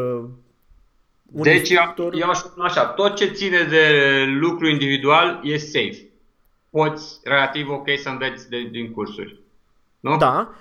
un 1.31 1.43
deci 1.43 1.69
instructor... 1.69 2.13
eu 2.13 2.29
aș 2.29 2.37
spune 2.37 2.65
așa, 2.65 2.85
tot 2.85 3.15
ce 3.15 3.25
ține 3.25 3.63
de 3.69 3.87
lucru 4.39 4.67
individual 4.67 5.39
e 5.43 5.57
safe. 5.57 6.09
Poți 6.69 7.19
relativ 7.23 7.69
ok 7.69 7.87
să 7.97 8.09
înveți 8.09 8.49
de, 8.49 8.67
din 8.71 8.91
cursuri. 8.91 9.41
Nu? 9.99 10.17
Da. 10.17 10.53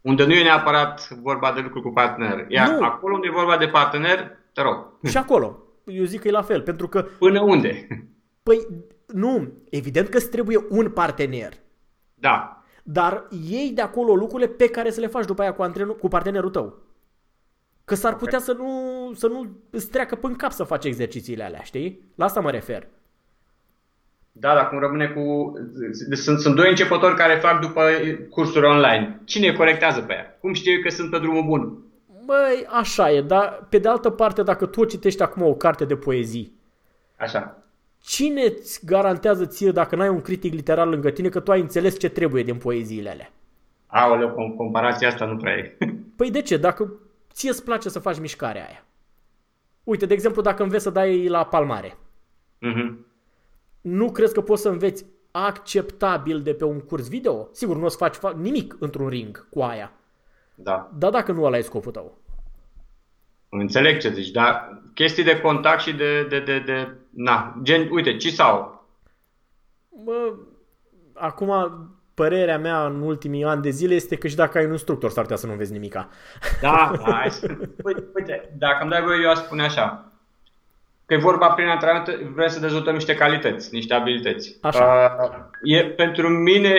Unde 0.00 0.24
nu 0.24 0.32
e 0.32 0.42
neapărat 0.42 1.08
vorba 1.22 1.52
de 1.52 1.60
lucru 1.60 1.80
cu 1.82 1.90
partener. 1.90 2.46
Iar 2.48 2.68
nu. 2.68 2.84
acolo 2.84 3.14
unde 3.14 3.26
e 3.26 3.30
vorba 3.30 3.56
de 3.56 3.66
partener, 3.66 4.38
te 4.52 4.62
rog. 4.62 4.86
Și 5.08 5.16
acolo. 5.16 5.62
Eu 5.84 6.04
zic 6.04 6.20
că 6.20 6.28
e 6.28 6.30
la 6.30 6.42
fel, 6.42 6.62
pentru 6.62 6.88
că... 6.88 7.06
Până 7.18 7.40
unde? 7.40 7.86
Păi, 8.42 8.66
nu. 9.12 9.52
Evident 9.70 10.08
că 10.08 10.16
îți 10.16 10.30
trebuie 10.30 10.66
un 10.68 10.90
partener. 10.90 11.52
Da. 12.14 12.62
Dar 12.82 13.26
iei 13.48 13.70
de 13.70 13.80
acolo 13.80 14.14
lucrurile 14.14 14.48
pe 14.48 14.68
care 14.68 14.90
să 14.90 15.00
le 15.00 15.06
faci 15.06 15.24
după 15.24 15.42
aia 15.42 15.52
cu, 15.52 15.62
antrenor, 15.62 15.98
cu 15.98 16.08
partenerul 16.08 16.50
tău. 16.50 16.78
Că 17.84 17.94
s-ar 17.94 18.12
okay. 18.12 18.24
putea 18.24 18.38
să 18.38 18.52
nu, 18.52 19.12
să 19.14 19.26
nu 19.26 19.56
îți 19.70 19.90
treacă 19.90 20.14
până 20.14 20.36
cap 20.36 20.50
să 20.50 20.64
faci 20.64 20.84
exercițiile 20.84 21.44
alea, 21.44 21.62
știi? 21.62 22.12
La 22.14 22.24
asta 22.24 22.40
mă 22.40 22.50
refer. 22.50 22.86
Da, 24.32 24.54
dar 24.54 24.68
cum 24.68 24.78
rămâne 24.78 25.08
cu... 25.08 25.52
Sunt, 26.12 26.40
sunt 26.40 26.54
doi 26.54 26.68
începători 26.68 27.16
care 27.16 27.38
fac 27.38 27.60
după 27.60 27.82
cursuri 28.30 28.66
online. 28.66 29.20
Cine 29.24 29.52
corectează 29.52 30.00
pe 30.00 30.12
ea? 30.12 30.36
Cum 30.40 30.52
știu 30.52 30.72
eu 30.72 30.80
că 30.80 30.88
sunt 30.88 31.10
pe 31.10 31.18
drumul 31.18 31.44
bun? 31.44 31.78
Băi, 32.24 32.66
așa 32.68 33.10
e, 33.10 33.22
dar 33.22 33.66
pe 33.68 33.78
de 33.78 33.88
altă 33.88 34.10
parte, 34.10 34.42
dacă 34.42 34.66
tu 34.66 34.84
citești 34.84 35.22
acum 35.22 35.42
o 35.42 35.54
carte 35.54 35.84
de 35.84 35.96
poezii, 35.96 36.60
Așa. 37.20 37.59
Cine 38.00 38.42
îți 38.42 38.86
garantează 38.86 39.46
ție, 39.46 39.70
dacă 39.70 39.96
n-ai 39.96 40.08
un 40.08 40.20
critic 40.20 40.52
literar 40.52 40.86
lângă 40.86 41.10
tine, 41.10 41.28
că 41.28 41.40
tu 41.40 41.50
ai 41.50 41.60
înțeles 41.60 41.98
ce 41.98 42.08
trebuie 42.08 42.42
din 42.42 42.56
poeziile 42.56 43.10
alea? 43.10 43.32
Aoleu, 43.86 44.54
comparația 44.56 45.08
asta 45.08 45.24
nu 45.24 45.36
prea 45.36 45.56
e. 45.56 45.76
Păi 46.16 46.30
de 46.30 46.42
ce? 46.42 46.56
Dacă 46.56 46.92
ție 47.32 47.50
îți 47.50 47.64
place 47.64 47.88
să 47.88 47.98
faci 47.98 48.18
mișcarea 48.18 48.66
aia. 48.66 48.84
Uite, 49.84 50.06
de 50.06 50.14
exemplu, 50.14 50.42
dacă 50.42 50.62
înveți 50.62 50.82
să 50.82 50.90
dai 50.90 51.28
la 51.28 51.44
palmare. 51.44 51.88
Uh-huh. 51.88 52.94
Nu 53.80 54.10
crezi 54.10 54.34
că 54.34 54.40
poți 54.40 54.62
să 54.62 54.68
înveți 54.68 55.04
acceptabil 55.30 56.42
de 56.42 56.54
pe 56.54 56.64
un 56.64 56.80
curs 56.80 57.08
video? 57.08 57.48
Sigur, 57.52 57.76
nu 57.76 57.84
o 57.84 57.88
să 57.88 57.96
faci 57.96 58.34
nimic 58.36 58.76
într-un 58.78 59.08
ring 59.08 59.48
cu 59.50 59.60
aia. 59.60 59.92
Da. 60.54 60.90
Dar 60.98 61.10
dacă 61.10 61.32
nu 61.32 61.44
ăla 61.44 61.58
e 61.58 61.60
scopul 61.60 61.92
tău. 61.92 62.18
Înțeleg 63.50 64.00
ce 64.00 64.08
zici, 64.08 64.30
dar 64.30 64.80
chestii 64.94 65.24
de 65.24 65.40
contact 65.40 65.80
și 65.80 65.92
de, 65.92 66.26
de, 66.28 66.40
de, 66.40 66.58
de 66.58 66.94
na, 67.10 67.56
gen, 67.62 67.88
uite, 67.90 68.16
ci 68.16 68.32
sau? 68.32 68.84
Bă, 70.04 70.34
acum 71.14 71.52
părerea 72.14 72.58
mea 72.58 72.86
în 72.86 73.00
ultimii 73.00 73.44
ani 73.44 73.62
de 73.62 73.70
zile 73.70 73.94
este 73.94 74.16
că 74.16 74.28
și 74.28 74.36
dacă 74.36 74.58
ai 74.58 74.64
un 74.64 74.70
instructor 74.70 75.10
s-ar 75.10 75.22
putea 75.22 75.36
să 75.36 75.46
nu 75.46 75.52
vezi 75.52 75.72
nimica. 75.72 76.08
Da, 76.60 76.92
hai 77.04 77.30
Uite, 77.84 78.04
uite, 78.14 78.50
dacă 78.58 78.78
îmi 78.80 78.90
dai 78.90 79.02
voie, 79.02 79.22
eu 79.22 79.30
aș 79.30 79.36
spune 79.36 79.62
așa. 79.62 80.04
Că 81.06 81.14
e 81.14 81.18
vorba 81.18 81.48
prin 81.48 81.66
antrenament, 81.66 82.18
vrem 82.18 82.48
să 82.48 82.60
dezvoltăm 82.60 82.94
niște 82.94 83.14
calități, 83.14 83.74
niște 83.74 83.94
abilități. 83.94 84.58
Așa. 84.60 85.16
Uh, 85.22 85.76
e, 85.76 85.84
pentru 85.84 86.28
mine 86.28 86.74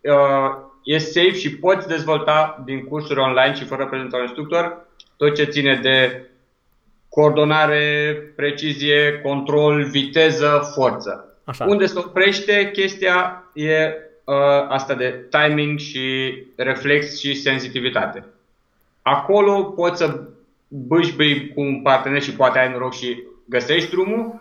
uh, 0.00 0.64
e 0.82 0.98
safe 0.98 1.32
și 1.32 1.56
poți 1.56 1.88
dezvolta 1.88 2.62
din 2.64 2.84
cursuri 2.84 3.20
online 3.20 3.54
și 3.54 3.64
fără 3.64 3.86
prezența 3.86 4.16
unui 4.16 4.28
instructor 4.28 4.85
tot 5.16 5.34
ce 5.34 5.44
ține 5.44 5.78
de 5.82 6.26
coordonare, 7.08 8.16
precizie, 8.36 9.20
control, 9.22 9.84
viteză, 9.84 10.70
forță. 10.74 11.38
Așa. 11.44 11.64
Unde 11.64 11.86
se 11.86 11.98
oprește 11.98 12.70
chestia 12.72 13.44
e 13.54 13.94
uh, 14.24 14.34
asta 14.68 14.94
de 14.94 15.26
timing 15.30 15.78
și 15.78 16.34
reflex 16.56 17.18
și 17.18 17.34
sensitivitate. 17.34 18.24
Acolo 19.02 19.62
poți 19.62 19.98
să 19.98 20.20
bâșbâi 20.68 21.48
cu 21.54 21.60
un 21.60 21.82
partener 21.82 22.22
și 22.22 22.32
poate 22.32 22.58
ai 22.58 22.70
noroc 22.70 22.94
și 22.94 23.22
găsești 23.48 23.90
drumul, 23.90 24.40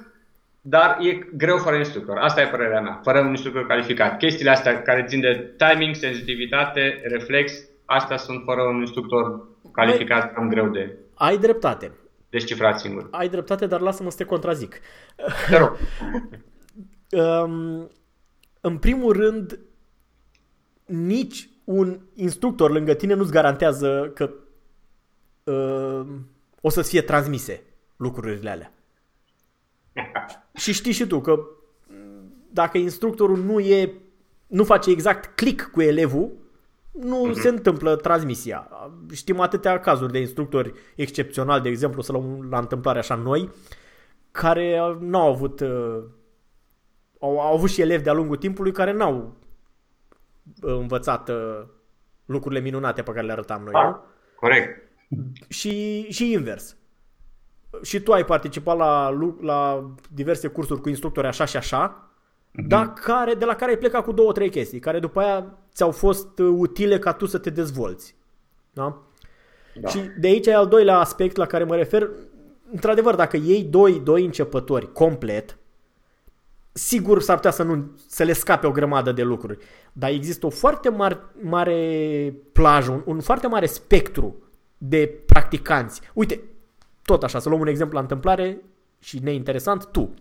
dar 0.62 0.98
e 1.02 1.28
greu 1.38 1.58
fără 1.58 1.76
instructor. 1.76 2.18
Asta 2.18 2.42
e 2.42 2.48
părerea 2.48 2.82
mea, 2.82 3.00
fără 3.04 3.20
un 3.20 3.30
instructor 3.30 3.68
calificat. 3.68 4.18
Chestiile 4.18 4.52
astea 4.52 4.82
care 4.82 5.06
țin 5.08 5.20
de 5.20 5.54
timing, 5.58 5.96
sensitivitate, 5.96 7.02
reflex, 7.04 7.54
astea 7.86 8.18
sunt 8.18 8.42
fără 8.46 8.62
un 8.62 8.80
instructor 8.80 9.48
calificat 9.76 10.34
cam 10.34 10.50
greu 10.50 10.70
de... 10.70 10.98
Ai 11.14 11.38
dreptate. 11.38 11.92
Descifrat 12.30 12.80
singur. 12.80 13.08
Ai 13.12 13.30
dreptate, 13.30 13.66
dar 13.66 13.80
lasă-mă 13.80 14.10
să 14.10 14.18
te 14.18 14.26
contrazic. 14.26 14.80
Te 15.50 15.58
rog. 15.58 15.78
um, 17.22 17.90
în 18.62 18.78
primul 18.78 19.14
rând, 19.14 19.60
nici 20.86 21.50
un 21.64 22.00
instructor 22.14 22.72
lângă 22.72 22.94
tine 22.94 23.14
nu-ți 23.14 23.32
garantează 23.32 24.12
că 24.14 24.30
uh, 25.44 26.08
o 26.62 26.70
să 26.70 26.82
fie 26.82 27.02
transmise 27.02 27.64
lucrurile 27.96 28.50
alea. 28.50 28.74
și 30.62 30.74
știi 30.74 30.92
și 30.92 31.08
tu 31.08 31.22
că 31.22 31.40
dacă 32.50 32.78
instructorul 32.78 33.38
nu 33.38 33.60
e 33.60 33.94
nu 34.48 34.64
face 34.64 34.90
exact 34.90 35.36
click 35.36 35.70
cu 35.72 35.82
elevul, 35.82 36.32
nu 37.00 37.30
uh-huh. 37.30 37.34
se 37.34 37.48
întâmplă 37.48 37.96
transmisia. 37.96 38.70
Știm 39.14 39.40
atâtea 39.40 39.80
cazuri 39.80 40.12
de 40.12 40.20
instructori 40.20 40.74
excepționali, 40.96 41.62
de 41.62 41.70
exemplu, 41.70 42.02
să 42.02 42.12
luăm 42.12 42.48
la 42.50 42.60
întâmplare 42.60 43.00
așa 43.00 43.16
noi, 43.16 43.50
care 44.32 44.98
nu 45.00 45.20
au 45.20 45.30
avut 45.30 45.60
uh, 45.60 46.04
au, 47.20 47.40
au 47.40 47.56
avut 47.56 47.70
și 47.70 47.82
elevi 47.82 48.04
de-a 48.04 48.14
lungul 48.14 48.38
timpului 48.38 48.72
care 48.72 48.92
n-au 48.92 49.34
învățat 50.62 51.30
uh, 51.30 51.64
lucrurile 52.26 52.62
minunate 52.62 53.02
pe 53.02 53.12
care 53.12 53.26
le 53.26 53.32
arătam 53.32 53.64
noi. 53.64 53.74
Ah, 53.74 53.96
corect. 54.36 54.92
Și, 55.48 56.02
și 56.12 56.32
invers. 56.32 56.78
Și 57.82 58.00
tu 58.00 58.14
ai 58.14 58.26
participat 58.26 58.78
la, 58.78 59.10
la 59.42 59.90
diverse 60.10 60.48
cursuri 60.48 60.82
cu 60.82 60.90
instructori 60.90 61.28
așa 61.28 61.46
și 61.46 61.58
așa, 61.58 62.12
mm-hmm. 62.50 62.68
dar 62.68 62.94
care, 62.94 63.34
de 63.34 63.46
la 63.46 63.56
care 63.56 63.72
ai 63.72 63.78
plecat 63.78 64.04
cu 64.04 64.12
două, 64.12 64.32
trei 64.32 64.50
chestii, 64.50 64.80
care 64.80 65.00
după 65.00 65.20
aia 65.20 65.58
ți-au 65.76 65.92
fost 65.92 66.40
uh, 66.40 66.54
utile 66.58 67.00
ca 67.00 67.14
tu 67.14 67.26
să 67.26 67.38
te 67.38 67.50
dezvolți. 67.50 68.16
Da? 68.74 69.02
Da. 69.82 69.90
Și 69.90 70.00
de 70.20 70.28
aici 70.28 70.48
e 70.48 70.56
al 70.56 70.68
doilea 70.68 70.98
aspect 70.98 71.36
la 71.36 71.46
care 71.46 71.64
mă 71.64 71.76
refer. 71.76 72.10
Într-adevăr, 72.72 73.16
dacă 73.16 73.38
iei 73.38 73.64
doi, 73.64 74.00
doi 74.00 74.26
începători 74.26 74.92
complet, 74.92 75.58
sigur 76.72 77.22
s-ar 77.22 77.36
putea 77.36 77.52
să, 77.52 77.64
nu, 77.64 77.92
să 78.08 78.24
le 78.24 78.34
scape 78.34 78.68
o 78.68 78.72
grămadă 78.72 79.12
de 79.12 79.24
lucruri. 79.24 79.58
Dar 79.94 80.10
există 80.10 80.46
o 80.46 80.50
foarte 80.50 80.90
mare, 80.90 81.20
mare 81.42 82.34
plajă, 82.52 82.92
un, 82.92 83.02
un 83.06 83.20
foarte 83.20 83.48
mare 83.48 83.66
spectru 83.66 84.36
de 84.78 85.24
practicanți. 85.26 86.02
Uite, 86.14 86.42
tot 87.02 87.24
așa, 87.24 87.40
să 87.40 87.50
luăm 87.50 87.62
un 87.62 87.68
exemplu 87.68 87.96
la 87.96 88.02
întâmplare 88.02 88.62
și 89.00 89.20
neinteresant, 89.20 89.86
tu. 89.86 90.14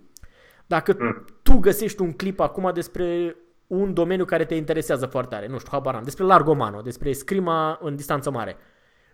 Dacă 0.67 0.97
mm. 0.99 1.25
tu 1.43 1.59
găsești 1.59 2.01
un 2.01 2.13
clip 2.13 2.41
acum 2.41 2.71
despre 2.75 3.37
un 3.81 3.95
domeniu 3.95 4.25
care 4.25 4.45
te 4.45 4.55
interesează 4.55 5.07
foarte 5.07 5.35
tare, 5.35 5.47
nu 5.47 5.59
știu, 5.59 5.71
habar 5.73 5.95
am, 5.95 6.03
despre 6.03 6.25
largomano, 6.25 6.81
despre 6.81 7.13
scrima 7.13 7.79
în 7.83 7.97
distanță 7.97 8.31
mare, 8.31 8.57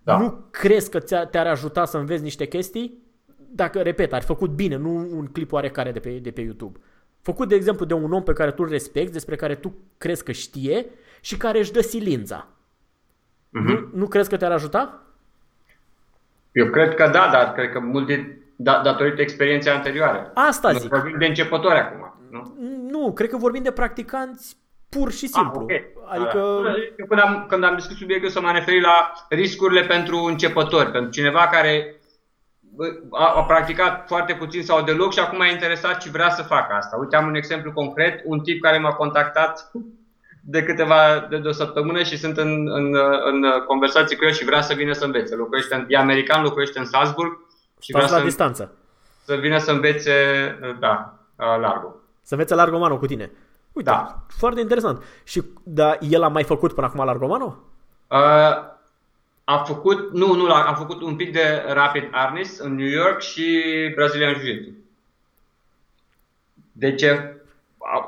da. 0.03 0.19
nu 0.19 0.45
crezi 0.51 0.91
că 0.91 0.99
te-ar 1.25 1.47
ajuta 1.47 1.85
să 1.85 1.99
înveți 1.99 2.23
niște 2.23 2.47
chestii? 2.47 3.03
Dacă, 3.53 3.83
repet, 3.83 4.13
ar 4.13 4.23
făcut 4.23 4.51
bine, 4.51 4.77
nu 4.77 4.91
un 4.91 5.27
clip 5.27 5.53
oarecare 5.53 5.93
de 5.93 5.99
pe, 5.99 6.11
de 6.11 6.31
pe 6.31 6.41
YouTube. 6.41 6.79
Făcut, 7.21 7.49
de 7.49 7.55
exemplu, 7.55 7.85
de 7.85 7.95
un 7.95 8.13
om 8.13 8.23
pe 8.23 8.33
care 8.33 8.51
tu 8.51 8.63
îl 8.63 8.69
respecti, 8.69 9.13
despre 9.13 9.37
care 9.37 9.55
tu 9.55 9.75
crezi 9.99 10.25
că 10.25 10.33
știe 10.33 10.87
și 11.21 11.37
care 11.37 11.59
își 11.59 11.73
dă 11.73 11.81
silința. 11.81 12.47
Mm-hmm. 12.47 13.65
Nu, 13.65 13.89
nu 13.93 14.07
crezi 14.07 14.29
că 14.29 14.37
te-ar 14.37 14.53
ajuta? 14.53 15.03
Eu 16.53 16.67
cred 16.67 16.95
că 16.95 17.09
da, 17.13 17.29
dar 17.33 17.53
cred 17.53 17.73
că 17.73 17.81
mult 17.81 18.07
de, 18.07 18.39
da, 18.63 18.81
datorită 18.85 19.21
experienței 19.21 19.73
anterioare. 19.73 20.31
Asta 20.35 20.73
zic. 20.73 20.91
Vorbim 20.91 21.19
de 21.19 21.27
începători 21.27 21.79
acum, 21.79 22.15
nu? 22.31 22.55
Nu, 22.91 23.13
cred 23.13 23.29
că 23.29 23.37
vorbim 23.37 23.63
de 23.63 23.71
practicanți 23.71 24.57
pur 24.89 25.13
și 25.13 25.25
ah, 25.25 25.31
simplu. 25.31 25.59
Ah, 25.59 25.63
okay. 25.63 25.93
Adică... 26.09 26.61
Da. 26.65 27.05
Când 27.09 27.21
am, 27.21 27.47
când 27.49 27.65
am 27.65 27.75
discutat 27.75 27.99
subiectul, 27.99 28.31
să 28.31 28.41
mă 28.41 28.51
referi 28.53 28.81
la 28.81 29.13
riscurile 29.29 29.83
pentru 29.83 30.17
începători, 30.17 30.91
pentru 30.91 31.11
cineva 31.11 31.49
care 31.53 31.95
a, 33.11 33.33
a 33.37 33.45
practicat 33.45 34.07
foarte 34.07 34.35
puțin 34.35 34.63
sau 34.63 34.83
deloc 34.83 35.13
și 35.13 35.19
acum 35.19 35.41
e 35.41 35.51
interesat 35.51 36.03
și 36.03 36.11
vrea 36.11 36.31
să 36.31 36.43
facă 36.43 36.73
asta. 36.73 36.97
Uite, 36.97 37.17
am 37.17 37.27
un 37.27 37.35
exemplu 37.35 37.73
concret, 37.73 38.21
un 38.25 38.41
tip 38.41 38.63
care 38.63 38.79
m-a 38.79 38.93
contactat 38.93 39.71
de 40.45 40.63
câteva, 40.63 41.27
de, 41.31 41.39
de 41.39 41.49
o 41.49 41.53
săptămână 41.53 42.03
și 42.03 42.19
sunt 42.19 42.37
în, 42.37 42.69
în, 42.69 42.95
în 43.25 43.43
conversații 43.67 44.17
cu 44.17 44.25
el 44.25 44.33
și 44.33 44.45
vrea 44.45 44.61
să 44.61 44.75
vină 44.75 44.93
să 44.93 45.05
învețe. 45.05 45.35
Locuiește 45.35 45.75
în, 45.75 45.85
e 45.89 45.97
american, 45.97 46.43
locuiește 46.43 46.79
în 46.79 46.85
Salzburg 46.85 47.49
și 47.81 47.93
vrea 47.93 48.11
la 48.11 48.17
să, 48.17 48.23
distanță. 48.23 48.75
Să 49.25 49.35
vină 49.35 49.59
să 49.59 49.71
învețe, 49.71 50.13
da, 50.81 51.19
largul. 51.37 52.03
Să 52.23 52.35
învețe 52.35 52.55
largomano 52.55 52.99
cu 52.99 53.07
tine. 53.07 53.31
Uite, 53.73 53.91
da. 53.91 54.23
foarte 54.29 54.61
interesant. 54.61 55.03
Și 55.25 55.43
da, 55.63 55.97
el 56.01 56.23
a 56.23 56.29
mai 56.29 56.45
făcut 56.45 56.73
până 56.73 56.87
acum 56.87 57.05
largomano? 57.05 57.59
Uh, 58.09 58.19
a 59.45 59.59
făcut, 59.65 60.13
nu, 60.13 60.35
nu, 60.35 60.53
a 60.53 60.75
făcut 60.79 61.03
un 61.03 61.17
pic 61.17 61.33
de 61.33 61.65
Rapid 61.69 62.09
Arnis 62.11 62.59
în 62.59 62.75
New 62.75 62.87
York 62.87 63.21
și 63.21 63.63
Brazilian 63.95 64.35
Jiu-Jitsu. 64.35 64.71
Deci 66.73 67.05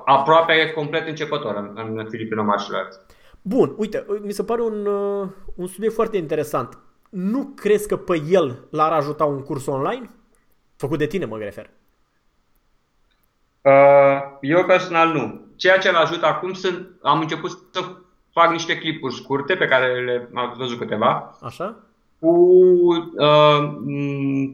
aproape 0.05 0.73
complet 0.75 1.09
începător 1.09 1.57
în, 1.57 1.97
în 1.97 2.07
Filipino 2.09 2.43
Martial 2.43 2.81
Arts. 2.81 3.01
Bun, 3.43 3.75
uite, 3.77 4.07
mi 4.23 4.33
se 4.33 4.45
pare 4.45 4.63
un, 4.63 4.87
uh, 4.87 5.29
un 5.55 5.67
subiect 5.67 5.95
foarte 5.95 6.17
interesant. 6.17 6.79
Nu 7.13 7.53
crezi 7.55 7.89
că 7.89 7.97
pe 7.97 8.23
el 8.29 8.67
l-ar 8.71 8.93
ajuta 8.93 9.25
un 9.25 9.43
curs 9.43 9.67
online? 9.67 10.11
Făcut 10.77 10.99
de 10.99 11.07
tine, 11.07 11.25
mă 11.25 11.39
refer. 11.39 11.71
Uh, 13.61 14.39
eu 14.41 14.65
personal 14.65 15.13
nu. 15.13 15.41
Ceea 15.57 15.79
ce 15.79 15.91
l 15.91 15.95
ajută 15.95 16.27
acum 16.27 16.53
sunt, 16.53 16.89
am 17.03 17.21
început 17.21 17.51
să 17.73 17.81
fac 18.33 18.51
niște 18.51 18.79
clipuri 18.79 19.15
scurte 19.15 19.55
pe 19.55 19.67
care 19.67 20.05
le 20.05 20.29
am 20.35 20.55
văzut 20.59 20.79
câteva. 20.79 21.39
Așa? 21.43 21.77
Cu 22.19 22.29
uh, 22.29 23.79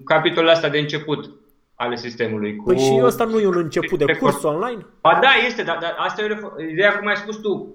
capitolele 0.04 0.52
astea 0.52 0.70
de 0.70 0.78
început 0.78 1.30
ale 1.74 1.96
sistemului. 1.96 2.56
Cu... 2.56 2.64
Păi 2.64 2.78
și 2.78 3.00
ăsta 3.02 3.24
nu 3.24 3.38
e 3.38 3.46
un 3.46 3.56
început 3.56 3.98
de, 3.98 4.04
de 4.04 4.12
curs 4.12 4.42
online? 4.42 4.86
Ba 5.00 5.18
da, 5.22 5.30
este, 5.46 5.62
dar, 5.62 5.78
dar 5.80 5.94
asta 5.98 6.22
e 6.22 6.70
ideea 6.70 6.98
cum 6.98 7.06
ai 7.06 7.16
spus 7.16 7.36
tu. 7.36 7.74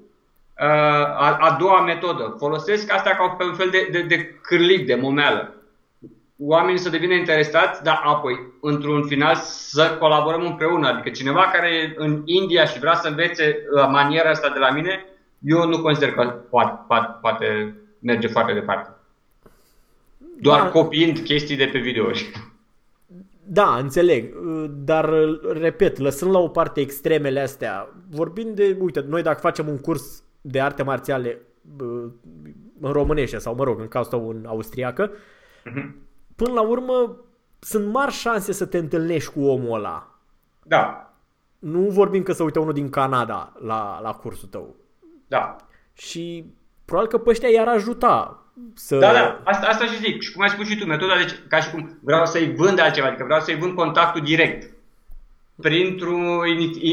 Uh, 0.59 0.67
a, 0.67 1.37
a 1.39 1.55
doua 1.59 1.81
metodă. 1.81 2.35
Folosesc 2.37 2.93
asta 2.93 3.09
ca 3.09 3.27
pe 3.27 3.43
un 3.43 3.53
fel 3.53 3.69
de, 3.69 3.87
de, 3.91 4.01
de 4.01 4.39
cârlig, 4.41 4.85
de 4.87 4.95
momeală. 4.95 5.55
Oamenii 6.37 6.79
să 6.79 6.89
devină 6.89 7.13
interesați, 7.13 7.83
dar 7.83 8.01
apoi, 8.03 8.39
într-un 8.61 9.03
final, 9.03 9.35
să 9.35 9.97
colaborăm 9.99 10.45
împreună. 10.45 10.87
Adică 10.87 11.09
cineva 11.09 11.41
care 11.53 11.67
e 11.67 11.93
în 11.95 12.21
India 12.25 12.65
și 12.65 12.79
vrea 12.79 12.93
să 12.93 13.07
învețe 13.07 13.57
uh, 13.75 13.87
maniera 13.91 14.29
asta 14.29 14.49
de 14.49 14.59
la 14.59 14.71
mine, 14.71 15.05
eu 15.39 15.67
nu 15.67 15.81
consider 15.81 16.11
că 16.11 16.23
poate, 16.49 16.83
poate, 16.87 17.17
poate 17.21 17.75
merge 17.99 18.27
foarte 18.27 18.53
departe. 18.53 18.89
Doar 20.39 20.61
da. 20.61 20.69
copiind 20.69 21.19
chestii 21.19 21.55
de 21.55 21.69
pe 21.71 21.79
videouri. 21.79 22.31
Da, 23.45 23.77
înțeleg, 23.81 24.33
dar 24.69 25.13
repet, 25.61 25.97
lăsând 25.97 26.31
la 26.31 26.39
o 26.39 26.47
parte 26.47 26.79
extremele 26.81 27.39
astea, 27.39 27.89
vorbind 28.09 28.55
de, 28.55 28.77
uite, 28.79 29.05
noi 29.07 29.21
dacă 29.21 29.39
facem 29.39 29.67
un 29.67 29.77
curs 29.77 30.22
de 30.45 30.61
arte 30.61 30.83
marțiale 30.83 31.41
în 32.81 32.91
românește 32.91 33.37
sau, 33.37 33.55
mă 33.55 33.63
rog, 33.63 33.79
în 33.79 33.87
cazul 33.87 34.09
tău 34.09 34.29
în 34.29 34.45
austriacă, 34.45 35.11
uh-huh. 35.11 35.91
până 36.35 36.53
la 36.53 36.61
urmă 36.61 37.15
sunt 37.59 37.91
mari 37.91 38.11
șanse 38.11 38.51
să 38.51 38.65
te 38.65 38.77
întâlnești 38.77 39.31
cu 39.31 39.43
omul 39.45 39.77
ăla. 39.77 40.19
Da. 40.63 41.13
Nu 41.59 41.79
vorbim 41.79 42.23
că 42.23 42.31
să 42.31 42.43
uite 42.43 42.59
unul 42.59 42.73
din 42.73 42.89
Canada 42.89 43.53
la, 43.59 43.99
la 44.01 44.11
cursul 44.11 44.47
tău. 44.47 44.75
Da. 45.27 45.55
Și 45.93 46.45
probabil 46.85 47.09
că 47.09 47.17
pe 47.17 47.29
ăștia 47.29 47.49
i-ar 47.49 47.67
ajuta 47.67 48.43
să... 48.73 48.97
Da, 48.97 49.13
da, 49.13 49.41
asta, 49.43 49.67
asta 49.67 49.85
și 49.85 49.97
zic. 49.97 50.21
Și 50.21 50.31
cum 50.31 50.41
ai 50.41 50.49
spus 50.49 50.67
și 50.67 50.77
tu, 50.77 50.85
metoda, 50.85 51.17
deci 51.17 51.39
ca 51.47 51.59
și 51.59 51.71
cum 51.71 51.97
vreau 52.01 52.25
să-i 52.25 52.55
vând 52.55 52.79
altceva, 52.79 53.07
adică 53.07 53.23
vreau 53.23 53.39
să-i 53.39 53.57
vând 53.57 53.75
contactul 53.75 54.21
direct. 54.21 54.71
Printr-o 55.61 56.17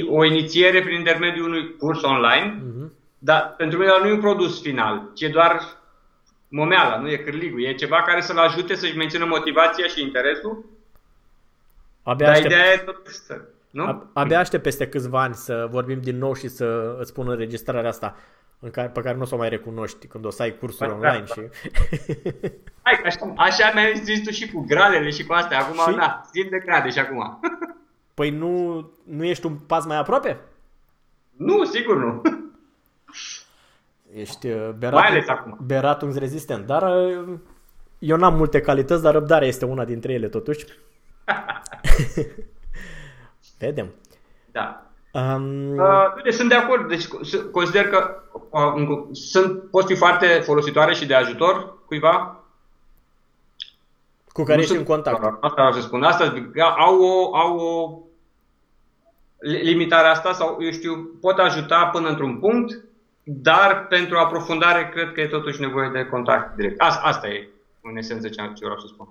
o 0.08 0.24
inițiere 0.24 0.82
prin 0.82 0.98
intermediul 0.98 1.46
unui 1.46 1.76
curs 1.76 2.02
online, 2.02 2.62
uh-huh. 2.62 2.88
Dar 3.22 3.54
pentru 3.56 3.78
mine 3.78 3.90
nu 4.00 4.06
e 4.06 4.12
un 4.12 4.20
produs 4.20 4.62
final, 4.62 5.10
ci 5.14 5.22
e 5.22 5.28
doar 5.28 5.60
momeala, 6.48 6.98
nu 6.98 7.10
e 7.10 7.16
cârligul. 7.16 7.64
E 7.64 7.74
ceva 7.74 8.02
care 8.02 8.20
să-l 8.20 8.38
ajute 8.38 8.74
să-și 8.74 8.96
mențină 8.96 9.24
motivația 9.24 9.86
și 9.86 10.02
interesul. 10.02 10.64
Abia 12.02 12.26
dar 12.26 12.34
aștept... 12.34 12.52
ideea 12.54 12.72
e 12.72 12.76
tot 12.76 13.06
să... 13.06 13.40
Nu? 13.70 14.10
Abia 14.12 14.38
aștept 14.38 14.62
peste 14.62 14.88
câțiva 14.88 15.22
ani 15.22 15.34
să 15.34 15.68
vorbim 15.70 16.00
din 16.00 16.18
nou 16.18 16.34
și 16.34 16.48
să 16.48 16.96
îți 16.98 17.10
spun 17.10 17.28
înregistrarea 17.28 17.90
asta 17.90 18.16
în 18.58 18.70
care, 18.70 18.88
pe 18.88 19.00
care 19.00 19.16
nu 19.16 19.22
o 19.22 19.24
să 19.24 19.34
o 19.34 19.38
mai 19.38 19.48
recunoști 19.48 20.06
când 20.06 20.24
o 20.24 20.30
să 20.30 20.42
ai 20.42 20.56
cursuri 20.58 20.88
da, 20.88 20.94
online. 20.94 21.24
Da. 21.26 21.34
Și... 21.34 21.40
Hai, 22.84 23.00
așa, 23.04 23.32
așa 23.36 23.70
mi-ai 23.74 24.00
zis 24.04 24.22
tu 24.24 24.30
și 24.30 24.50
cu 24.50 24.64
gradele 24.68 25.10
și 25.10 25.24
cu 25.24 25.32
astea. 25.32 25.58
Acum, 25.58 25.92
și? 25.92 25.98
da, 25.98 26.20
zi 26.32 26.48
de 26.50 26.58
grade 26.58 26.90
și 26.90 26.98
acum. 26.98 27.40
Păi 28.14 28.30
nu, 28.30 28.90
nu 29.04 29.24
ești 29.24 29.46
un 29.46 29.56
pas 29.56 29.86
mai 29.86 29.98
aproape? 29.98 30.38
Nu, 31.36 31.64
sigur 31.64 31.96
nu. 31.96 32.22
Ești 34.14 34.46
uh, 34.46 34.70
berat, 34.78 35.56
berat 35.66 36.02
un 36.02 36.12
rezistent, 36.16 36.66
dar 36.66 36.82
uh, 36.82 37.38
eu 37.98 38.16
n-am 38.16 38.34
multe 38.34 38.60
calități, 38.60 39.02
dar 39.02 39.12
răbdarea 39.12 39.48
este 39.48 39.64
una 39.64 39.84
dintre 39.84 40.12
ele 40.12 40.28
totuși. 40.28 40.64
Vedem. 43.58 43.94
Da. 44.52 44.84
Um... 45.12 45.78
Uh, 45.78 46.22
deci 46.24 46.34
sunt 46.34 46.48
de 46.48 46.54
acord. 46.54 46.88
Deci 46.88 47.06
consider 47.52 47.88
că 47.88 48.22
uh, 48.50 49.02
sunt, 49.12 49.70
pot 49.70 49.86
fi 49.86 49.94
foarte 49.94 50.26
folositoare 50.26 50.94
și 50.94 51.06
de 51.06 51.14
ajutor 51.14 51.78
cuiva. 51.86 52.44
Cu 54.32 54.42
care 54.42 54.56
nu 54.56 54.62
ești 54.62 54.76
în 54.76 54.84
contact. 54.84 55.24
Asta 55.24 55.54
vreau 55.54 55.72
să 55.72 55.80
spun. 55.80 56.02
Asta 56.02 56.34
au 56.78 57.02
o, 57.02 57.36
au 57.36 57.56
o 57.56 57.98
limitare 59.40 60.08
asta 60.08 60.32
sau, 60.32 60.56
eu 60.60 60.70
știu, 60.70 61.10
pot 61.20 61.38
ajuta 61.38 61.88
până 61.92 62.08
într-un 62.08 62.38
punct, 62.38 62.84
dar 63.32 63.86
pentru 63.86 64.18
aprofundare 64.18 64.88
cred 64.88 65.12
că 65.12 65.20
e 65.20 65.26
totuși 65.26 65.60
nevoie 65.60 65.88
de 65.88 66.06
contact 66.06 66.56
direct. 66.56 66.80
Asta, 66.80 67.00
asta 67.04 67.28
e, 67.28 67.48
în 67.82 67.96
esență, 67.96 68.28
ce 68.28 68.42
vreau 68.60 68.78
să 68.78 68.86
spun. 68.86 69.08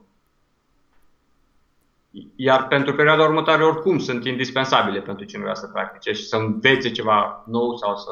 Iar 2.36 2.67
pentru 2.67 2.95
perioada 2.95 3.24
următoare, 3.24 3.63
oricum, 3.63 3.99
sunt 3.99 4.26
indispensabile 4.26 5.01
pentru 5.01 5.26
cine 5.26 5.41
vrea 5.41 5.53
să 5.53 5.67
practice 5.67 6.11
și 6.11 6.28
să 6.28 6.36
învețe 6.36 6.91
ceva 6.91 7.43
nou 7.47 7.78
sau 7.78 7.97
să... 7.97 8.11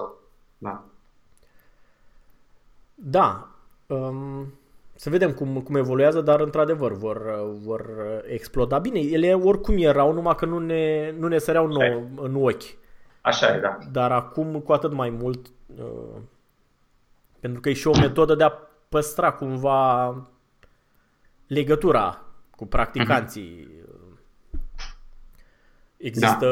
Da. 0.58 0.84
Da. 2.93 3.47
Um, 3.88 4.53
să 4.95 5.10
vedem 5.10 5.32
cum, 5.34 5.62
cum 5.62 5.76
evoluează, 5.76 6.22
dar 6.22 6.39
într-adevăr 6.39 6.91
vor, 6.93 7.22
vor 7.64 7.86
exploda. 8.28 8.80
Bine, 8.80 8.99
ele 8.99 9.34
oricum 9.34 9.76
erau, 9.78 10.14
numai 10.14 10.36
că 10.36 10.45
nu 10.45 10.58
ne, 10.58 11.14
nu 11.20 11.28
ne 11.28 11.38
săreau 11.38 11.68
nou 11.68 12.10
în 12.16 12.36
ochi. 12.36 12.86
Așa 13.28 13.56
e, 13.56 13.60
da. 13.60 13.78
Dar 13.92 14.12
acum 14.12 14.60
cu 14.60 14.72
atât 14.72 14.92
mai 14.92 15.10
mult, 15.10 15.48
uh, 15.76 16.20
pentru 17.40 17.62
că 17.62 17.70
e 17.70 17.74
și 17.74 17.88
o 17.88 18.00
metodă 18.00 18.36
de 18.36 18.44
a 18.44 18.52
păstra 18.90 19.32
cumva 19.32 20.16
legătura 21.48 22.22
cu 22.56 22.66
practicanții. 22.66 23.68
Mm-hmm 23.70 23.78
Există 25.98 26.48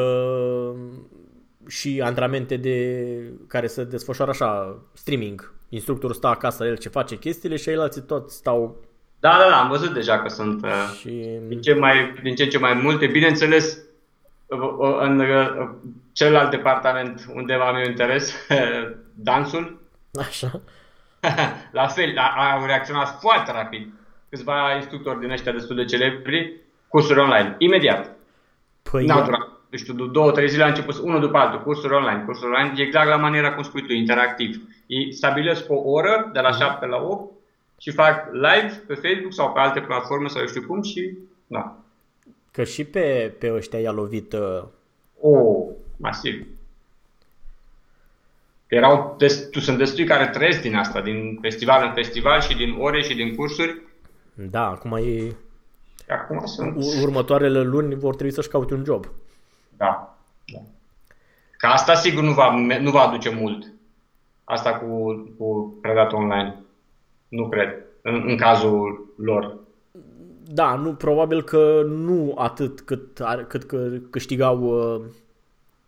da. 0.74 1.68
și 1.68 2.00
antrenamente 2.04 2.56
de 2.56 3.08
care 3.46 3.66
se 3.66 3.84
desfășoară 3.84 4.30
așa, 4.30 4.78
streaming. 4.92 5.54
Instructorul 5.68 6.14
stă 6.14 6.26
acasă, 6.26 6.64
el 6.64 6.76
ce 6.76 6.88
face 6.88 7.18
chestiile 7.18 7.56
și 7.56 7.62
ceilalți 7.62 8.00
tot 8.00 8.30
stau 8.30 8.76
da, 9.20 9.28
Da, 9.28 9.38
da, 9.38 9.48
da, 9.48 9.60
am 9.60 9.68
văzut 9.68 9.92
deja 9.92 10.18
că 10.22 10.28
sunt 10.28 10.64
uh, 10.64 10.96
și... 10.98 11.38
din, 11.46 11.60
ce 11.60 11.74
mai, 11.74 12.20
din 12.22 12.34
ce 12.34 12.42
în 12.42 12.48
ce 12.48 12.58
mai 12.58 12.74
multe. 12.74 13.06
Bineînțeles, 13.06 13.78
în 15.00 15.22
celălalt 16.12 16.50
departament 16.50 17.26
unde 17.34 17.52
am 17.52 17.76
eu 17.76 17.88
interes, 17.88 18.46
dansul. 19.14 19.80
Așa. 20.14 20.60
La 21.78 21.86
fel, 21.86 22.18
au 22.52 22.66
reacționat 22.66 23.20
foarte 23.20 23.52
rapid. 23.52 23.88
Câțiva 24.28 24.74
instructori 24.74 25.20
din 25.20 25.30
ăștia 25.30 25.52
destul 25.52 25.76
de 25.76 25.84
celebri, 25.84 26.60
cursuri 26.88 27.20
online, 27.20 27.54
imediat. 27.58 28.10
Păi 28.90 29.06
N-au 29.06 29.24
durat, 29.24 29.48
nu 29.70 29.78
știu, 29.78 30.06
două, 30.06 30.30
trei 30.30 30.48
zile 30.48 30.62
a 30.62 30.66
început 30.68 30.98
unul 30.98 31.20
după 31.20 31.38
altul, 31.38 31.62
cursuri 31.62 31.94
online, 31.94 32.22
cursuri 32.24 32.52
online, 32.52 32.82
exact 32.82 33.08
la 33.08 33.16
maniera 33.16 33.54
cum 33.54 33.62
spui 33.62 33.82
tu, 33.82 33.92
interactiv. 33.92 34.62
Ei 34.86 35.12
stabilesc 35.12 35.64
o 35.68 35.90
oră 35.90 36.30
de 36.32 36.40
la 36.40 36.52
7 36.52 36.86
mhm. 36.86 36.94
la 36.94 37.02
8 37.02 37.32
și 37.80 37.90
fac 37.90 38.28
live 38.32 38.82
pe 38.86 38.94
Facebook 38.94 39.32
sau 39.32 39.52
pe 39.52 39.60
alte 39.60 39.80
platforme 39.80 40.28
sau 40.28 40.40
eu 40.40 40.46
știu 40.46 40.62
cum 40.66 40.82
și 40.82 41.18
da. 41.46 41.76
Că 42.56 42.64
și 42.64 42.84
pe, 42.84 43.34
pe 43.38 43.52
ăștia 43.52 43.78
i-a 43.78 43.90
lovit... 43.90 44.32
Uh... 44.32 44.64
Oh, 45.20 45.66
masiv. 45.96 46.46
Erau 48.66 49.14
destu- 49.18 49.60
sunt 49.60 49.78
destui 49.78 50.04
care 50.04 50.28
trăiesc 50.28 50.60
din 50.60 50.74
asta, 50.74 51.00
din 51.00 51.38
festival 51.40 51.86
în 51.86 51.92
festival 51.92 52.40
și 52.40 52.56
din 52.56 52.76
ore 52.78 53.02
și 53.02 53.14
din 53.14 53.34
cursuri. 53.34 53.82
Da, 54.34 54.66
acum 54.66 54.92
e... 54.92 55.34
Acum 56.08 56.46
sunt... 56.46 56.76
Următoarele 57.02 57.62
luni 57.62 57.94
vor 57.94 58.14
trebui 58.14 58.32
să-și 58.32 58.48
caute 58.48 58.74
un 58.74 58.84
job. 58.84 59.08
Da. 59.76 60.18
da. 60.52 60.58
Ca 61.56 61.68
asta 61.68 61.94
sigur 61.94 62.22
nu 62.22 62.32
va, 62.32 62.54
nu 62.80 62.90
va 62.90 63.00
aduce 63.00 63.30
mult. 63.30 63.72
Asta 64.44 64.78
cu, 64.78 65.12
cu 65.38 65.78
predat 65.80 66.12
online. 66.12 66.56
Nu 67.28 67.48
cred. 67.48 67.84
În, 68.02 68.22
în 68.26 68.36
cazul 68.36 69.14
lor. 69.16 69.64
Da, 70.48 70.74
nu, 70.74 70.94
probabil 70.94 71.42
că 71.42 71.82
nu 71.86 72.34
atât 72.38 72.80
cât, 72.80 73.20
cât 73.48 73.64
că 73.64 73.88
câștigau 74.10 74.60
uh, 74.60 75.00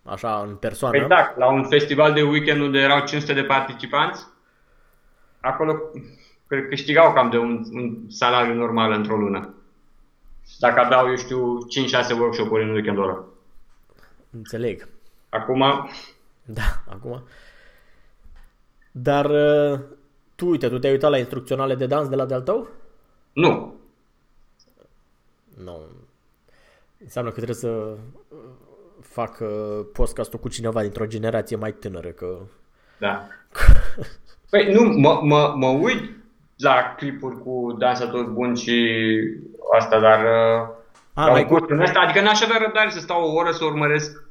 așa 0.02 0.46
în 0.48 0.54
persoană. 0.54 0.96
Exact, 0.96 1.36
la 1.36 1.52
un 1.52 1.64
festival 1.64 2.12
de 2.12 2.22
weekend 2.22 2.61
unde 2.61 2.78
erau 2.78 3.04
500 3.04 3.32
de 3.32 3.42
participanți, 3.42 4.26
acolo 5.40 5.72
cred 6.46 6.62
că 6.62 6.68
câștigau 6.68 7.12
cam 7.12 7.30
de 7.30 7.38
un, 7.38 7.64
un 7.72 8.11
salariu 8.11 8.54
normal 8.54 8.92
într-o 8.92 9.16
lună. 9.16 9.54
Dacă 10.59 10.80
aveau, 10.80 11.09
eu 11.09 11.16
știu, 11.16 11.59
5-6 12.14 12.18
workshop-uri 12.18 12.64
în 12.64 12.70
weekendul 12.70 13.02
ăla. 13.02 13.24
Înțeleg. 14.30 14.88
Acum... 15.28 15.88
Da, 16.44 16.82
acum... 16.90 17.22
Dar 18.90 19.24
uh, 19.24 19.78
tu, 20.34 20.48
uite, 20.48 20.68
tu 20.68 20.78
te-ai 20.78 20.92
uitat 20.92 21.11
la 21.11 21.18
instrucționale 21.18 21.74
de 21.74 21.86
dans 21.86 22.09
de 22.09 22.16
la 22.16 22.24
de-al 22.24 22.42
tău? 22.42 22.68
Nu. 23.32 23.77
Nu. 25.64 25.86
Înseamnă 26.98 27.30
că 27.30 27.36
trebuie 27.36 27.56
să 27.56 27.96
fac 29.00 29.38
uh, 29.40 29.86
podcastul 29.92 30.38
cu 30.38 30.48
cineva 30.48 30.82
dintr-o 30.82 31.06
generație 31.06 31.56
mai 31.56 31.72
tânără. 31.72 32.09
Că... 32.09 32.38
Da. 32.98 33.26
păi 34.50 34.72
nu, 34.72 34.82
mă, 34.82 35.20
mă, 35.22 35.54
mă 35.56 35.66
uit 35.66 36.11
la 36.56 36.94
clipuri 36.96 37.38
cu 37.38 37.76
dansatori 37.78 38.30
buni 38.30 38.56
și 38.56 38.96
asta, 39.78 40.00
dar 40.00 40.24
uh, 40.24 40.68
A, 41.14 41.30
mai 41.30 41.46
cursul 41.46 41.80
ăsta, 41.80 42.00
adică 42.00 42.20
n-aș 42.20 42.42
avea 42.42 42.59
răbdare 42.59 42.90
să 42.90 42.98
stau 42.98 43.22
o 43.22 43.32
oră 43.32 43.50
să 43.50 43.64
urmăresc 43.64 44.24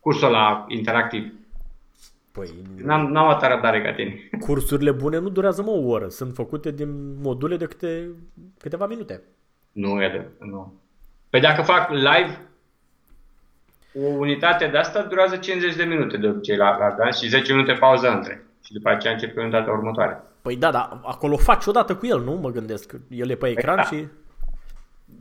cursul 0.00 0.30
la 0.30 0.64
interactiv. 0.68 1.32
Păi... 2.32 2.48
N-am, 2.76 3.06
n-am 3.06 3.28
atâta 3.28 3.48
răbdare 3.48 3.82
ca 3.82 3.92
tine. 3.92 4.28
Cursurile 4.40 4.90
bune 4.90 5.18
nu 5.18 5.28
durează 5.28 5.62
mă 5.62 5.70
o 5.70 5.88
oră, 5.88 6.08
sunt 6.08 6.34
făcute 6.34 6.70
din 6.70 7.20
module 7.20 7.56
de 7.56 7.66
câte, 7.66 8.08
câteva 8.58 8.86
minute. 8.86 9.22
Nu 9.74 10.02
e 10.02 10.08
de, 10.08 10.46
nu. 10.46 10.74
Păi 11.30 11.40
dacă 11.40 11.62
fac 11.62 11.90
live, 11.90 12.40
o 13.94 14.06
unitate 14.06 14.66
de 14.66 14.78
asta 14.78 15.02
durează 15.02 15.36
50 15.36 15.76
de 15.76 15.84
minute 15.84 16.16
de 16.16 16.28
obicei 16.28 16.56
la, 16.56 16.76
la 16.76 16.94
dans 16.98 17.18
și 17.18 17.28
10 17.28 17.52
minute 17.52 17.72
pauză 17.72 18.10
între. 18.10 18.44
Și 18.64 18.72
după 18.72 18.88
aceea 18.88 19.12
începe 19.12 19.40
unitatea 19.40 19.72
următoare. 19.72 20.22
Păi 20.42 20.56
da, 20.56 20.70
da, 20.70 21.00
acolo 21.04 21.36
faci 21.36 21.66
odată 21.66 21.94
cu 21.96 22.06
el, 22.06 22.20
nu? 22.20 22.32
Mă 22.32 22.50
gândesc. 22.50 22.92
El 23.08 23.30
e 23.30 23.34
pe 23.34 23.48
ecran 23.48 23.74
păi, 23.74 23.84
da. 23.84 23.96
și... 23.96 24.06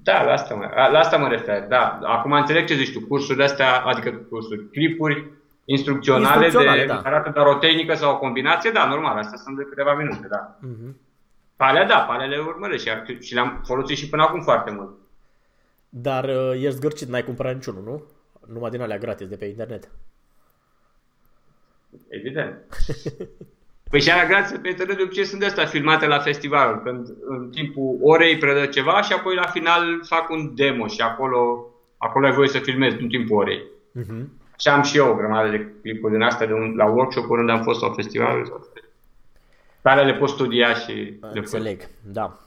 Da, 0.03 0.23
la 0.23 0.31
asta, 0.31 0.55
mă, 0.55 0.69
la 0.91 0.99
asta 0.99 1.17
mă 1.17 1.27
refer, 1.27 1.67
da. 1.67 1.99
Acum 2.03 2.31
înțeleg 2.31 2.65
ce 2.65 2.73
zici 2.73 2.93
tu, 2.93 3.07
cursurile 3.07 3.43
astea, 3.43 3.79
adică 3.79 4.09
cursuri, 4.29 4.69
clipuri 4.69 5.31
instrucționale, 5.65 6.45
instrucționale 6.45 6.81
de 6.81 6.87
da. 6.87 7.01
arată 7.03 7.31
doar 7.33 7.47
o 7.47 7.53
tehnică 7.53 7.93
sau 7.93 8.13
o 8.13 8.17
combinație, 8.17 8.71
da, 8.71 8.87
normal, 8.87 9.17
astea 9.17 9.37
sunt 9.37 9.57
de 9.57 9.63
câteva 9.63 9.93
minute, 9.93 10.27
da. 10.29 10.57
Uh-huh. 10.59 10.93
Palea, 11.63 11.85
da, 11.85 11.99
palele 11.99 12.37
urmăresc 12.37 12.83
și, 12.83 13.19
și 13.19 13.33
le-am 13.33 13.61
folosit 13.65 13.97
și 13.97 14.09
până 14.09 14.21
acum 14.21 14.41
foarte 14.41 14.71
mult. 14.71 14.91
Dar 15.89 16.23
uh, 16.23 16.51
ești 16.53 16.77
zgârcit, 16.77 17.07
n-ai 17.07 17.23
cumpărat 17.23 17.53
niciunul, 17.53 17.83
nu? 17.83 18.03
Numai 18.53 18.69
din 18.69 18.81
alea 18.81 18.97
gratis 18.97 19.27
de 19.27 19.35
pe 19.35 19.45
internet. 19.45 19.89
Evident. 22.07 22.55
Păi 23.89 24.01
și 24.01 24.11
alea 24.11 24.25
gratis 24.25 24.57
pe 24.61 24.69
internet 24.69 24.97
de 24.97 25.03
obicei 25.03 25.25
sunt 25.25 25.39
de 25.39 25.45
astea 25.45 25.65
filmate 25.65 26.05
la 26.05 26.19
festival, 26.19 26.81
când 26.83 27.07
în 27.27 27.49
timpul 27.49 27.97
orei 28.01 28.37
predă 28.37 28.65
ceva 28.65 29.01
și 29.01 29.13
apoi 29.13 29.35
la 29.35 29.47
final 29.47 30.03
fac 30.05 30.29
un 30.29 30.55
demo 30.55 30.87
și 30.87 31.01
acolo, 31.01 31.65
acolo 31.97 32.25
ai 32.25 32.33
voie 32.33 32.47
să 32.47 32.59
filmezi 32.59 33.01
în 33.01 33.07
timpul 33.07 33.37
orei. 33.37 33.63
Uh-huh. 33.99 34.25
Și 34.57 34.67
am 34.67 34.81
și 34.81 34.97
eu 34.97 35.09
o 35.09 35.15
grămadă 35.15 35.49
de 35.49 35.71
clipuri 35.81 36.13
din 36.13 36.21
astea 36.21 36.47
de 36.47 36.53
un, 36.53 36.73
la 36.75 36.85
workshop-uri 36.85 37.39
unde 37.39 37.51
am 37.51 37.63
fost 37.63 37.81
la 37.81 37.91
festival. 37.91 38.51
Care 39.83 40.05
le 40.05 40.13
pot 40.13 40.29
studia 40.29 40.73
și 40.73 41.17
Înțeleg, 41.19 41.79
le 41.79 41.85
pot. 41.85 42.11
da. 42.13 42.37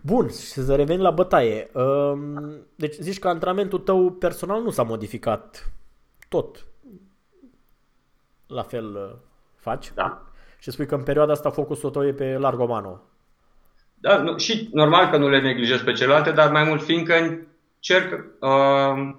Bun, 0.00 0.28
și 0.28 0.34
să 0.34 0.74
revenim 0.74 1.02
la 1.02 1.10
bătaie. 1.10 1.70
Ehm, 1.74 2.66
deci 2.74 2.94
zici 2.94 3.18
că 3.18 3.28
antrenamentul 3.28 3.78
tău 3.78 4.10
personal 4.10 4.62
nu 4.62 4.70
s-a 4.70 4.82
modificat 4.82 5.72
tot. 6.28 6.66
La 8.46 8.62
fel 8.62 8.94
uh, 8.94 9.18
faci? 9.56 9.92
Da. 9.94 10.22
Și 10.58 10.70
spui 10.70 10.86
că 10.86 10.94
în 10.94 11.02
perioada 11.02 11.32
asta 11.32 11.50
focusul 11.50 11.90
tău 11.90 12.06
e 12.06 12.12
pe 12.12 12.36
Largomano. 12.38 13.00
Da, 13.94 14.16
nu, 14.16 14.38
și 14.38 14.68
normal 14.72 15.10
că 15.10 15.16
nu 15.16 15.28
le 15.28 15.40
neglijez 15.40 15.80
pe 15.80 15.92
celelalte, 15.92 16.30
dar 16.30 16.50
mai 16.50 16.64
mult 16.64 16.82
fiindcă 16.82 17.14
încerc 17.14 18.24
uh, 18.40 19.14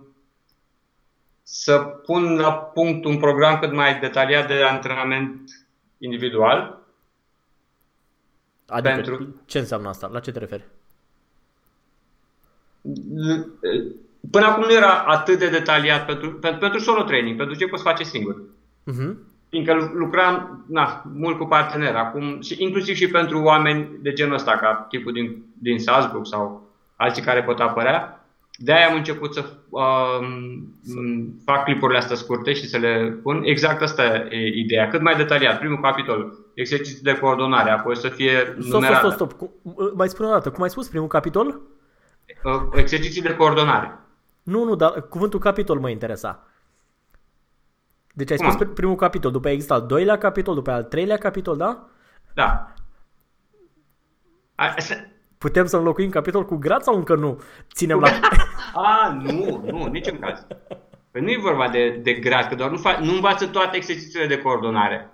să 1.43 1.77
pun 1.79 2.35
la 2.35 2.53
punct 2.53 3.05
un 3.05 3.17
program 3.17 3.59
cât 3.59 3.71
mai 3.73 3.99
detaliat 3.99 4.47
de 4.47 4.63
antrenament 4.63 5.65
individual 5.97 6.82
Adică 8.67 8.93
pentru... 8.93 9.35
ce 9.45 9.59
înseamnă 9.59 9.89
asta? 9.89 10.09
La 10.11 10.19
ce 10.19 10.31
te 10.31 10.39
referi? 10.39 10.65
Până 14.31 14.45
acum 14.45 14.63
nu 14.63 14.73
era 14.73 15.03
atât 15.03 15.39
de 15.39 15.49
detaliat 15.49 16.05
pentru, 16.05 16.33
pentru, 16.33 16.59
pentru 16.59 16.79
solo 16.79 17.03
training, 17.03 17.37
pentru 17.37 17.55
ce 17.55 17.67
poți 17.67 17.83
face 17.83 18.03
singur. 18.03 18.41
Uh-huh. 18.91 19.13
Fiindcă 19.49 19.91
lucram 19.93 20.65
na, 20.67 21.03
mult 21.13 21.37
cu 21.37 21.45
parteneri 21.45 21.97
acum, 21.97 22.41
și 22.41 22.55
inclusiv 22.57 22.95
și 22.95 23.07
pentru 23.07 23.41
oameni 23.43 23.89
de 24.01 24.13
genul 24.13 24.33
ăsta, 24.33 24.57
ca 24.57 24.85
tipul 24.89 25.13
din, 25.13 25.45
din 25.53 25.79
Salzburg 25.79 26.25
sau 26.25 26.71
alții 26.95 27.23
care 27.23 27.43
pot 27.43 27.59
apărea, 27.59 28.22
de-aia 28.57 28.87
am 28.87 28.95
început 28.95 29.33
să 29.33 29.45
uh, 29.69 30.27
fac 31.45 31.63
clipurile 31.63 31.97
astea 31.97 32.15
scurte 32.15 32.53
și 32.53 32.67
să 32.67 32.77
le 32.77 33.19
pun. 33.23 33.41
Exact 33.43 33.81
asta 33.81 34.03
e 34.29 34.59
ideea, 34.59 34.87
cât 34.87 35.01
mai 35.01 35.15
detaliat. 35.15 35.59
Primul 35.59 35.81
capitol, 35.81 36.37
exerciții 36.53 37.03
de 37.03 37.17
coordonare, 37.17 37.69
apoi 37.69 37.97
să 37.97 38.07
fie 38.07 38.55
numerată. 38.57 39.09
Stop, 39.09 39.31
stop, 39.31 39.31
stop. 39.31 39.49
Uh, 39.61 39.91
mai 39.93 40.09
spune 40.09 40.29
o 40.29 40.31
dată, 40.31 40.51
cum 40.51 40.63
ai 40.63 40.69
spus 40.69 40.87
primul 40.87 41.07
capitol? 41.07 41.61
Uh, 42.43 42.61
exerciții 42.73 43.21
de 43.21 43.35
coordonare. 43.35 43.99
Nu, 44.43 44.63
nu, 44.63 44.75
dar 44.75 45.07
cuvântul 45.07 45.39
capitol 45.39 45.79
mă 45.79 45.89
interesa. 45.89 46.47
Deci 48.13 48.31
ai 48.31 48.37
cum? 48.37 48.51
spus 48.51 48.67
primul 48.73 48.95
capitol, 48.95 49.31
după 49.31 49.49
există 49.49 49.73
al 49.73 49.85
doilea 49.85 50.17
capitol, 50.17 50.55
după 50.55 50.71
al 50.71 50.83
treilea 50.83 51.17
capitol, 51.17 51.57
da? 51.57 51.87
Da. 52.33 52.73
Putem 55.43 55.65
să 55.65 55.77
înlocuim 55.77 56.09
capitol 56.09 56.45
cu 56.45 56.55
grad 56.55 56.81
sau 56.81 56.95
încă 56.95 57.15
nu? 57.15 57.41
Ținem 57.73 57.99
la... 57.99 58.09
A, 58.73 59.19
nu, 59.23 59.63
nu, 59.65 59.85
niciun 59.85 60.19
caz. 60.19 60.45
Păi 61.11 61.21
nu 61.21 61.31
e 61.31 61.37
vorba 61.37 61.69
de, 61.69 61.89
de 61.89 62.13
grad, 62.13 62.47
că 62.47 62.55
doar 62.55 62.69
nu, 62.69 62.77
fa- 62.77 62.99
nu 62.99 63.13
învață 63.13 63.47
toate 63.47 63.77
exercițiile 63.77 64.27
de 64.27 64.37
coordonare. 64.37 65.11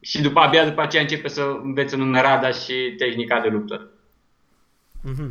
Și 0.00 0.22
după 0.22 0.40
abia 0.40 0.68
după 0.68 0.80
aceea 0.80 1.02
începe 1.02 1.28
să 1.28 1.58
învețe 1.62 1.96
numerada 1.96 2.50
și 2.50 2.94
tehnica 2.98 3.40
de 3.40 3.48
luptă. 3.48 3.90
Mm-hmm. 5.04 5.30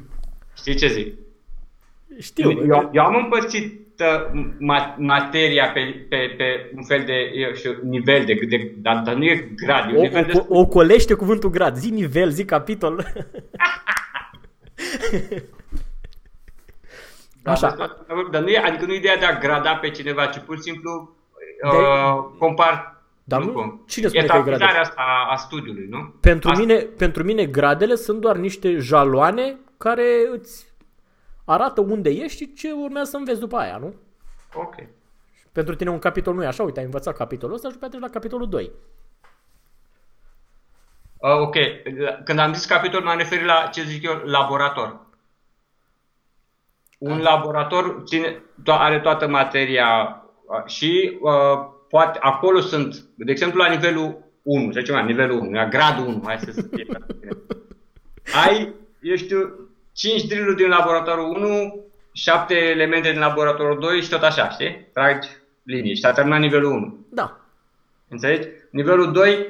Știi 0.55 0.75
ce 0.75 0.87
zic? 0.87 1.13
Știu. 2.19 2.51
Eu, 2.51 2.89
eu 2.93 3.03
am 3.03 3.15
împărțit 3.15 3.86
materia 4.97 5.71
pe, 5.71 6.05
pe, 6.09 6.33
pe 6.37 6.71
un 6.75 6.83
fel 6.83 7.03
de 7.05 7.31
eu 7.33 7.53
știu, 7.53 7.79
nivel 7.83 8.25
de, 8.25 8.33
de 8.33 8.71
dar, 8.77 9.01
dar 9.05 9.15
nu 9.15 9.23
e 9.23 9.51
grad. 9.55 9.93
E 9.93 9.97
o, 9.97 10.01
nivel 10.01 10.25
o, 10.29 10.33
de... 10.33 10.45
o 10.47 10.65
colește 10.65 11.13
cuvântul 11.13 11.49
grad. 11.49 11.75
Zi 11.75 11.89
nivel, 11.89 12.29
zi 12.29 12.45
capitol. 12.45 13.05
Da, 17.41 17.51
Așa. 17.51 17.75
Dar 18.31 18.41
nu 18.41 18.47
e, 18.47 18.57
adică 18.57 18.85
nu 18.85 18.93
e 18.93 18.97
ideea 18.97 19.17
de 19.17 19.25
a 19.25 19.37
grada 19.39 19.75
pe 19.75 19.89
cineva, 19.89 20.25
ci 20.25 20.37
pur 20.37 20.55
și 20.55 20.61
simplu 20.61 21.15
de... 21.61 21.67
uh, 21.67 22.25
compar 22.37 23.01
Dar 23.23 23.43
nu, 23.43 23.51
nu 23.51 23.83
cine 23.87 24.07
spune 24.07 24.25
că 24.25 24.37
e 24.37 24.41
gradele? 24.41 24.79
asta 24.79 24.95
a, 24.97 25.31
a 25.31 25.35
studiului, 25.35 25.87
nu? 25.89 26.13
Pentru, 26.21 26.49
asta... 26.49 26.61
mine, 26.61 26.75
pentru 26.75 27.23
mine 27.23 27.45
gradele 27.45 27.95
sunt 27.95 28.21
doar 28.21 28.37
niște 28.37 28.77
jaloane 28.77 29.57
care 29.77 30.05
îți 30.33 30.66
arată 31.51 31.81
unde 31.81 32.09
ești 32.09 32.37
și 32.37 32.53
ce 32.53 32.71
urmează 32.71 33.09
să 33.09 33.17
înveți 33.17 33.39
după 33.39 33.57
aia, 33.57 33.77
nu? 33.77 33.93
Ok. 34.53 34.75
Pentru 35.51 35.75
tine 35.75 35.89
un 35.89 35.99
capitol 35.99 36.33
nu 36.33 36.43
e 36.43 36.47
așa, 36.47 36.63
uite, 36.63 36.79
ai 36.79 36.85
învățat 36.85 37.15
capitolul 37.15 37.55
ăsta 37.55 37.67
și 37.67 37.73
după 37.73 37.85
aceea 37.85 38.01
la 38.01 38.09
capitolul 38.09 38.49
2. 38.49 38.71
Uh, 41.17 41.39
ok. 41.39 41.55
Când 42.23 42.39
am 42.39 42.53
zis 42.53 42.65
capitol, 42.65 43.03
m-am 43.03 43.17
referit 43.17 43.45
la 43.45 43.69
ce 43.71 43.83
zic 43.83 44.03
eu, 44.03 44.21
laborator. 44.25 45.05
Un 46.99 47.21
da. 47.21 47.29
laborator 47.29 48.03
ține, 48.05 48.43
to- 48.61 48.79
are 48.79 48.99
toată 48.99 49.27
materia 49.27 50.21
uh, 50.45 50.65
și 50.65 51.17
uh, 51.21 51.67
poate, 51.89 52.19
acolo 52.21 52.59
sunt, 52.59 52.95
de 53.15 53.31
exemplu, 53.31 53.61
la 53.61 53.69
nivelul 53.69 54.23
1, 54.41 54.71
să 54.71 54.79
zicem, 54.79 55.05
nivelul 55.05 55.39
1, 55.39 55.51
la 55.51 55.67
gradul 55.67 56.05
1, 56.05 56.21
hai 56.25 56.39
să 56.39 56.61
fie. 56.75 56.85
ai, 58.45 58.73
eu 59.01 59.15
știu, 59.15 59.66
5 59.97 60.25
drill 60.25 60.55
din 60.55 60.67
laboratorul 60.67 61.35
1, 61.35 61.85
7 62.13 62.55
elemente 62.55 63.11
din 63.11 63.19
laboratorul 63.19 63.79
2 63.79 64.01
și 64.01 64.09
tot 64.09 64.21
așa, 64.21 64.49
știi? 64.49 64.87
Tragi 64.93 65.29
linii 65.63 65.95
și 65.95 66.01
s-a 66.01 66.11
terminat 66.11 66.39
nivelul 66.39 66.71
1. 66.71 67.05
Da. 67.09 67.39
Înțelegi? 68.07 68.47
Nivelul 68.69 69.11
2, 69.11 69.47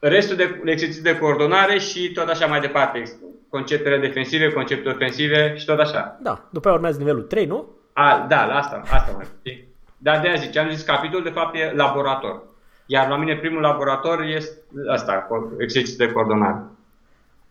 restul 0.00 0.36
de 0.36 0.60
exerciții 0.64 1.02
de 1.02 1.18
coordonare 1.18 1.78
și 1.78 2.12
tot 2.12 2.28
așa 2.28 2.46
mai 2.46 2.60
departe. 2.60 3.02
Conceptele 3.48 3.98
defensive, 3.98 4.52
concepte 4.52 4.88
ofensive 4.88 5.54
și 5.56 5.64
tot 5.64 5.78
așa. 5.78 6.18
Da. 6.22 6.48
După 6.50 6.68
aia 6.68 6.76
urmează 6.76 6.98
nivelul 6.98 7.22
3, 7.22 7.46
nu? 7.46 7.68
A, 7.92 8.26
da, 8.28 8.46
la 8.46 8.54
asta, 8.54 8.82
asta 8.90 9.12
mai 9.16 9.26
știi? 9.38 9.68
Dar 9.96 10.20
de 10.20 10.28
aia 10.28 10.36
zic, 10.36 10.56
am 10.56 10.70
zis 10.70 10.82
capitol, 10.82 11.22
de 11.22 11.30
fapt 11.30 11.54
e 11.54 11.72
laborator. 11.74 12.42
Iar 12.86 13.08
la 13.08 13.16
mine 13.16 13.36
primul 13.36 13.60
laborator 13.60 14.22
este 14.22 14.58
asta, 14.90 15.28
exerciții 15.58 15.96
de 15.96 16.12
coordonare. 16.12 16.62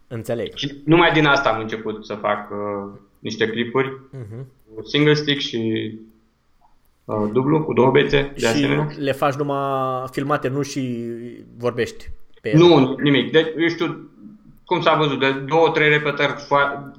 Înțeleg. 0.08 0.56
Și 0.56 0.82
numai 0.86 1.12
din 1.12 1.26
asta 1.26 1.50
am 1.50 1.60
început 1.60 2.06
să 2.06 2.14
fac 2.14 2.50
uh, 2.52 3.00
niște 3.20 3.48
clipuri, 3.48 4.00
uh-huh. 4.00 4.46
single 4.84 5.14
stick 5.14 5.40
și 5.40 5.94
uh, 7.06 7.30
dublu, 7.32 7.64
cu 7.64 7.74
două 7.74 7.92
bețe, 7.92 8.32
de 8.34 8.40
și 8.40 8.46
asemenea. 8.46 8.90
le 8.98 9.12
faci 9.12 9.34
numai 9.34 10.04
filmate, 10.12 10.48
nu 10.48 10.62
și 10.62 11.06
vorbești 11.58 12.10
pe 12.42 12.50
ele? 12.50 12.58
Nu, 12.58 12.96
nimic. 13.02 13.32
Deci, 13.32 13.48
eu 13.58 13.68
știu, 13.68 14.10
cum 14.66 14.82
s-a 14.82 14.96
văzut, 14.96 15.20
de 15.20 15.32
două, 15.32 15.70
trei 15.70 15.90
repetări 15.90 16.34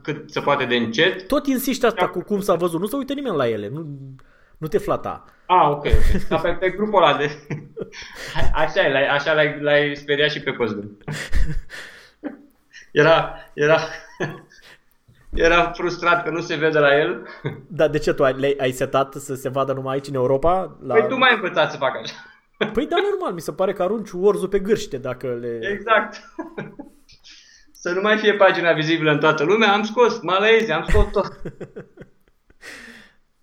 cât 0.03 0.31
se 0.31 0.41
poate 0.41 0.65
de 0.65 0.77
încet. 0.77 1.27
Tot 1.27 1.47
insisti 1.47 1.87
asta 1.87 2.05
da. 2.05 2.09
cu 2.09 2.23
cum 2.23 2.41
s-a 2.41 2.55
văzut, 2.55 2.81
nu 2.81 2.87
se 2.87 2.97
uită 2.97 3.13
nimeni 3.13 3.37
la 3.37 3.49
ele, 3.49 3.69
nu, 3.69 3.87
nu 4.59 4.67
te 4.67 4.79
flata. 4.79 5.25
Ah, 5.47 5.69
ok. 5.71 5.87
Dar 6.29 6.41
pe, 6.41 6.49
pe 6.49 6.71
grupul 6.71 7.03
ăla 7.03 7.17
de... 7.17 7.31
Așa, 8.63 8.81
e, 8.81 9.09
așa 9.11 9.33
l-ai, 9.33 9.61
l-ai 9.61 9.97
speriat 9.97 10.31
și 10.31 10.41
pe 10.41 10.53
Cosmin. 10.53 10.91
Era, 12.93 13.35
era, 13.55 13.79
era 15.49 15.71
frustrat 15.71 16.25
că 16.25 16.31
nu 16.31 16.41
se 16.41 16.55
vede 16.55 16.79
la 16.79 16.99
el. 16.99 17.27
Dar 17.67 17.89
de 17.89 17.99
ce 17.99 18.13
tu 18.13 18.25
ai, 18.25 18.57
ai 18.61 18.71
setat 18.71 19.15
să 19.15 19.35
se 19.35 19.49
vadă 19.49 19.73
numai 19.73 19.95
aici 19.95 20.07
în 20.07 20.15
Europa? 20.15 20.79
La... 20.83 20.95
Păi 20.95 21.09
tu 21.09 21.17
mai 21.17 21.35
învățat 21.35 21.71
să 21.71 21.77
fac 21.77 21.97
așa. 22.03 22.15
Păi 22.75 22.87
da, 22.87 22.97
normal, 23.11 23.33
mi 23.33 23.41
se 23.41 23.53
pare 23.53 23.73
că 23.73 23.83
arunci 23.83 24.11
orzul 24.13 24.49
pe 24.49 24.59
gârște 24.59 24.99
dacă 24.99 25.27
le... 25.27 25.59
Exact. 25.73 26.17
Să 27.81 27.93
nu 27.93 28.01
mai 28.01 28.19
fie 28.19 28.35
pagina 28.35 28.73
vizibilă 28.73 29.11
în 29.11 29.19
toată 29.19 29.45
lumea, 29.45 29.73
am 29.73 29.83
scos 29.83 30.21
Malezia, 30.21 30.77
am 30.77 30.85
scos 30.89 31.05
tot. 31.13 31.41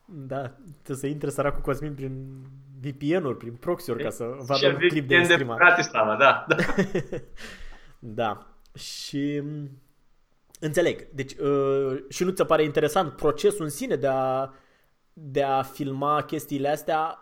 Da, 0.05 0.41
trebuie 0.73 0.97
să 0.97 1.07
intre 1.07 1.29
săracul 1.29 1.61
Cosmin 1.61 1.93
prin 1.93 2.43
VPN-uri, 2.81 3.37
prin 3.37 3.53
proxy-uri 3.53 4.03
ca 4.03 4.09
să 4.09 4.23
vadă 4.23 4.67
un 4.67 4.75
clip 4.87 5.07
de 5.07 5.21
stream. 5.23 5.47
de 5.47 5.53
Bratislava, 5.53 6.15
da. 6.15 6.45
da. 6.47 6.55
da. 7.99 8.54
Și 8.75 9.43
înțeleg. 10.59 11.07
Deci 11.13 11.33
uh, 11.33 12.03
și 12.09 12.23
nu 12.23 12.29
ți 12.29 12.37
se 12.37 12.45
pare 12.45 12.63
interesant 12.63 13.11
procesul 13.11 13.63
în 13.63 13.69
sine 13.69 13.95
de 13.95 14.07
a, 14.07 14.49
de 15.13 15.43
a 15.43 15.61
filma 15.61 16.21
chestiile 16.21 16.69
astea 16.69 17.19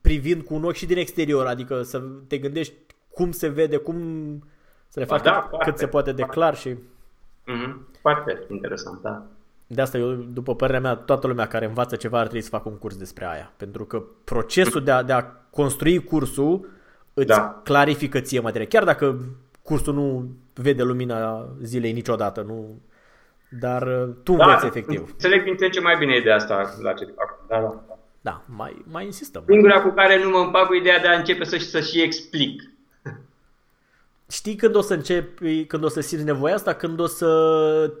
privind 0.00 0.42
cu 0.42 0.54
un 0.54 0.64
ochi 0.64 0.74
și 0.74 0.86
din 0.86 0.96
exterior, 0.96 1.46
adică 1.46 1.82
să 1.82 2.02
te 2.26 2.38
gândești 2.38 2.74
cum 3.08 3.30
se 3.30 3.48
vede, 3.48 3.76
cum 3.76 3.98
să 4.88 5.00
le 5.00 5.04
faci 5.04 5.22
da, 5.22 5.48
cât, 5.50 5.62
cât 5.62 5.78
se 5.78 5.86
poate 5.86 6.12
de 6.12 6.22
clar 6.22 6.56
și... 6.56 6.74
Mm-hmm. 6.74 8.00
Foarte 8.00 8.46
interesant, 8.50 9.00
da. 9.02 9.26
De 9.66 9.80
asta 9.80 9.98
eu, 9.98 10.12
după 10.12 10.54
părerea 10.54 10.80
mea, 10.80 10.94
toată 10.94 11.26
lumea 11.26 11.46
care 11.46 11.66
învață 11.66 11.96
ceva 11.96 12.18
ar 12.18 12.24
trebui 12.24 12.42
să 12.42 12.48
facă 12.48 12.68
un 12.68 12.78
curs 12.78 12.96
despre 12.96 13.26
aia. 13.26 13.52
Pentru 13.56 13.84
că 13.84 14.02
procesul 14.24 14.84
de 14.84 14.90
a, 14.90 15.02
de 15.02 15.12
a 15.12 15.24
construi 15.50 16.04
cursul 16.04 16.68
îți 17.14 17.26
da. 17.26 17.60
clarifică 17.64 18.20
ție 18.20 18.40
materia. 18.40 18.66
Chiar 18.66 18.84
dacă 18.84 19.24
cursul 19.68 19.94
nu 19.94 20.28
vede 20.54 20.82
lumina 20.82 21.48
zilei 21.62 21.92
niciodată, 21.92 22.42
nu... 22.42 22.80
dar 23.60 23.82
uh, 23.82 24.14
tu 24.22 24.34
da, 24.36 24.44
înveți 24.44 24.66
efectiv. 24.66 25.00
Înțeleg 25.10 25.44
din 25.44 25.56
ce 25.56 25.68
ce 25.68 25.80
mai 25.80 25.96
bine 25.98 26.16
ideea 26.16 26.34
asta 26.34 26.76
la 26.82 26.92
ce 26.92 27.04
fac. 27.04 27.46
Da, 27.48 27.60
da. 27.60 27.98
Da, 28.20 28.42
mai, 28.46 28.84
mai 28.90 29.04
insistăm. 29.04 29.42
Singura 29.46 29.82
cu 29.82 29.88
care 29.88 30.22
nu 30.22 30.30
mă 30.30 30.38
împac 30.38 30.66
cu 30.66 30.74
ideea 30.74 30.98
de 31.00 31.06
a 31.06 31.18
începe 31.18 31.44
să, 31.44 31.56
să 31.56 31.80
și 31.80 32.02
explic. 32.02 32.62
Știi 34.30 34.54
când 34.54 34.74
o 34.74 34.80
să 34.80 34.94
începi, 34.94 35.64
când 35.64 35.84
o 35.84 35.88
să 35.88 36.00
simți 36.00 36.24
nevoia 36.24 36.54
asta? 36.54 36.74
Când 36.74 37.00
o 37.00 37.06
să, 37.06 37.92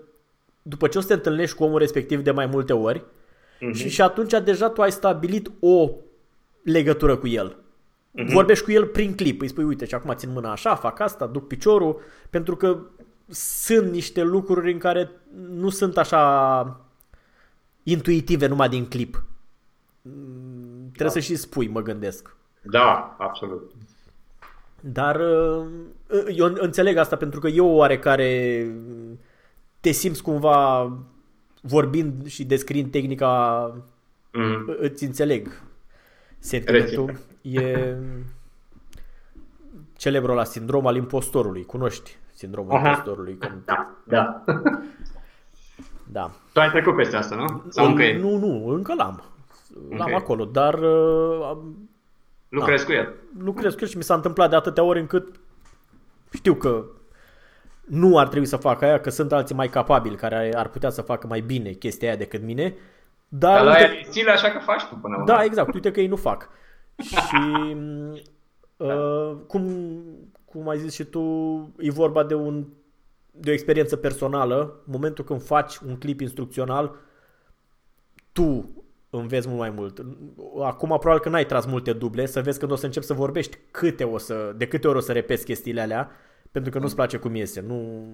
după 0.62 0.88
ce 0.88 0.98
o 0.98 1.00
să 1.00 1.06
te 1.06 1.14
întâlnești 1.14 1.56
cu 1.56 1.64
omul 1.64 1.78
respectiv 1.78 2.20
de 2.20 2.30
mai 2.30 2.46
multe 2.46 2.72
ori 2.72 3.00
uh-huh. 3.00 3.72
și, 3.72 3.88
și 3.88 4.02
atunci 4.02 4.32
deja 4.44 4.68
tu 4.68 4.82
ai 4.82 4.92
stabilit 4.92 5.50
o 5.60 5.90
legătură 6.62 7.16
cu 7.16 7.26
el. 7.26 7.56
Uh-huh. 8.18 8.32
Vorbești 8.32 8.64
cu 8.64 8.70
el 8.70 8.86
prin 8.86 9.14
clip, 9.14 9.40
îi 9.40 9.48
spui, 9.48 9.64
uite, 9.64 9.84
și 9.84 9.94
acum 9.94 10.14
țin 10.14 10.32
mâna 10.32 10.50
așa, 10.50 10.74
fac 10.74 11.00
asta, 11.00 11.26
duc 11.26 11.46
piciorul, 11.46 12.00
pentru 12.30 12.56
că 12.56 12.78
sunt 13.28 13.90
niște 13.90 14.22
lucruri 14.22 14.72
în 14.72 14.78
care 14.78 15.10
nu 15.50 15.68
sunt 15.68 15.96
așa 15.96 16.80
intuitive 17.82 18.46
numai 18.46 18.68
din 18.68 18.86
clip. 18.86 19.24
Mm, 20.02 20.90
trebuie 20.92 21.06
da. 21.06 21.08
să 21.08 21.18
și 21.18 21.36
spui, 21.36 21.68
mă 21.68 21.82
gândesc. 21.82 22.36
Da, 22.62 23.16
absolut. 23.18 23.70
Dar 24.80 25.20
uh, 25.20 25.66
eu 26.34 26.52
înțeleg 26.54 26.96
asta 26.96 27.16
pentru 27.16 27.40
că 27.40 27.48
eu 27.48 27.68
oarecare 27.68 28.72
te 29.80 29.90
simți 29.90 30.22
cumva 30.22 30.92
vorbind 31.60 32.26
și 32.26 32.44
descriind 32.44 32.90
tehnica 32.90 33.62
mm. 34.32 34.76
îți 34.78 35.04
înțeleg 35.04 35.62
sentimentul. 36.38 37.18
E 37.42 37.96
celebrul 39.96 40.34
la 40.34 40.44
sindrom 40.44 40.86
al 40.86 40.96
impostorului. 40.96 41.64
Cunoști 41.64 42.16
sindromul 42.32 42.72
Aha. 42.72 42.88
impostorului? 42.88 43.36
Când... 43.36 43.64
Da, 43.64 43.90
da. 44.04 44.44
da. 46.16 46.30
Tu 46.52 46.60
ai 46.60 46.70
trecut 46.70 46.96
peste 46.96 47.16
asta, 47.16 47.34
nu? 47.34 47.64
Sau 47.68 47.86
încă 47.86 48.02
e? 48.02 48.18
Nu, 48.18 48.36
nu, 48.36 48.68
încă 48.68 48.94
l-am. 48.94 49.22
L-am 49.88 50.00
okay. 50.00 50.12
acolo, 50.12 50.44
dar... 50.44 50.74
Uh, 50.74 51.56
lucrez 52.48 52.80
da, 52.80 52.86
cu 52.86 52.92
el. 52.92 53.14
Lucrez 53.38 53.74
cu 53.74 53.78
el 53.80 53.88
și 53.88 53.96
mi 53.96 54.02
s-a 54.02 54.14
întâmplat 54.14 54.50
de 54.50 54.56
atâtea 54.56 54.82
ori 54.82 55.00
încât 55.00 55.40
știu 56.30 56.54
că 56.54 56.84
nu 57.84 58.18
ar 58.18 58.28
trebui 58.28 58.46
să 58.46 58.56
fac 58.56 58.82
aia, 58.82 59.00
că 59.00 59.10
sunt 59.10 59.32
alții 59.32 59.54
mai 59.54 59.68
capabili 59.68 60.16
care 60.16 60.52
ar 60.56 60.68
putea 60.68 60.90
să 60.90 61.02
facă 61.02 61.26
mai 61.26 61.40
bine 61.40 61.70
chestia 61.70 62.08
aia 62.08 62.16
decât 62.16 62.42
mine. 62.42 62.74
Dar, 63.28 63.54
dar 63.54 63.64
la 63.64 63.70
uite, 63.70 64.08
aia 64.14 64.32
așa 64.32 64.50
că 64.50 64.58
faci 64.58 64.84
tu 64.84 64.94
până 64.94 65.16
la 65.16 65.24
Da, 65.24 65.44
exact. 65.44 65.74
Uite 65.74 65.90
că 65.90 66.00
ei 66.00 66.06
nu 66.06 66.16
fac. 66.16 66.48
Și 66.98 67.76
uh, 68.76 69.36
cum, 69.46 69.94
cum 70.44 70.68
ai 70.68 70.78
zis 70.78 70.94
și 70.94 71.04
tu, 71.04 71.20
e 71.78 71.90
vorba 71.90 72.24
de, 72.24 72.34
un, 72.34 72.66
de 73.30 73.50
o 73.50 73.52
experiență 73.52 73.96
personală. 73.96 74.82
În 74.86 74.92
momentul 74.92 75.24
când 75.24 75.42
faci 75.42 75.76
un 75.76 75.96
clip 75.96 76.20
instrucțional, 76.20 76.94
tu 78.32 78.78
înveți 79.10 79.48
mult 79.48 79.58
mai 79.58 79.70
mult. 79.70 80.04
Acum 80.62 80.88
probabil 80.88 81.22
că 81.22 81.28
n-ai 81.28 81.46
tras 81.46 81.66
multe 81.66 81.92
duble, 81.92 82.26
să 82.26 82.40
vezi 82.40 82.58
când 82.58 82.70
o 82.70 82.76
să 82.76 82.86
începi 82.86 83.06
să 83.06 83.14
vorbești 83.14 83.58
câte 83.70 84.04
o 84.04 84.18
să, 84.18 84.54
de 84.56 84.68
câte 84.68 84.88
ori 84.88 84.96
o 84.96 85.00
să 85.00 85.12
repezi 85.12 85.44
chestiile 85.44 85.80
alea, 85.80 86.10
pentru 86.50 86.70
că 86.70 86.78
nu-ți 86.78 86.94
place 86.94 87.16
cum 87.16 87.34
iese. 87.34 87.60
Nu... 87.60 88.06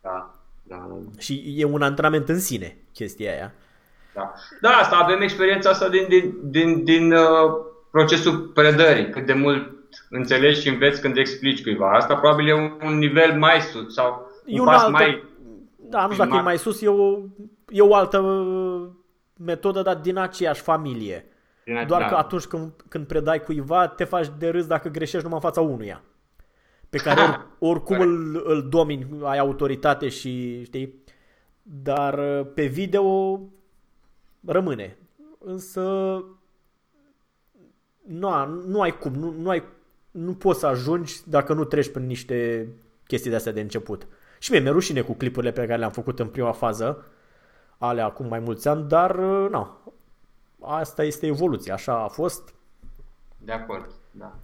Da, 0.00 0.34
da. 0.62 0.88
Și 1.18 1.54
e 1.56 1.64
un 1.64 1.82
antrenament 1.82 2.28
în 2.28 2.38
sine 2.38 2.76
chestia 2.92 3.32
aia. 3.32 3.52
Da, 4.14 4.32
da 4.60 4.68
asta 4.68 4.96
avem 4.96 5.20
experiența 5.20 5.70
asta 5.70 5.88
din, 5.88 6.06
din, 6.08 6.34
din, 6.50 6.84
din 6.84 7.12
uh, 7.12 7.70
procesul 7.92 8.38
predării, 8.38 9.10
cât 9.10 9.26
de 9.26 9.32
mult 9.32 9.70
înțelegi 10.10 10.60
și 10.60 10.68
înveți 10.68 11.00
când 11.00 11.16
explici 11.16 11.62
cuiva. 11.62 11.90
Asta 11.90 12.16
probabil 12.16 12.48
e 12.48 12.54
un, 12.54 12.78
un 12.84 12.98
nivel 12.98 13.38
mai 13.38 13.60
sus 13.60 13.94
sau 13.94 14.30
un, 14.46 14.58
un 14.58 14.64
pas 14.64 14.82
altă, 14.82 14.90
mai... 14.90 15.24
Da, 15.76 16.06
nu 16.06 16.12
știu 16.12 16.24
dacă 16.24 16.36
e 16.36 16.40
mai 16.40 16.58
sus, 16.58 16.82
e 16.82 16.88
o, 16.88 17.18
e 17.68 17.80
o 17.80 17.94
altă 17.94 18.20
metodă, 19.36 19.82
dar 19.82 19.96
din 19.96 20.16
aceeași 20.16 20.60
familie. 20.60 21.26
Din 21.64 21.84
Doar 21.86 22.00
da. 22.00 22.06
că 22.06 22.14
atunci 22.14 22.44
când, 22.44 22.72
când 22.88 23.06
predai 23.06 23.40
cuiva, 23.42 23.88
te 23.88 24.04
faci 24.04 24.26
de 24.38 24.48
râs 24.48 24.66
dacă 24.66 24.88
greșești 24.88 25.24
numai 25.24 25.40
în 25.42 25.50
fața 25.50 25.60
unuia. 25.60 26.02
Pe 26.90 26.98
care 26.98 27.20
or, 27.20 27.48
oricum 27.58 28.00
îl, 28.00 28.42
îl 28.44 28.68
domini, 28.68 29.06
ai 29.22 29.38
autoritate 29.38 30.08
și 30.08 30.64
știi. 30.64 31.02
Dar 31.62 32.18
uh, 32.18 32.46
pe 32.54 32.66
video 32.66 33.40
rămâne. 34.46 34.96
Însă 35.38 35.82
nu, 38.18 38.46
nu 38.66 38.80
ai 38.80 38.98
cum, 38.98 39.12
nu, 39.12 39.30
nu, 39.30 39.48
ai, 39.48 39.62
nu 40.10 40.34
poți 40.34 40.58
să 40.58 40.66
ajungi 40.66 41.20
dacă 41.24 41.52
nu 41.52 41.64
treci 41.64 41.90
prin 41.90 42.06
niște 42.06 42.68
chestii 43.06 43.30
de 43.30 43.36
astea 43.36 43.52
de 43.52 43.60
început. 43.60 44.06
Și 44.38 44.50
mie 44.50 44.60
mi-e 44.60 44.70
rușine 44.70 45.00
cu 45.00 45.12
clipurile 45.12 45.52
pe 45.52 45.66
care 45.66 45.78
le-am 45.78 45.90
făcut 45.90 46.18
în 46.18 46.28
prima 46.28 46.52
fază, 46.52 47.04
ale 47.78 48.00
acum 48.00 48.26
mai 48.26 48.38
mulți 48.38 48.68
ani, 48.68 48.88
dar 48.88 49.16
nu, 49.16 49.68
asta 50.60 51.04
este 51.04 51.26
evoluția, 51.26 51.74
așa 51.74 52.02
a 52.02 52.08
fost. 52.08 52.54
De 53.38 53.52
acord, 53.52 53.90
da. 54.10 54.34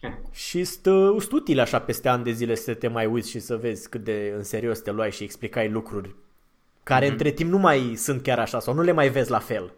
și 0.30 0.64
stă, 0.64 1.16
utile 1.32 1.60
așa 1.60 1.78
peste 1.78 2.08
ani 2.08 2.24
de 2.24 2.30
zile 2.30 2.54
să 2.54 2.74
te 2.74 2.88
mai 2.88 3.06
uiți 3.06 3.30
și 3.30 3.38
să 3.38 3.56
vezi 3.56 3.88
cât 3.88 4.04
de 4.04 4.32
în 4.36 4.42
serios 4.42 4.78
te 4.78 4.90
luai 4.90 5.10
și 5.10 5.22
explicai 5.24 5.70
lucruri 5.70 6.14
care 6.82 7.06
mm-hmm. 7.06 7.10
între 7.10 7.30
timp 7.30 7.50
nu 7.50 7.58
mai 7.58 7.94
sunt 7.96 8.22
chiar 8.22 8.38
așa 8.38 8.60
sau 8.60 8.74
nu 8.74 8.82
le 8.82 8.92
mai 8.92 9.08
vezi 9.08 9.30
la 9.30 9.38
fel. 9.38 9.72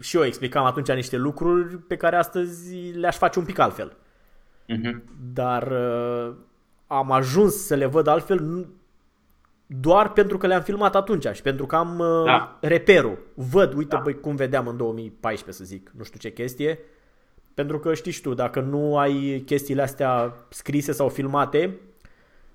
Și 0.00 0.16
eu 0.16 0.24
explicam 0.24 0.64
atunci 0.64 0.92
niște 0.92 1.16
lucruri 1.16 1.76
pe 1.76 1.96
care 1.96 2.16
astăzi 2.16 2.76
le-aș 2.90 3.16
face 3.16 3.38
un 3.38 3.44
pic 3.44 3.58
altfel. 3.58 3.96
Mm-hmm. 4.68 5.02
Dar 5.32 5.70
uh, 5.70 6.34
am 6.86 7.12
ajuns 7.12 7.54
să 7.54 7.74
le 7.74 7.86
văd 7.86 8.06
altfel 8.06 8.68
doar 9.66 10.12
pentru 10.12 10.38
că 10.38 10.46
le-am 10.46 10.62
filmat 10.62 10.94
atunci 10.94 11.26
și 11.32 11.42
pentru 11.42 11.66
că 11.66 11.76
am 11.76 11.98
uh, 11.98 12.24
da. 12.24 12.58
reperul. 12.60 13.18
Văd, 13.34 13.72
uite 13.74 13.94
da. 13.96 14.00
băi 14.02 14.20
cum 14.20 14.36
vedeam 14.36 14.66
în 14.66 14.76
2014 14.76 15.62
să 15.62 15.68
zic, 15.68 15.90
nu 15.96 16.04
știu 16.04 16.18
ce 16.18 16.32
chestie. 16.32 16.78
Pentru 17.54 17.78
că 17.78 17.94
știi 17.94 18.20
tu, 18.22 18.34
dacă 18.34 18.60
nu 18.60 18.98
ai 18.98 19.42
chestiile 19.46 19.82
astea 19.82 20.34
scrise 20.48 20.92
sau 20.92 21.08
filmate, 21.08 21.78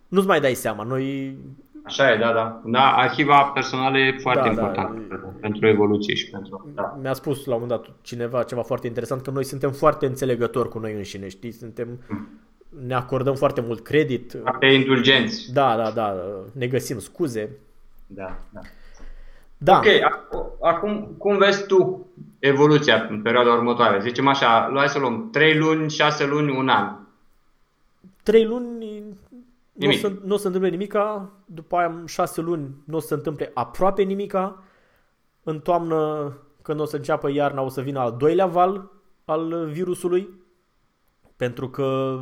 nu-ți 0.08 0.28
mai 0.28 0.40
dai 0.40 0.54
seama. 0.54 0.84
Noi 0.84 1.38
Așa 1.84 2.12
e, 2.12 2.18
da, 2.18 2.34
da. 2.34 2.62
Da, 2.66 2.96
arhiva 2.96 3.44
personală 3.44 3.98
e 3.98 4.18
foarte 4.22 4.44
da, 4.44 4.50
importantă 4.50 5.02
da. 5.10 5.30
pentru 5.40 5.68
evoluție 5.68 6.16
și 6.16 6.30
pentru... 6.30 6.72
Da. 6.76 6.98
Mi-a 7.02 7.14
spus 7.14 7.46
la 7.46 7.56
un 7.56 7.62
moment 7.62 7.82
dat 7.82 7.96
cineva 8.02 8.44
ceva 8.44 8.62
foarte 8.62 8.88
interesant, 8.88 9.22
că 9.22 9.32
noi 9.32 9.44
suntem 9.44 9.72
foarte 9.72 10.06
înțelegători 10.06 10.70
cu 10.70 10.80
noi 10.80 10.94
înșine, 10.94 11.28
știi? 11.28 11.52
Suntem... 11.52 12.00
Ne 12.86 12.94
acordăm 12.94 13.36
foarte 13.36 13.62
mult 13.62 13.84
credit. 13.84 14.38
Foarte 14.42 14.66
indulgenți. 14.66 15.54
Da, 15.54 15.76
da, 15.76 15.92
da. 15.92 16.16
Ne 16.52 16.68
găsim 16.68 17.00
scuze. 17.00 17.50
Da, 18.08 18.38
da. 18.50 18.60
Da. 19.58 19.78
Ok, 19.78 19.86
acum 20.62 21.16
cum 21.18 21.38
vezi 21.38 21.66
tu 21.66 22.08
evoluția 22.40 23.08
în 23.10 23.22
perioada 23.22 23.54
următoare? 23.54 24.00
Zicem 24.02 24.28
așa, 24.28 24.72
hai 24.76 24.90
să 24.90 25.00
luăm 25.00 25.30
3 25.32 25.58
luni, 25.58 25.90
6 25.90 26.26
luni, 26.26 26.58
un 26.58 26.70
an. 26.70 26.96
3 28.24 28.46
luni 28.46 29.04
nu 29.74 29.90
o, 29.90 29.92
să, 29.92 30.14
nu 30.24 30.34
o 30.34 30.38
să 30.38 30.46
întâmple 30.46 30.70
nimica, 30.70 31.32
după 31.46 31.76
aia 31.76 31.88
în 31.88 32.06
șase 32.06 32.42
luni 32.42 32.76
nu 32.86 32.96
o 32.96 33.00
să 33.00 33.08
se 33.08 33.14
întâmple 33.14 33.52
aproape 33.54 34.02
nimica, 34.02 34.64
în 35.44 35.60
toamnă 35.60 36.32
când 36.62 36.80
o 36.80 36.86
să 36.86 36.96
înceapă 36.96 37.32
iarna 37.32 37.62
o 37.62 37.70
să 37.70 37.82
vină 37.82 38.00
al 38.00 38.16
doilea 38.18 38.46
val 38.46 38.92
al 39.26 39.70
virusului, 39.70 40.30
pentru 41.36 41.70
că 41.70 42.20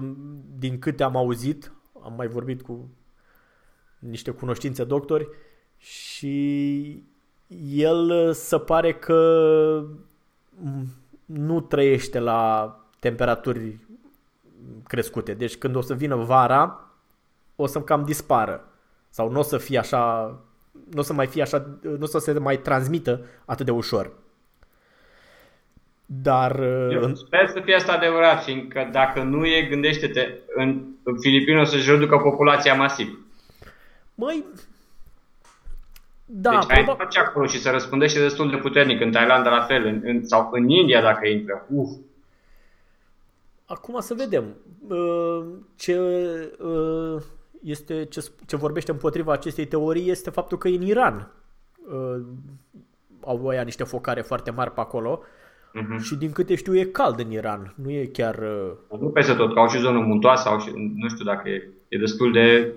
din 0.57 0.79
câte 0.79 1.03
am 1.03 1.15
auzit, 1.15 1.71
am 2.03 2.13
mai 2.17 2.27
vorbit 2.27 2.61
cu 2.61 2.89
niște 3.99 4.31
cunoștințe 4.31 4.83
doctori 4.83 5.29
și 5.77 7.03
el 7.73 8.33
se 8.33 8.57
pare 8.57 8.93
că 8.93 9.83
nu 11.25 11.61
trăiește 11.61 12.19
la 12.19 12.75
temperaturi 12.99 13.79
crescute. 14.87 15.33
Deci 15.33 15.57
când 15.57 15.75
o 15.75 15.81
să 15.81 15.93
vină 15.93 16.15
vara, 16.15 16.90
o 17.61 17.67
să 17.67 17.81
cam 17.81 18.03
dispară. 18.03 18.65
Sau 19.09 19.29
nu 19.29 19.39
o 19.39 19.41
să 19.41 19.57
fie 19.57 19.79
așa, 19.79 20.35
nu 20.91 20.99
o 20.99 21.01
să 21.01 21.13
mai 21.13 21.27
fie 21.27 21.41
așa, 21.41 21.65
nu 21.81 22.01
o 22.01 22.05
să 22.05 22.17
se 22.17 22.39
mai 22.39 22.57
transmită 22.57 23.25
atât 23.45 23.65
de 23.65 23.71
ușor. 23.71 24.11
Dar... 26.05 26.59
Eu 26.91 27.01
în... 27.01 27.15
sper 27.15 27.47
să 27.47 27.61
fie 27.63 27.75
asta 27.75 27.93
adevărat, 27.93 28.43
fiindcă 28.43 28.89
dacă 28.91 29.23
nu 29.23 29.45
e, 29.45 29.67
gândește-te, 29.69 30.29
în, 30.55 30.85
în 31.03 31.19
Filipine 31.19 31.59
o 31.59 31.63
să-și 31.63 31.89
reducă 31.89 32.17
populația 32.17 32.73
masiv. 32.73 33.19
Măi, 34.15 34.45
da, 36.33 36.49
deci 36.49 36.77
ai 36.77 36.83
probabil... 36.83 37.05
face 37.05 37.19
acolo 37.19 37.45
și 37.45 37.61
se 37.61 37.69
răspundește 37.69 38.19
destul 38.19 38.49
de 38.49 38.57
puternic. 38.57 39.01
În 39.01 39.11
Thailand 39.11 39.45
la 39.45 39.61
fel, 39.61 39.85
în, 39.85 40.01
în, 40.03 40.27
sau 40.27 40.49
în 40.51 40.69
India 40.69 41.01
dacă 41.01 41.27
intră. 41.27 41.65
Uf. 41.69 41.89
Acum 43.65 43.99
să 43.99 44.13
vedem. 44.13 44.43
Uh, 44.87 45.45
ce 45.75 45.99
uh, 46.59 47.21
este 47.63 48.05
ce, 48.05 48.31
ce 48.45 48.55
vorbește 48.55 48.91
împotriva 48.91 49.31
acestei 49.31 49.65
teorii 49.65 50.09
este 50.09 50.29
faptul 50.29 50.57
că 50.57 50.67
în 50.67 50.81
Iran 50.81 51.31
uh, 51.91 52.21
au 53.19 53.47
aia 53.47 53.61
niște 53.61 53.83
focare 53.83 54.21
foarte 54.21 54.51
mari 54.51 54.71
pe 54.71 54.79
acolo 54.79 55.21
uh-huh. 55.21 56.03
și 56.03 56.15
din 56.15 56.31
câte 56.31 56.55
știu 56.55 56.77
e 56.77 56.83
cald 56.83 57.19
în 57.19 57.31
Iran, 57.31 57.73
nu 57.75 57.89
e 57.89 58.05
chiar... 58.05 58.35
Uh... 58.89 58.99
Nu 58.99 59.07
peste 59.07 59.33
tot, 59.33 59.53
că 59.53 59.59
au 59.59 59.67
și 59.67 59.79
zonă 59.79 59.99
muntoasă, 59.99 60.49
au 60.49 60.59
și, 60.59 60.71
nu 60.95 61.07
știu 61.07 61.25
dacă 61.25 61.49
e, 61.49 61.69
e 61.87 61.97
destul 61.97 62.31
de... 62.31 62.73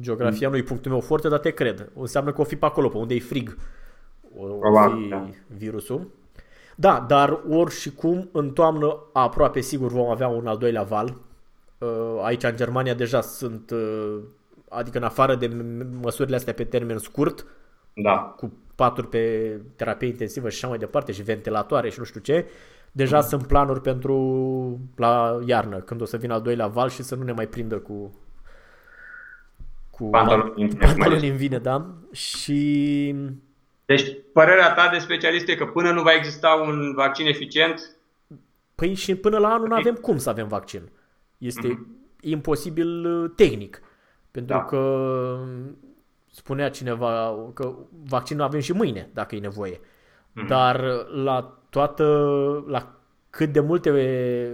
Geografia 0.00 0.48
nu 0.48 0.56
e 0.56 0.62
punctul 0.62 0.90
meu 0.90 1.00
foarte, 1.00 1.28
dar 1.28 1.38
te 1.38 1.50
cred. 1.50 1.90
O 1.94 2.00
înseamnă 2.00 2.32
că 2.32 2.40
o 2.40 2.44
fi 2.44 2.56
pe 2.56 2.64
acolo, 2.64 2.88
pe 2.88 2.96
unde 2.96 3.14
e 3.14 3.20
frig. 3.20 3.56
O, 4.36 4.44
Probabil, 4.44 5.02
fi 5.02 5.08
da. 5.08 5.28
virusul. 5.56 6.10
Da, 6.76 7.04
dar 7.08 7.40
ori 7.48 7.74
și 7.74 7.94
cum 7.94 8.28
în 8.32 8.50
toamnă 8.50 8.96
aproape 9.12 9.60
sigur 9.60 9.90
vom 9.90 10.10
avea 10.10 10.28
un 10.28 10.46
al 10.46 10.56
doilea 10.56 10.82
val 10.82 11.06
Uh, 11.06 11.27
aici 12.22 12.42
în 12.42 12.56
Germania 12.56 12.94
deja 12.94 13.20
sunt, 13.20 13.70
uh, 13.70 14.18
adică 14.68 14.98
în 14.98 15.04
afară 15.04 15.34
de 15.34 15.50
măsurile 16.00 16.36
astea 16.36 16.52
pe 16.52 16.64
termen 16.64 16.98
scurt, 16.98 17.46
da. 17.92 18.16
cu 18.16 18.52
paturi 18.74 19.08
pe 19.08 19.52
terapie 19.76 20.08
intensivă 20.08 20.48
și 20.48 20.56
așa 20.56 20.68
mai 20.68 20.78
departe 20.78 21.12
și 21.12 21.22
ventilatoare 21.22 21.90
și 21.90 21.98
nu 21.98 22.04
știu 22.04 22.20
ce, 22.20 22.46
deja 22.92 23.16
mm. 23.16 23.22
sunt 23.22 23.46
planuri 23.46 23.80
pentru 23.80 24.16
la 24.96 25.38
iarnă, 25.44 25.76
când 25.76 26.00
o 26.00 26.04
să 26.04 26.16
vină 26.16 26.34
al 26.34 26.42
doilea 26.42 26.66
val 26.66 26.88
și 26.88 27.02
să 27.02 27.14
nu 27.14 27.22
ne 27.22 27.32
mai 27.32 27.46
prindă 27.46 27.76
cu 27.76 28.18
cu 29.90 30.04
pantaloni 30.10 31.28
în 31.28 31.36
vine, 31.36 31.58
da? 31.58 31.86
Și 32.12 33.14
deci, 33.84 34.16
părerea 34.32 34.74
ta 34.74 34.88
de 34.92 34.98
specialist 34.98 35.48
e 35.48 35.54
că 35.54 35.66
până 35.66 35.92
nu 35.92 36.02
va 36.02 36.12
exista 36.12 36.48
un 36.66 36.92
vaccin 36.94 37.26
eficient? 37.26 37.96
Păi 38.74 38.94
și 38.94 39.14
până 39.14 39.38
la 39.38 39.48
anul 39.48 39.68
nu 39.68 39.74
avem 39.74 39.94
cum 39.94 40.18
să 40.18 40.30
avem 40.30 40.48
vaccin. 40.48 40.90
Este 41.38 41.68
mm-hmm. 41.68 42.20
imposibil 42.20 43.06
uh, 43.06 43.30
tehnic. 43.36 43.82
Pentru 44.30 44.54
da. 44.54 44.64
că 44.64 44.76
um, 44.76 45.76
spunea 46.30 46.70
cineva 46.70 47.36
că 47.54 47.74
vaccinul 48.08 48.42
avem 48.42 48.60
și 48.60 48.72
mâine, 48.72 49.10
dacă 49.12 49.34
e 49.34 49.38
nevoie. 49.38 49.76
Mm-hmm. 49.76 50.46
Dar 50.48 50.80
la 51.14 51.58
toată, 51.70 52.04
la 52.66 52.94
cât 53.30 53.52
de 53.52 53.60
multe, 53.60 53.90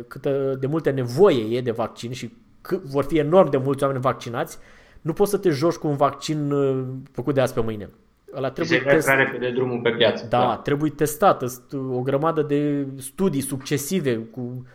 cât 0.08 0.22
de 0.58 0.66
multe 0.66 0.90
nevoie 0.90 1.56
e 1.56 1.60
de 1.60 1.70
vaccin 1.70 2.12
și 2.12 2.32
cât 2.60 2.82
vor 2.82 3.04
fi 3.04 3.18
enorm 3.18 3.50
de 3.50 3.56
mulți 3.56 3.82
oameni 3.82 4.02
vaccinați, 4.02 4.58
nu 5.00 5.12
poți 5.12 5.30
să 5.30 5.38
te 5.38 5.50
joci 5.50 5.74
cu 5.74 5.86
un 5.86 5.96
vaccin 5.96 6.50
uh, 6.50 6.84
făcut 7.12 7.34
de 7.34 7.40
azi 7.40 7.54
pe 7.54 7.60
mâine. 7.60 7.90
Ăla 8.36 8.50
trebuie 8.50 8.78
se 8.78 8.84
test... 8.84 9.08
repede 9.08 9.50
drumul 9.50 9.80
pe 9.80 9.90
piață. 9.90 10.26
Da, 10.28 10.38
da, 10.38 10.56
trebuie 10.56 10.90
testat. 10.90 11.44
O 11.90 12.00
grămadă 12.00 12.42
de 12.42 12.86
studii 12.96 13.40
succesive 13.40 14.16
cu 14.16 14.66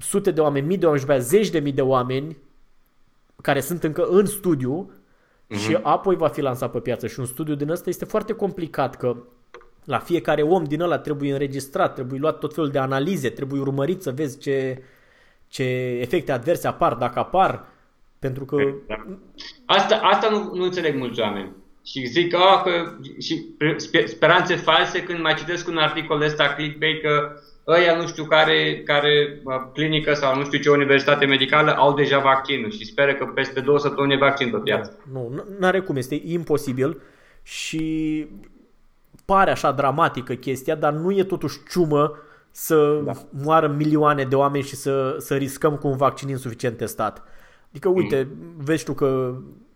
sute 0.00 0.30
de 0.30 0.40
oameni, 0.40 0.66
mii 0.66 0.78
de 0.78 0.84
oameni 0.84 1.02
și 1.02 1.08
pe 1.08 1.18
zeci 1.18 1.50
de 1.50 1.58
mii 1.58 1.72
de 1.72 1.82
oameni 1.82 2.36
care 3.42 3.60
sunt 3.60 3.82
încă 3.82 4.06
în 4.06 4.26
studiu 4.26 4.90
uh-huh. 4.90 5.58
și 5.58 5.78
apoi 5.82 6.16
va 6.16 6.28
fi 6.28 6.40
lansat 6.40 6.70
pe 6.70 6.80
piață. 6.80 7.06
Și 7.06 7.20
un 7.20 7.26
studiu 7.26 7.54
din 7.54 7.70
ăsta 7.70 7.88
este 7.88 8.04
foarte 8.04 8.32
complicat 8.32 8.96
că 8.96 9.16
la 9.84 9.98
fiecare 9.98 10.42
om 10.42 10.64
din 10.64 10.80
ăla 10.80 10.98
trebuie 10.98 11.32
înregistrat, 11.32 11.94
trebuie 11.94 12.20
luat 12.20 12.38
tot 12.38 12.54
felul 12.54 12.70
de 12.70 12.78
analize, 12.78 13.28
trebuie 13.28 13.60
urmărit 13.60 14.02
să 14.02 14.10
vezi 14.10 14.38
ce, 14.38 14.82
ce 15.48 15.64
efecte 16.00 16.32
adverse 16.32 16.66
apar, 16.66 16.94
dacă 16.94 17.18
apar, 17.18 17.66
pentru 18.18 18.44
că... 18.44 18.56
Asta, 19.66 19.96
asta 20.02 20.30
nu, 20.30 20.54
nu 20.54 20.64
înțeleg 20.64 20.96
mulți 20.96 21.20
oameni. 21.20 21.52
Și 21.84 22.06
zic 22.06 22.30
că, 22.30 22.36
oh, 22.36 22.62
că 22.62 22.96
și 23.20 23.46
speranțe 24.06 24.56
false 24.56 25.02
când 25.02 25.20
mai 25.20 25.34
citesc 25.34 25.68
un 25.68 25.76
articol 25.76 26.18
de 26.18 26.24
ăsta 26.24 26.54
clickbait 26.54 27.02
că 27.02 27.40
ăia 27.66 27.96
nu 27.96 28.06
știu 28.06 28.24
care, 28.24 28.82
care 28.84 29.42
clinică 29.72 30.14
sau 30.14 30.36
nu 30.36 30.44
știu 30.44 30.58
ce 30.58 30.70
universitate 30.70 31.26
medicală 31.26 31.74
au 31.76 31.94
deja 31.94 32.18
vaccinul 32.18 32.70
și 32.70 32.84
speră 32.84 33.14
că 33.14 33.24
peste 33.24 33.60
două 33.60 33.78
săptămâni 33.78 34.12
e 34.12 34.16
vaccin 34.16 34.50
pe 34.50 34.56
piață. 34.56 34.98
Nu, 35.12 35.44
nu 35.58 35.66
are 35.66 35.80
cum, 35.80 35.96
este 35.96 36.20
imposibil 36.24 37.00
și 37.42 38.26
pare 39.24 39.50
așa 39.50 39.72
dramatică 39.72 40.34
chestia, 40.34 40.74
dar 40.74 40.92
nu 40.92 41.10
e 41.10 41.24
totuși 41.24 41.58
ciumă 41.70 42.12
să 42.50 43.00
da. 43.04 43.12
moară 43.30 43.68
milioane 43.68 44.24
de 44.24 44.34
oameni 44.34 44.64
și 44.64 44.76
să, 44.76 45.16
să 45.18 45.34
riscăm 45.34 45.76
cu 45.76 45.88
un 45.88 45.96
vaccin 45.96 46.28
insuficient 46.28 46.76
testat. 46.76 47.22
Adică, 47.70 47.88
uite, 47.88 48.28
mm. 48.30 48.54
vezi 48.56 48.84
tu 48.84 48.92
că 48.92 49.34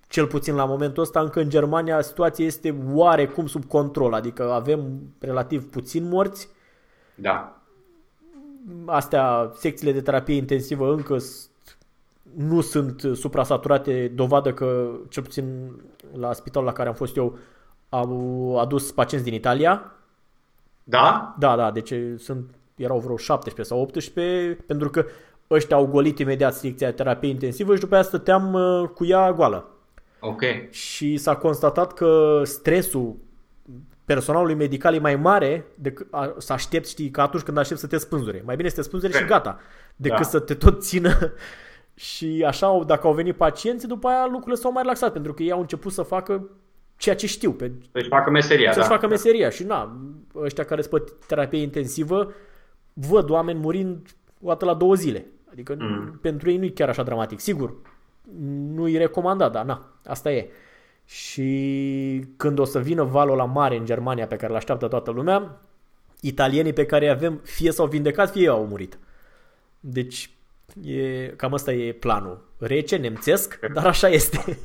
cel 0.09 0.27
puțin 0.27 0.55
la 0.55 0.65
momentul 0.65 1.03
ăsta, 1.03 1.21
încă 1.21 1.41
în 1.41 1.49
Germania 1.49 2.01
situația 2.01 2.45
este 2.45 2.75
oarecum 2.93 3.47
sub 3.47 3.65
control, 3.65 4.13
adică 4.13 4.53
avem 4.53 5.01
relativ 5.19 5.71
puțin 5.71 6.09
morți. 6.09 6.49
Da 7.15 7.58
astea, 8.87 9.51
secțiile 9.55 9.93
de 9.93 10.01
terapie 10.01 10.37
intensivă 10.37 10.93
încă 10.93 11.17
nu 12.37 12.61
sunt 12.61 13.01
suprasaturate, 13.15 14.13
dovadă 14.15 14.53
că, 14.53 14.91
cel 15.09 15.23
puțin 15.23 15.71
la 16.19 16.33
spitalul 16.33 16.67
la 16.67 16.75
care 16.75 16.89
am 16.89 16.95
fost 16.95 17.17
eu, 17.17 17.39
au 17.89 18.59
adus 18.61 18.93
pacienți 18.93 19.27
din 19.27 19.35
Italia. 19.35 19.93
Da? 20.85 21.35
Da, 21.39 21.57
da, 21.57 21.71
deci 21.71 21.93
sunt 22.17 22.45
erau 22.77 22.99
vreo 22.99 23.17
17 23.17 23.75
sau 23.75 23.83
18, 23.83 24.59
pentru 24.67 24.91
că 24.91 25.05
ăștia 25.51 25.77
au 25.77 25.87
golit 25.87 26.19
imediat 26.19 26.55
secția 26.55 26.93
terapie 26.93 27.29
intensivă 27.29 27.75
și 27.75 27.81
după 27.81 27.95
aia 27.95 28.03
stăteam 28.03 28.53
uh, 28.53 28.89
cu 28.95 29.05
ea 29.05 29.33
goală. 29.33 29.69
Ok. 30.21 30.43
Și 30.71 31.17
s-a 31.17 31.37
constatat 31.37 31.93
că 31.93 32.41
stresul 32.45 33.17
personalului 34.09 34.55
medical 34.55 34.95
e 34.95 34.99
mai 34.99 35.17
mare 35.17 35.67
decât 35.75 36.07
a, 36.11 36.35
să 36.39 36.53
aștepți, 36.53 36.91
știi, 36.91 37.11
că 37.11 37.21
atunci 37.21 37.43
când 37.43 37.59
aștepți 37.59 37.83
să 37.83 37.89
te 37.89 37.97
spânzure. 37.97 38.43
Mai 38.45 38.57
bine 38.57 38.69
să 38.69 38.75
te 38.75 38.83
spânzure 38.83 39.13
și 39.13 39.25
gata, 39.25 39.61
decât 39.97 40.19
da. 40.19 40.25
să 40.25 40.39
te 40.39 40.55
tot 40.55 40.83
țină. 40.83 41.13
și 41.95 42.45
așa, 42.47 42.83
dacă 42.87 43.07
au 43.07 43.13
venit 43.13 43.37
pacienții, 43.37 43.89
după 43.89 44.09
aia 44.09 44.25
lucrurile 44.25 44.55
s-au 44.55 44.73
mai 44.73 44.83
relaxat, 44.83 45.13
pentru 45.13 45.35
că 45.35 45.43
ei 45.43 45.51
au 45.51 45.61
început 45.61 45.93
să 45.93 46.03
facă 46.03 46.51
ceea 46.97 47.15
ce 47.15 47.27
știu. 47.27 47.53
Pe, 47.53 47.73
să-și 47.93 48.09
facă 48.09 48.31
meseria, 48.31 48.73
Să-și 48.73 48.89
da. 48.89 48.95
facă 48.95 49.07
meseria. 49.07 49.51
Și 49.51 49.65
na, 49.65 50.01
ăștia 50.35 50.65
care 50.65 50.83
sunt 50.83 51.05
pe 51.05 51.13
terapie 51.27 51.61
intensivă, 51.61 52.33
văd 52.93 53.31
oameni 53.31 53.59
murind 53.59 54.09
o 54.43 54.49
dată 54.49 54.65
la 54.65 54.75
două 54.75 54.95
zile. 54.95 55.27
Adică 55.51 55.77
mm. 55.79 56.19
pentru 56.21 56.51
ei 56.51 56.57
nu 56.57 56.65
e 56.65 56.69
chiar 56.69 56.89
așa 56.89 57.03
dramatic. 57.03 57.41
Sigur, 57.41 57.75
nu 58.75 58.89
e 58.89 58.99
recomandat, 58.99 59.53
dar 59.53 59.65
na, 59.65 59.93
asta 60.05 60.33
e. 60.33 60.49
Și 61.09 62.25
când 62.37 62.59
o 62.59 62.65
să 62.65 62.79
vină 62.79 63.03
valul 63.03 63.37
la 63.37 63.45
mare 63.45 63.77
în 63.77 63.85
Germania 63.85 64.27
pe 64.27 64.37
care 64.37 64.51
îl 64.51 64.57
așteaptă 64.57 64.89
toată 64.89 65.11
lumea, 65.11 65.61
italienii 66.21 66.73
pe 66.73 66.87
care 66.87 67.05
îi 67.05 67.11
avem 67.11 67.41
fie 67.43 67.71
s-au 67.71 67.87
vindecat, 67.87 68.31
fie 68.31 68.49
au 68.49 68.67
murit. 68.67 68.99
Deci 69.81 70.31
e, 70.85 71.27
cam 71.37 71.53
asta 71.53 71.73
e 71.73 71.93
planul. 71.93 72.49
Rece, 72.59 72.97
nemțesc, 72.97 73.59
dar 73.75 73.87
așa 73.87 74.09
este. 74.09 74.45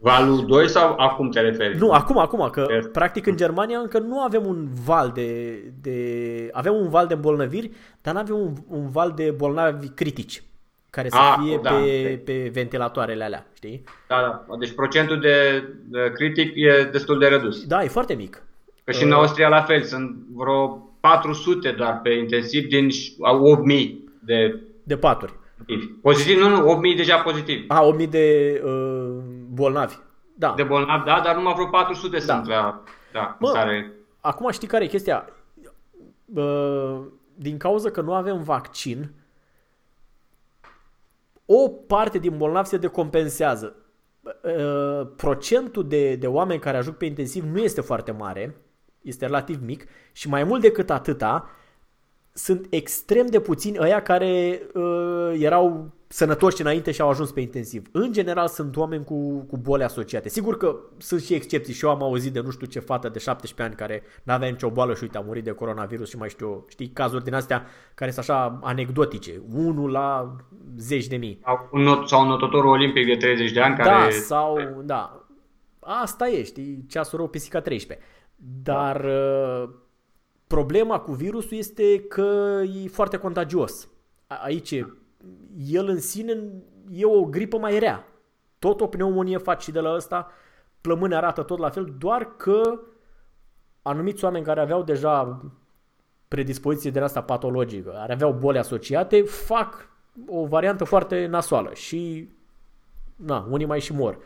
Valul 0.00 0.46
2 0.46 0.68
sau 0.68 0.94
acum 0.96 1.30
te 1.30 1.40
referi? 1.40 1.78
Nu, 1.78 1.90
acum, 1.90 2.18
acum, 2.18 2.48
că 2.50 2.66
este. 2.76 2.88
practic 2.88 3.26
în 3.26 3.36
Germania 3.36 3.78
încă 3.78 3.98
nu 3.98 4.20
avem 4.20 4.46
un 4.46 4.68
val 4.84 5.10
de, 5.14 5.52
de 5.80 6.48
avem 6.52 6.74
un 6.74 6.88
val 6.88 7.06
de 7.06 7.14
îmbolnăviri, 7.14 7.70
dar 8.02 8.14
nu 8.14 8.20
avem 8.20 8.36
un, 8.36 8.52
un 8.68 8.90
val 8.90 9.12
de 9.16 9.30
bolnavi 9.30 9.88
critici 9.88 10.42
care 10.90 11.08
să 11.08 11.16
A, 11.16 11.40
fie 11.42 11.58
da, 11.62 11.70
pe, 11.70 12.22
pe 12.24 12.50
ventilatoarele 12.52 13.24
alea, 13.24 13.46
știi? 13.54 13.84
Da, 14.08 14.44
da. 14.48 14.56
Deci 14.56 14.72
procentul 14.72 15.20
de, 15.20 15.64
de 15.84 16.10
critic 16.14 16.52
e 16.54 16.88
destul 16.92 17.18
de 17.18 17.26
redus. 17.26 17.64
Da, 17.64 17.82
e 17.82 17.88
foarte 17.88 18.14
mic. 18.14 18.42
Că 18.84 18.92
și 18.92 19.02
în 19.02 19.10
uh, 19.10 19.16
Austria 19.16 19.48
la 19.48 19.62
fel, 19.62 19.82
sunt 19.82 20.16
vreo 20.34 20.66
400 21.00 21.70
doar 21.70 22.00
pe 22.02 22.10
intensiv 22.10 22.68
din 22.68 22.88
8000 23.18 24.08
de... 24.24 24.60
De 24.82 24.96
paturi. 24.96 25.38
Pozitiv, 26.02 26.38
nu, 26.38 26.48
nu, 26.48 26.68
8000 26.68 26.96
deja 26.96 27.16
pozitiv. 27.16 27.64
A, 27.68 27.82
8000 27.82 28.06
de 28.06 28.60
uh, 28.64 29.22
bolnavi. 29.48 29.94
Da. 30.34 30.52
De 30.56 30.62
bolnavi, 30.62 31.04
da, 31.04 31.20
dar 31.24 31.36
numai 31.36 31.52
vreo 31.52 31.66
400 31.66 32.16
da. 32.16 32.22
sunt 32.22 32.48
la... 32.48 32.82
Da, 33.12 33.36
Mă, 33.40 33.50
care... 33.50 33.92
Acum 34.20 34.50
știi 34.50 34.68
care 34.68 34.84
e 34.84 34.86
chestia? 34.86 35.28
Uh, 36.34 37.00
din 37.34 37.56
cauza 37.56 37.90
că 37.90 38.00
nu 38.00 38.14
avem 38.14 38.42
vaccin, 38.42 39.10
o 41.52 41.68
parte 41.68 42.18
din 42.18 42.36
bolnavi 42.36 42.68
se 42.68 42.76
decompensează. 42.76 43.76
Uh, 44.22 45.08
procentul 45.16 45.88
de, 45.88 46.14
de 46.14 46.26
oameni 46.26 46.60
care 46.60 46.76
ajung 46.76 46.96
pe 46.96 47.04
intensiv 47.04 47.44
nu 47.44 47.58
este 47.58 47.80
foarte 47.80 48.12
mare, 48.12 48.56
este 49.02 49.26
relativ 49.26 49.60
mic 49.62 49.84
și 50.12 50.28
mai 50.28 50.44
mult 50.44 50.60
decât 50.60 50.90
atâta, 50.90 51.50
sunt 52.32 52.66
extrem 52.70 53.26
de 53.26 53.40
puțini 53.40 53.78
ăia 53.80 54.02
care 54.02 54.62
uh, 54.74 55.32
erau 55.38 55.90
sănătoși 56.12 56.60
înainte 56.60 56.90
și 56.90 57.00
au 57.00 57.08
ajuns 57.08 57.30
pe 57.30 57.40
intensiv. 57.40 57.86
În 57.92 58.12
general 58.12 58.48
sunt 58.48 58.76
oameni 58.76 59.04
cu, 59.04 59.38
cu 59.38 59.56
boli 59.56 59.82
asociate. 59.82 60.28
Sigur 60.28 60.56
că 60.56 60.76
sunt 60.98 61.22
și 61.22 61.34
excepții 61.34 61.74
și 61.74 61.84
eu 61.84 61.90
am 61.90 62.02
auzit 62.02 62.32
de 62.32 62.40
nu 62.40 62.50
știu 62.50 62.66
ce 62.66 62.78
fată 62.78 63.08
de 63.08 63.18
17 63.18 63.62
ani 63.62 63.74
care 63.74 64.02
n-avea 64.22 64.48
nicio 64.48 64.70
boală 64.70 64.94
și 64.94 65.02
uite 65.02 65.18
a 65.18 65.20
murit 65.20 65.44
de 65.44 65.50
coronavirus 65.50 66.08
și 66.08 66.16
mai 66.16 66.28
știu, 66.28 66.64
știi, 66.68 66.88
cazuri 66.88 67.24
din 67.24 67.34
astea 67.34 67.66
care 67.94 68.10
sunt 68.10 68.28
așa 68.28 68.58
anecdotice. 68.62 69.42
Unul 69.54 69.90
la 69.90 70.36
zeci 70.76 71.06
de 71.06 71.16
mii. 71.16 71.40
Sau 72.06 72.22
un 72.22 72.28
notătorul 72.28 72.70
olimpic 72.70 73.06
de 73.06 73.16
30 73.16 73.52
de 73.52 73.60
ani 73.60 73.76
da, 73.76 73.82
care... 73.82 74.04
Da, 74.04 74.10
sau, 74.10 74.82
da. 74.84 75.26
Asta 75.80 76.28
e, 76.28 76.42
știi, 76.42 76.84
ceasul 76.88 77.18
rău 77.18 77.28
pisica 77.28 77.60
13. 77.60 78.06
Dar 78.62 79.00
da. 79.00 79.70
Problema 80.54 80.98
cu 80.98 81.12
virusul 81.12 81.56
este 81.56 82.00
că 82.00 82.60
e 82.84 82.88
foarte 82.88 83.16
contagios. 83.16 83.88
Aici 84.26 84.84
el 85.66 85.88
în 85.88 86.00
sine 86.00 86.38
e 86.92 87.04
o 87.04 87.24
gripă 87.24 87.58
mai 87.58 87.78
rea. 87.78 88.08
Tot 88.58 88.80
o 88.80 88.86
pneumonie 88.86 89.38
faci 89.38 89.62
și 89.62 89.70
de 89.70 89.80
la 89.80 89.94
ăsta, 89.94 90.30
plămâne 90.80 91.14
arată 91.14 91.42
tot 91.42 91.58
la 91.58 91.70
fel, 91.70 91.94
doar 91.98 92.36
că 92.36 92.80
anumiți 93.82 94.24
oameni 94.24 94.44
care 94.44 94.60
aveau 94.60 94.82
deja 94.82 95.42
predispoziție 96.28 96.90
de 96.90 97.00
asta 97.00 97.22
patologică, 97.22 97.90
care 97.90 98.12
aveau 98.12 98.32
boli 98.32 98.58
asociate, 98.58 99.22
fac 99.22 99.88
o 100.26 100.46
variantă 100.46 100.84
foarte 100.84 101.26
nasoală 101.26 101.74
și 101.74 102.28
na, 103.16 103.46
unii 103.50 103.66
mai 103.66 103.80
și 103.80 103.92
mor. 103.92 104.18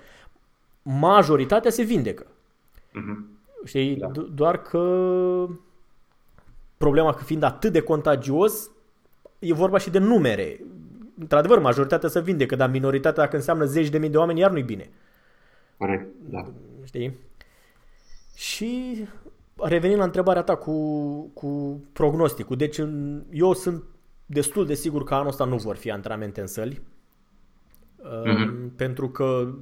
Majoritatea 0.82 1.70
se 1.70 1.82
vindecă. 1.82 2.26
Uh-huh. 2.26 3.34
Știi? 3.64 3.96
Da. 3.96 4.06
Doar 4.34 4.62
că 4.62 4.80
problema 6.84 7.14
că 7.14 7.24
fiind 7.24 7.42
atât 7.42 7.72
de 7.72 7.80
contagios, 7.80 8.70
e 9.38 9.52
vorba 9.52 9.78
și 9.78 9.90
de 9.90 9.98
numere 9.98 10.60
într-adevăr, 11.18 11.58
majoritatea 11.58 12.08
se 12.08 12.20
vindecă, 12.20 12.56
dar 12.56 12.70
minoritatea, 12.70 13.22
dacă 13.22 13.36
înseamnă 13.36 13.64
zeci 13.64 13.88
de 13.88 13.98
mii 13.98 14.08
de 14.08 14.16
oameni, 14.16 14.40
iar 14.40 14.50
nu-i 14.50 14.62
bine. 14.62 14.90
Corect, 15.76 16.06
da. 16.30 16.46
Știi? 16.84 17.18
Și 18.34 19.04
revenind 19.56 19.98
la 19.98 20.04
întrebarea 20.04 20.42
ta 20.42 20.56
cu, 20.56 20.74
cu 21.34 21.80
prognosticul, 21.92 22.56
deci 22.56 22.80
eu 23.30 23.52
sunt 23.52 23.82
destul 24.26 24.66
de 24.66 24.74
sigur 24.74 25.04
că 25.04 25.14
anul 25.14 25.28
ăsta 25.28 25.44
nu 25.44 25.56
vor 25.56 25.76
fi 25.76 25.90
antrenamente 25.90 26.40
în 26.40 26.46
săli, 26.46 26.80
mm-hmm. 28.00 28.76
pentru 28.76 29.08
că 29.08 29.54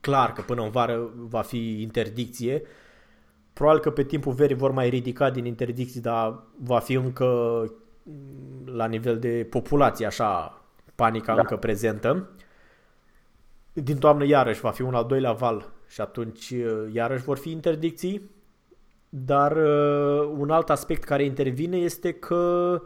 clar 0.00 0.32
că 0.32 0.42
până 0.42 0.62
în 0.62 0.70
vară 0.70 1.10
va 1.16 1.40
fi 1.42 1.82
interdicție. 1.82 2.62
Probabil 3.56 3.80
că 3.80 3.90
pe 3.90 4.04
timpul 4.04 4.32
verii 4.32 4.56
vor 4.56 4.70
mai 4.70 4.88
ridica 4.88 5.30
din 5.30 5.44
interdicții, 5.44 6.00
dar 6.00 6.42
va 6.62 6.78
fi 6.78 6.92
încă 6.92 7.62
la 8.64 8.86
nivel 8.86 9.18
de 9.18 9.46
populație, 9.50 10.06
așa, 10.06 10.62
panica 10.94 11.34
da. 11.34 11.40
încă 11.40 11.56
prezentă. 11.56 12.30
Din 13.72 13.98
toamnă 13.98 14.24
iarăși 14.24 14.60
va 14.60 14.70
fi 14.70 14.82
un 14.82 14.94
al 14.94 15.06
doilea 15.06 15.32
val 15.32 15.72
și 15.88 16.00
atunci 16.00 16.50
uh, 16.50 16.92
iarăși 16.92 17.24
vor 17.24 17.38
fi 17.38 17.50
interdicții. 17.50 18.30
Dar 19.08 19.56
uh, 19.56 20.32
un 20.36 20.50
alt 20.50 20.70
aspect 20.70 21.04
care 21.04 21.24
intervine 21.24 21.76
este 21.76 22.12
că 22.12 22.82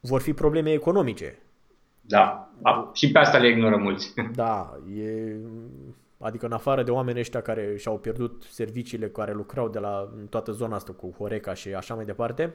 vor 0.00 0.20
fi 0.20 0.32
probleme 0.32 0.72
economice. 0.72 1.38
Da, 2.00 2.50
și 2.92 3.10
pe 3.10 3.18
asta 3.18 3.38
le 3.38 3.48
ignoră 3.48 3.76
mulți. 3.76 4.14
Da, 4.34 4.78
e, 4.96 5.36
adică 6.22 6.46
în 6.46 6.52
afară 6.52 6.82
de 6.82 6.90
oameni 6.90 7.18
ăștia 7.18 7.42
care 7.42 7.76
și-au 7.76 7.98
pierdut 7.98 8.42
serviciile 8.50 9.08
care 9.08 9.32
lucrau 9.32 9.68
de 9.68 9.78
la 9.78 10.12
toată 10.28 10.52
zona 10.52 10.76
asta 10.76 10.92
cu 10.92 11.14
Horeca 11.18 11.54
și 11.54 11.74
așa 11.74 11.94
mai 11.94 12.04
departe, 12.04 12.54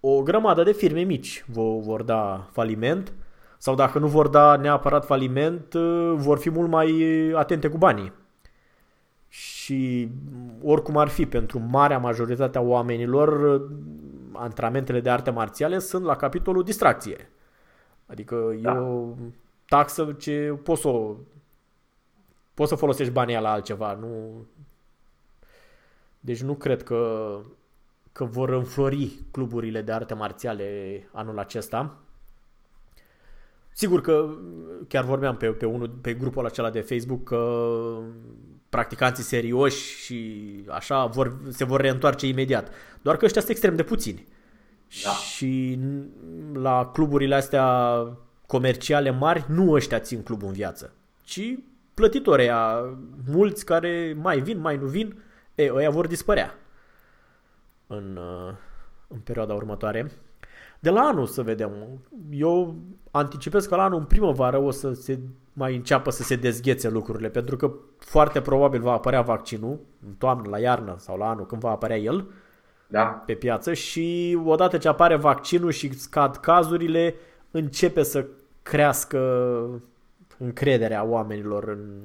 o 0.00 0.22
grămadă 0.22 0.62
de 0.62 0.72
firme 0.72 1.00
mici 1.00 1.44
vor 1.80 2.02
da 2.02 2.48
faliment 2.52 3.12
sau 3.58 3.74
dacă 3.74 3.98
nu 3.98 4.06
vor 4.06 4.28
da 4.28 4.56
neapărat 4.56 5.04
faliment, 5.04 5.74
uh, 5.74 6.12
vor 6.16 6.38
fi 6.38 6.50
mult 6.50 6.70
mai 6.70 6.92
atente 7.34 7.68
cu 7.68 7.78
banii. 7.78 8.12
Și 9.28 10.08
oricum 10.62 10.96
ar 10.96 11.08
fi, 11.08 11.26
pentru 11.26 11.58
marea 11.70 11.98
majoritate 11.98 12.58
a 12.58 12.60
oamenilor, 12.60 13.54
uh, 13.54 13.70
antrenamentele 14.32 15.00
de 15.00 15.10
arte 15.10 15.30
marțiale 15.30 15.78
sunt 15.78 16.04
la 16.04 16.16
capitolul 16.16 16.62
distracție. 16.62 17.30
Adică 18.06 18.56
da. 18.60 18.72
e 18.72 18.78
o 18.78 19.14
taxă 19.68 20.14
ce 20.18 20.58
poți 20.62 20.80
să, 20.80 20.88
poți 22.54 22.68
să 22.68 22.74
folosești 22.74 23.12
banii 23.12 23.40
la 23.40 23.50
altceva. 23.50 23.92
Nu... 23.92 24.44
Deci 26.20 26.42
nu 26.42 26.54
cred 26.54 26.82
că 26.82 27.40
că 28.14 28.24
vor 28.24 28.48
înflori 28.48 29.12
cluburile 29.30 29.82
de 29.82 29.92
arte 29.92 30.14
marțiale 30.14 31.08
anul 31.12 31.38
acesta. 31.38 31.96
Sigur 33.72 34.00
că 34.00 34.34
chiar 34.88 35.04
vorbeam 35.04 35.36
pe, 35.36 35.46
pe, 35.46 35.66
unul, 35.66 35.88
pe 35.88 36.14
grupul 36.14 36.46
acela 36.46 36.70
de 36.70 36.80
Facebook 36.80 37.24
că 37.24 37.98
practicanții 38.68 39.24
serioși 39.24 40.04
și 40.04 40.44
așa 40.68 41.06
vor, 41.06 41.36
se 41.48 41.64
vor 41.64 41.80
reîntoarce 41.80 42.26
imediat. 42.26 42.70
Doar 43.02 43.16
că 43.16 43.24
ăștia 43.24 43.40
sunt 43.40 43.52
extrem 43.52 43.76
de 43.76 43.82
puțini. 43.82 44.26
Da. 45.04 45.10
Și 45.10 45.78
la 46.52 46.90
cluburile 46.92 47.34
astea 47.34 48.06
comerciale 48.46 49.10
mari, 49.10 49.44
nu 49.48 49.72
ăștia 49.72 50.00
țin 50.00 50.22
clubul 50.22 50.48
în 50.48 50.54
viață, 50.54 50.92
ci 51.24 51.58
plătitorii 51.94 52.50
mulți 53.30 53.64
care 53.64 54.16
mai 54.20 54.40
vin, 54.40 54.60
mai 54.60 54.76
nu 54.76 54.86
vin, 54.86 55.22
e, 55.54 55.72
ăia 55.72 55.90
vor 55.90 56.06
dispărea 56.06 56.54
în, 57.86 58.16
uh, 58.16 58.54
în 59.08 59.18
perioada 59.18 59.54
următoare. 59.54 60.10
De 60.80 60.90
la 60.90 61.00
anul 61.00 61.26
să 61.26 61.42
vedem. 61.42 61.70
Eu 62.30 62.76
anticipez 63.10 63.66
că 63.66 63.76
la 63.76 63.82
anul 63.82 63.98
în 63.98 64.04
primăvară 64.04 64.58
o 64.58 64.70
să 64.70 64.92
se 64.92 65.18
mai 65.52 65.74
înceapă 65.74 66.10
să 66.10 66.22
se 66.22 66.36
dezghețe 66.36 66.88
lucrurile, 66.88 67.28
pentru 67.28 67.56
că 67.56 67.72
foarte 67.98 68.40
probabil 68.40 68.80
va 68.80 68.92
apărea 68.92 69.22
vaccinul 69.22 69.78
în 70.06 70.12
toamnă, 70.18 70.48
la 70.48 70.58
iarnă 70.58 70.94
sau 70.98 71.16
la 71.16 71.28
anul, 71.28 71.46
când 71.46 71.60
va 71.60 71.70
apărea 71.70 71.96
el. 71.96 72.26
da. 72.86 73.04
pe 73.04 73.34
piață 73.34 73.72
și 73.72 74.38
odată 74.44 74.78
ce 74.78 74.88
apare 74.88 75.16
vaccinul 75.16 75.70
și 75.70 75.98
scad 75.98 76.36
cazurile, 76.36 77.14
începe 77.50 78.02
să 78.02 78.26
crească 78.62 79.18
încrederea 80.38 81.04
oamenilor 81.04 81.68
în... 81.68 82.00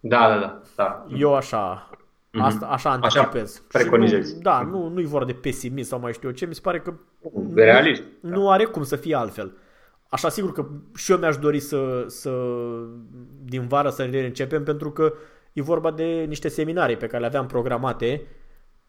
Da, 0.00 0.28
da, 0.28 0.38
da. 0.38 0.60
da. 0.76 1.06
Eu 1.16 1.34
așa, 1.34 1.90
mm-hmm. 1.90 2.40
asta, 2.40 2.66
așa 2.66 2.90
anticipez. 2.90 3.54
Așa 3.54 3.78
preconizez. 3.78 4.34
Nu, 4.34 4.40
da, 4.40 4.62
nu, 4.62 4.88
nu-i 4.88 5.04
vorba 5.04 5.26
de 5.26 5.32
pesimism 5.32 5.88
sau 5.88 6.00
mai 6.00 6.12
știu 6.12 6.28
eu 6.28 6.34
ce, 6.34 6.46
mi 6.46 6.54
se 6.54 6.60
pare 6.60 6.80
că 6.80 6.94
Realist. 7.54 8.02
Nu, 8.20 8.30
nu 8.30 8.50
are 8.50 8.64
cum 8.64 8.82
să 8.82 8.96
fie 8.96 9.14
altfel. 9.14 9.56
Așa 10.08 10.28
sigur 10.28 10.52
că 10.52 10.66
și 10.94 11.12
eu 11.12 11.18
mi-aș 11.18 11.36
dori 11.36 11.60
să, 11.60 12.04
să 12.06 12.30
din 13.42 13.66
vară 13.66 13.90
să 13.90 14.06
ne 14.06 14.24
începem 14.24 14.64
pentru 14.64 14.90
că 14.90 15.12
e 15.52 15.62
vorba 15.62 15.90
de 15.90 16.04
niște 16.04 16.48
seminarii 16.48 16.96
pe 16.96 17.06
care 17.06 17.20
le 17.20 17.26
aveam 17.26 17.46
programate. 17.46 18.26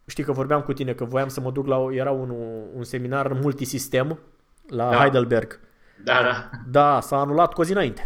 Știi 0.05 0.23
că 0.23 0.31
vorbeam 0.31 0.61
cu 0.61 0.73
tine 0.73 0.93
că 0.93 1.05
voiam 1.05 1.27
să 1.27 1.41
mă 1.41 1.51
duc 1.51 1.67
la 1.67 1.87
era 1.91 2.11
un, 2.11 2.29
un 2.75 2.83
seminar 2.83 3.33
multisistem 3.33 4.19
la 4.67 4.89
da. 4.89 4.97
Heidelberg. 4.97 5.59
Da, 6.03 6.21
da. 6.23 6.49
Da, 6.71 6.99
s-a 6.99 7.19
anulat 7.19 7.53
cu 7.53 7.61
o 7.61 7.63
zi 7.63 7.71
înainte. 7.71 8.03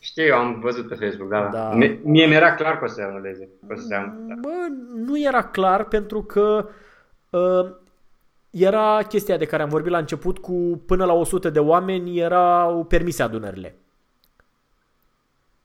Știu, 0.00 0.34
am 0.34 0.60
văzut 0.60 0.88
pe 0.88 0.94
Facebook, 0.94 1.28
da. 1.28 1.48
da. 1.52 1.70
Mie, 1.74 2.00
mie 2.04 2.26
mi-era 2.26 2.54
clar 2.54 2.78
că 2.78 2.84
o 2.84 2.86
să 2.86 2.94
se 2.94 3.02
anuleze. 3.02 3.48
Că 3.66 3.72
o 3.72 3.76
să 3.76 3.86
se 3.86 3.94
anuleze. 3.94 4.24
Da. 4.28 4.34
Bă, 4.40 4.66
nu 4.94 5.20
era 5.20 5.42
clar 5.42 5.84
pentru 5.84 6.22
că 6.22 6.68
uh, 7.30 7.70
era 8.50 9.02
chestia 9.08 9.36
de 9.36 9.44
care 9.44 9.62
am 9.62 9.68
vorbit 9.68 9.92
la 9.92 9.98
început 9.98 10.38
cu 10.38 10.82
până 10.86 11.04
la 11.04 11.12
100 11.12 11.50
de 11.50 11.58
oameni 11.58 12.18
erau 12.18 12.84
permise 12.84 13.22
adunările. 13.22 13.74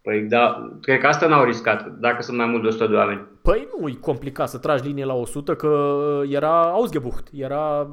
Păi 0.01 0.21
da, 0.21 0.71
cred 0.81 0.99
că 0.99 1.07
asta 1.07 1.27
n-au 1.27 1.43
riscat, 1.43 1.87
dacă 1.87 2.21
sunt 2.21 2.37
mai 2.37 2.45
mult 2.45 2.61
de 2.61 2.67
100 2.67 2.87
de 2.87 2.95
oameni. 2.95 3.27
Păi 3.41 3.67
nu 3.79 3.87
e 3.87 3.93
complicat 3.93 4.49
să 4.49 4.57
tragi 4.57 4.87
linie 4.87 5.05
la 5.05 5.13
100, 5.13 5.55
că 5.55 6.21
era 6.29 6.61
Ausgebucht, 6.61 7.27
era... 7.31 7.89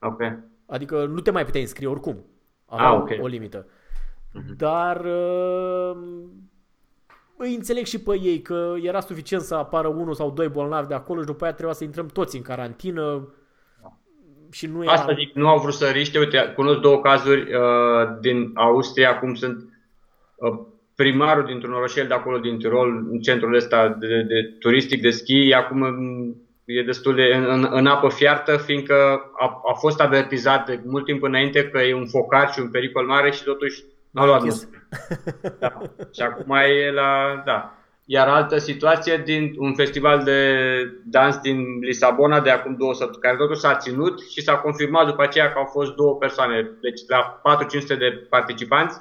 Ok. 0.00 0.20
Adică 0.66 1.04
nu 1.04 1.20
te 1.20 1.30
mai 1.30 1.44
puteai 1.44 1.62
înscrie 1.62 1.88
oricum. 1.88 2.16
Avea 2.70 2.88
ah, 2.88 3.00
okay. 3.00 3.18
o 3.20 3.26
limită. 3.26 3.66
Uh-huh. 3.66 4.56
Dar 4.56 5.04
uh, 5.04 5.96
îi 7.36 7.54
înțeleg 7.54 7.84
și 7.84 8.00
pe 8.00 8.18
ei 8.22 8.40
că 8.40 8.74
era 8.82 9.00
suficient 9.00 9.42
să 9.42 9.54
apară 9.54 9.88
unul 9.88 10.14
sau 10.14 10.30
doi 10.30 10.48
bolnavi 10.48 10.88
de 10.88 10.94
acolo 10.94 11.20
și 11.20 11.26
după 11.26 11.44
aia 11.44 11.52
trebuia 11.52 11.74
să 11.74 11.84
intrăm 11.84 12.06
toți 12.06 12.36
în 12.36 12.42
carantină 12.42 13.28
și 14.50 14.66
nu 14.66 14.82
era... 14.82 14.92
Asta 14.92 15.14
zic, 15.14 15.34
nu 15.34 15.48
au 15.48 15.58
vrut 15.58 15.74
să 15.74 15.86
riște. 15.86 16.18
Uite, 16.18 16.52
cunosc 16.56 16.80
două 16.80 17.00
cazuri 17.00 17.40
uh, 17.40 18.18
din 18.20 18.50
Austria, 18.54 19.18
cum 19.18 19.34
sunt 19.34 19.68
uh, 20.36 20.60
primarul 20.94 21.44
dintr-un 21.44 21.72
orășel 21.72 22.06
de 22.06 22.14
acolo, 22.14 22.38
din 22.38 22.58
Tirol, 22.58 23.06
în 23.10 23.20
centrul 23.20 23.54
ăsta 23.54 23.88
de, 23.88 24.06
de, 24.06 24.22
de 24.22 24.42
turistic 24.58 25.02
de 25.02 25.10
schi, 25.10 25.52
acum 25.52 25.82
e 26.78 26.82
destul 26.82 27.14
de 27.14 27.22
în, 27.22 27.44
în, 27.48 27.68
în 27.70 27.86
apă 27.86 28.08
fiartă, 28.08 28.56
fiindcă 28.56 28.94
a, 29.38 29.60
a 29.70 29.72
fost 29.72 30.00
avertizat 30.00 30.66
de 30.66 30.80
mult 30.84 31.04
timp 31.04 31.22
înainte 31.22 31.68
că 31.68 31.78
e 31.78 31.94
un 31.94 32.06
focar 32.06 32.52
și 32.52 32.60
un 32.60 32.70
pericol 32.70 33.06
mare 33.06 33.30
și 33.30 33.44
totuși 33.44 33.84
n-a 34.10 34.24
luat 34.24 34.42
da. 35.58 35.82
Și 36.14 36.22
acum 36.22 36.54
e 36.54 36.90
la... 36.90 37.42
Da. 37.44 37.74
Iar 38.04 38.28
altă 38.28 38.58
situație 38.58 39.22
din 39.24 39.54
un 39.58 39.74
festival 39.74 40.24
de 40.24 40.58
dans 41.04 41.38
din 41.38 41.78
Lisabona 41.80 42.40
de 42.40 42.50
acum 42.50 42.76
două 42.78 42.94
săptămâni, 42.94 43.22
care 43.22 43.36
totuși 43.36 43.60
s-a 43.60 43.76
ținut 43.76 44.20
și 44.30 44.42
s-a 44.42 44.56
confirmat 44.56 45.06
după 45.06 45.22
aceea 45.22 45.52
că 45.52 45.58
au 45.58 45.64
fost 45.64 45.94
două 45.94 46.16
persoane, 46.16 46.70
deci 46.80 47.00
la 47.08 47.40
400 47.42 47.94
de 47.94 48.26
participanți 48.28 49.00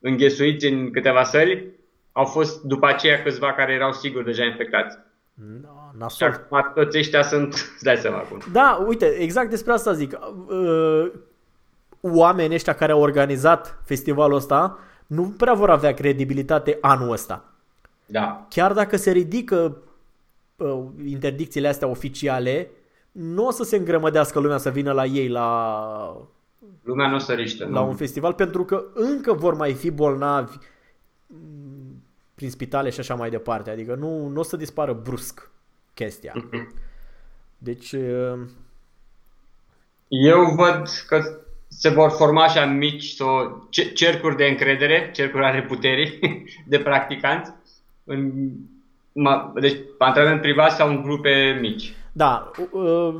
înghesuiți 0.00 0.66
în 0.66 0.90
câteva 0.90 1.22
săli, 1.22 1.74
au 2.12 2.24
fost 2.24 2.62
după 2.62 2.86
aceea 2.86 3.22
câțiva 3.22 3.52
care 3.52 3.72
erau 3.72 3.92
siguri 3.92 4.24
deja 4.24 4.44
infectați. 4.44 4.98
No, 5.36 5.92
nasol. 5.98 6.46
Acum 6.50 6.72
toți 6.74 6.98
ăștia 6.98 7.22
sunt, 7.22 7.52
îți 7.52 7.82
dai 7.82 7.96
seama 7.96 8.16
acum. 8.16 8.38
Da, 8.52 8.84
uite, 8.86 9.06
exact 9.06 9.50
despre 9.50 9.72
asta 9.72 9.92
zic. 9.92 10.18
Uh, 10.48 11.10
oamenii 12.00 12.54
ăștia 12.54 12.74
care 12.74 12.92
au 12.92 13.00
organizat 13.00 13.78
festivalul 13.84 14.36
ăsta 14.36 14.78
nu 15.06 15.22
prea 15.22 15.52
vor 15.54 15.70
avea 15.70 15.94
credibilitate 15.94 16.78
anul 16.80 17.10
ăsta. 17.10 17.44
Da. 18.06 18.46
Chiar 18.50 18.72
dacă 18.72 18.96
se 18.96 19.10
ridică 19.10 19.76
uh, 20.56 20.84
interdicțiile 21.04 21.68
astea 21.68 21.88
oficiale, 21.88 22.70
nu 23.12 23.46
o 23.46 23.50
să 23.50 23.64
se 23.64 23.76
îngrămădească 23.76 24.40
lumea 24.40 24.58
să 24.58 24.70
vină 24.70 24.92
la 24.92 25.04
ei 25.04 25.28
la 25.28 26.26
lumea 26.82 27.08
nu 27.08 27.14
o 27.14 27.18
să 27.18 27.32
riște, 27.32 27.64
la 27.64 27.80
nu. 27.80 27.88
un 27.88 27.94
festival 27.94 28.32
pentru 28.32 28.64
că 28.64 28.84
încă 28.94 29.32
vor 29.32 29.54
mai 29.54 29.74
fi 29.74 29.90
bolnavi 29.90 30.56
mm, 30.56 30.62
prin 32.36 32.50
spitale 32.50 32.90
și 32.90 33.00
așa 33.00 33.14
mai 33.14 33.30
departe. 33.30 33.70
Adică 33.70 33.94
nu, 33.94 34.26
nu 34.26 34.40
o 34.40 34.42
să 34.42 34.56
dispară 34.56 34.92
brusc 34.92 35.50
chestia. 35.94 36.32
Mhm. 36.34 36.74
Deci 37.58 37.92
uh, 37.92 38.38
eu 40.08 40.54
văd 40.54 40.88
că 41.06 41.40
se 41.68 41.88
vor 41.88 42.10
forma 42.10 42.44
așa 42.44 42.64
mici 42.64 43.04
sau 43.04 43.66
cercuri 43.94 44.36
de 44.36 44.44
încredere, 44.44 45.10
cercuri 45.14 45.44
ale 45.44 45.62
puterii 45.62 46.18
de 46.72 46.78
practicanți 46.78 47.52
în, 48.04 48.52
deci 49.60 49.76
antrenament 49.98 50.40
privat 50.40 50.72
sau 50.72 50.88
în 50.88 51.02
grupe 51.02 51.58
mici. 51.60 51.94
Da, 52.12 52.50
uh, 52.72 53.14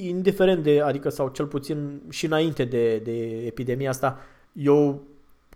indiferent 0.00 0.62
de, 0.62 0.80
adică 0.80 1.08
sau 1.08 1.28
cel 1.28 1.46
puțin 1.46 2.00
și 2.10 2.24
înainte 2.26 2.64
de, 2.64 2.96
de 2.96 3.46
epidemia 3.46 3.88
asta, 3.88 4.20
eu 4.52 5.02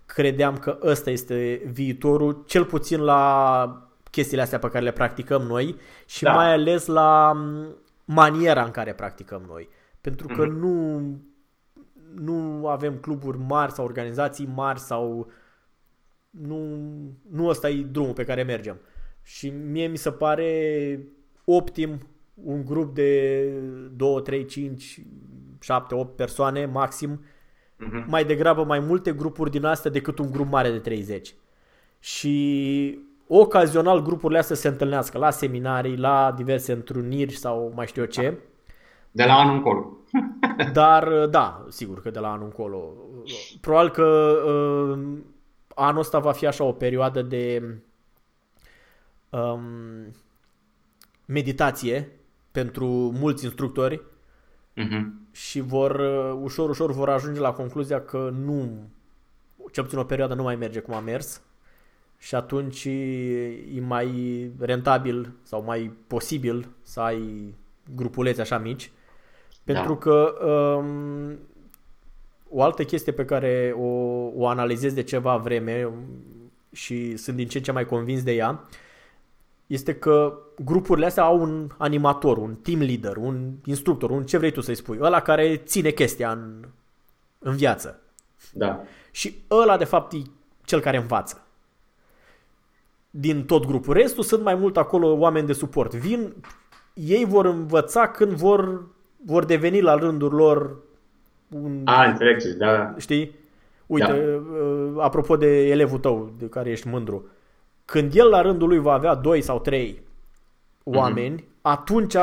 credeam 0.08 0.56
că 0.58 0.78
ăsta 0.82 1.10
este 1.10 1.62
viitorul, 1.66 2.42
cel 2.46 2.64
puțin 2.64 3.00
la 3.00 3.90
chestiile 4.10 4.42
astea 4.42 4.58
pe 4.58 4.68
care 4.68 4.84
le 4.84 4.92
practicăm 4.92 5.42
noi 5.42 5.76
și 6.06 6.22
da. 6.22 6.32
mai 6.32 6.52
ales 6.52 6.86
la 6.86 7.32
maniera 8.04 8.64
în 8.64 8.70
care 8.70 8.92
practicăm 8.92 9.44
noi. 9.48 9.68
Pentru 10.00 10.26
că 10.26 10.44
mm-hmm. 10.44 10.58
nu, 10.58 11.00
nu 12.14 12.68
avem 12.68 12.96
cluburi 12.96 13.38
mari 13.38 13.72
sau 13.72 13.84
organizații 13.84 14.46
mari 14.54 14.80
sau 14.80 15.30
nu, 16.30 16.78
nu 17.30 17.46
ăsta 17.46 17.68
e 17.68 17.82
drumul 17.82 18.12
pe 18.12 18.24
care 18.24 18.42
mergem. 18.42 18.80
Și 19.22 19.48
mie 19.48 19.86
mi 19.86 19.96
se 19.96 20.10
pare 20.10 21.00
optim 21.44 21.98
un 22.34 22.64
grup 22.64 22.94
de 22.94 23.42
2, 23.96 24.22
3, 24.22 24.44
5, 24.44 25.02
7, 25.60 25.94
8 25.94 26.16
persoane 26.16 26.66
maxim, 26.66 27.20
uh-huh. 27.86 28.04
mai 28.06 28.24
degrabă 28.24 28.64
mai 28.64 28.78
multe 28.78 29.12
grupuri 29.12 29.50
din 29.50 29.64
astea 29.64 29.90
decât 29.90 30.18
un 30.18 30.30
grup 30.30 30.50
mare 30.50 30.70
de 30.70 30.78
30. 30.78 31.34
Și 32.00 32.98
ocazional 33.26 34.02
grupurile 34.02 34.38
astea 34.38 34.56
se 34.56 34.68
întâlnească 34.68 35.18
la 35.18 35.30
seminarii, 35.30 35.96
la 35.96 36.32
diverse 36.36 36.72
întruniri 36.72 37.36
sau 37.36 37.72
mai 37.74 37.86
știu 37.86 38.02
eu 38.02 38.08
ce. 38.08 38.38
De 39.10 39.24
la 39.24 39.34
anul 39.34 39.54
încolo. 39.54 39.96
Dar 40.72 41.26
da, 41.26 41.64
sigur 41.68 42.02
că 42.02 42.10
de 42.10 42.18
la 42.18 42.32
anul 42.32 42.44
încolo. 42.44 42.92
Probabil 43.60 43.90
că 43.90 44.38
uh, 44.46 45.18
anul 45.74 46.00
ăsta 46.00 46.18
va 46.18 46.32
fi 46.32 46.46
așa 46.46 46.64
o 46.64 46.72
perioadă 46.72 47.22
de 47.22 47.74
um, 49.30 49.60
meditație 51.24 52.12
pentru 52.52 52.86
mulți 53.18 53.44
instructori 53.44 54.02
uh-huh. 54.76 55.02
Și 55.46 55.60
vor 55.60 55.90
uh, 55.90 56.38
ușor, 56.42 56.68
ușor 56.68 56.92
vor 56.92 57.08
ajunge 57.08 57.40
la 57.40 57.52
concluzia 57.52 58.00
că 58.00 58.30
nu, 58.44 58.88
cel 59.72 59.84
puțin 59.84 59.98
o 59.98 60.04
perioadă 60.04 60.34
nu 60.34 60.42
mai 60.42 60.56
merge 60.56 60.80
cum 60.80 60.94
a 60.94 61.00
mers 61.00 61.42
și 62.18 62.34
atunci 62.34 62.84
e 63.74 63.80
mai 63.80 64.50
rentabil 64.58 65.32
sau 65.42 65.62
mai 65.62 65.92
posibil 66.06 66.68
să 66.82 67.00
ai 67.00 67.54
grupuleți 67.94 68.40
așa 68.40 68.58
mici 68.58 68.90
pentru 69.64 69.92
da. 69.92 69.98
că 69.98 70.34
um, 70.46 71.38
o 72.48 72.62
altă 72.62 72.84
chestie 72.84 73.12
pe 73.12 73.24
care 73.24 73.74
o, 73.76 73.86
o 74.34 74.46
analizez 74.46 74.92
de 74.92 75.02
ceva 75.02 75.36
vreme 75.36 75.92
și 76.72 77.16
sunt 77.16 77.36
din 77.36 77.48
ce 77.48 77.58
în 77.58 77.64
ce 77.64 77.72
mai 77.72 77.86
convins 77.86 78.22
de 78.22 78.32
ea 78.32 78.68
este 79.68 79.94
că 79.94 80.38
grupurile 80.64 81.06
astea 81.06 81.22
au 81.22 81.40
un 81.40 81.70
animator, 81.76 82.36
un 82.36 82.54
team 82.54 82.80
leader, 82.80 83.16
un 83.16 83.50
instructor, 83.64 84.10
un 84.10 84.24
ce 84.24 84.38
vrei 84.38 84.52
tu 84.52 84.60
să-i 84.60 84.74
spui, 84.74 84.98
ăla 85.00 85.20
care 85.20 85.56
ține 85.56 85.90
chestia 85.90 86.30
în, 86.30 86.64
în 87.38 87.56
viață. 87.56 88.00
Da. 88.52 88.80
Și 89.10 89.34
ăla 89.50 89.76
de 89.76 89.84
fapt 89.84 90.12
e 90.12 90.16
cel 90.64 90.80
care 90.80 90.96
învață. 90.96 91.42
Din 93.10 93.44
tot 93.44 93.66
grupul. 93.66 93.94
Restul 93.94 94.22
sunt 94.22 94.42
mai 94.42 94.54
mult 94.54 94.76
acolo 94.76 95.16
oameni 95.16 95.46
de 95.46 95.52
suport. 95.52 95.94
Vin, 95.94 96.34
ei 96.94 97.24
vor 97.24 97.44
învăța 97.44 98.08
când 98.08 98.32
vor, 98.32 98.86
vor 99.24 99.44
deveni 99.44 99.80
la 99.80 99.94
rândul 99.94 100.32
lor 100.32 100.76
un... 101.48 101.82
A, 101.84 102.04
înțeleg, 102.04 102.42
da. 102.42 102.94
Știi? 102.98 103.34
Uite, 103.86 104.12
da. 104.12 104.52
Uh, 104.56 104.92
apropo 104.98 105.36
de 105.36 105.66
elevul 105.68 105.98
tău 105.98 106.32
de 106.38 106.46
care 106.46 106.70
ești 106.70 106.88
mândru. 106.88 107.26
Când 107.90 108.14
el 108.14 108.28
la 108.28 108.40
rândul 108.40 108.68
lui 108.68 108.78
va 108.78 108.92
avea 108.92 109.14
doi 109.14 109.40
sau 109.40 109.60
trei 109.60 110.02
oameni, 110.84 111.40
mm-hmm. 111.40 111.60
atunci 111.62 112.14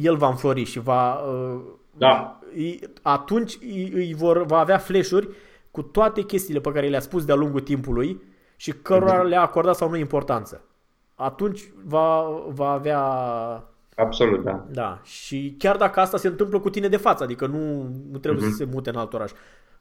el 0.00 0.16
va 0.16 0.28
înflori 0.28 0.64
și 0.64 0.80
va... 0.80 1.14
Uh, 1.14 1.60
da. 1.96 2.38
Atunci 3.02 3.58
îi 3.92 4.14
vor, 4.16 4.44
va 4.44 4.58
avea 4.58 4.78
flash 4.78 5.10
cu 5.70 5.82
toate 5.82 6.22
chestiile 6.22 6.60
pe 6.60 6.72
care 6.72 6.88
le-a 6.88 7.00
spus 7.00 7.24
de-a 7.24 7.34
lungul 7.34 7.60
timpului 7.60 8.22
și 8.56 8.72
cărora 8.72 9.24
mm-hmm. 9.24 9.28
le-a 9.28 9.40
acordat 9.40 9.76
sau 9.76 9.88
nu 9.88 9.96
importanță. 9.96 10.64
Atunci 11.14 11.72
va, 11.84 12.24
va 12.48 12.70
avea... 12.70 13.00
Absolut, 13.96 14.44
da. 14.44 14.66
Da, 14.70 15.00
și 15.02 15.54
chiar 15.58 15.76
dacă 15.76 16.00
asta 16.00 16.16
se 16.16 16.28
întâmplă 16.28 16.60
cu 16.60 16.70
tine 16.70 16.88
de 16.88 16.96
față, 16.96 17.22
adică 17.22 17.46
nu, 17.46 17.90
nu 18.10 18.18
trebuie 18.18 18.46
uh-huh. 18.46 18.50
să 18.50 18.56
se 18.56 18.68
mute 18.72 18.90
în 18.90 18.96
alt 18.96 19.12
oraș, 19.12 19.30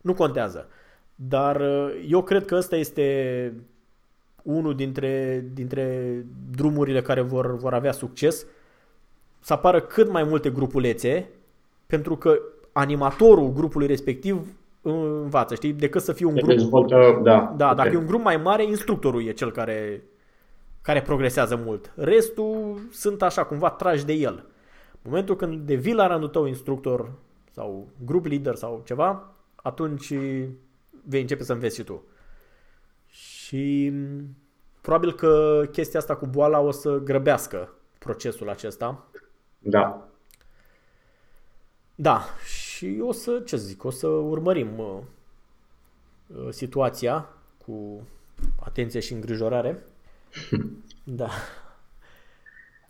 nu 0.01 0.13
contează. 0.13 0.67
Dar 1.15 1.61
uh, 1.61 2.05
eu 2.07 2.23
cred 2.23 2.45
că 2.45 2.55
ăsta 2.55 2.75
este 2.75 3.53
unul 4.43 4.75
dintre, 4.75 5.45
dintre 5.53 6.15
drumurile 6.55 7.01
care 7.01 7.21
vor, 7.21 7.57
vor 7.57 7.73
avea 7.73 7.91
succes, 7.91 8.45
să 9.39 9.53
apară 9.53 9.81
cât 9.81 10.11
mai 10.11 10.23
multe 10.23 10.49
grupulețe, 10.49 11.29
pentru 11.85 12.15
că 12.15 12.39
animatorul 12.71 13.51
grupului 13.51 13.87
respectiv 13.87 14.47
învață, 14.81 15.55
știi? 15.55 15.73
Decât 15.73 16.01
să 16.01 16.13
fie 16.13 16.25
un 16.25 16.33
grup... 16.33 16.47
Dezvoltă, 16.47 17.19
da. 17.23 17.53
Da, 17.57 17.73
dacă 17.73 17.89
e 17.89 17.97
un 17.97 18.05
grup 18.05 18.23
mai 18.23 18.37
mare, 18.37 18.65
instructorul 18.65 19.23
e 19.23 19.31
cel 19.31 19.51
care, 19.51 20.03
care 20.81 21.01
progresează 21.01 21.61
mult. 21.65 21.93
Restul 21.95 22.79
sunt 22.91 23.21
așa, 23.21 23.43
cumva 23.43 23.69
trași 23.69 24.05
de 24.05 24.13
el. 24.13 24.45
În 24.91 25.09
momentul 25.09 25.35
când 25.35 25.59
devii 25.59 25.93
la 25.93 26.07
rândul 26.07 26.29
tău 26.29 26.45
instructor 26.45 27.11
sau 27.51 27.87
grup 28.05 28.25
lider 28.25 28.55
sau 28.55 28.81
ceva, 28.85 29.33
atunci 29.55 30.13
vei 31.07 31.21
începe 31.21 31.43
să 31.43 31.53
înveți 31.53 31.75
și 31.75 31.83
tu. 31.83 32.03
Și 33.51 33.91
probabil 34.81 35.13
că 35.13 35.63
chestia 35.71 35.99
asta 35.99 36.15
cu 36.15 36.25
boala 36.25 36.59
o 36.59 36.71
să 36.71 36.97
grăbească 36.97 37.73
procesul 37.99 38.49
acesta. 38.49 39.07
Da. 39.59 40.07
Da, 41.95 42.25
și 42.45 42.99
o 43.01 43.11
să, 43.11 43.41
ce 43.45 43.57
zic, 43.57 43.83
o 43.83 43.89
să 43.89 44.07
urmărim 44.07 44.79
uh, 44.79 44.97
uh 46.27 46.47
situația 46.49 47.27
cu 47.65 48.07
atenție 48.63 48.99
și 48.99 49.13
îngrijorare. 49.13 49.83
Da. 51.03 51.29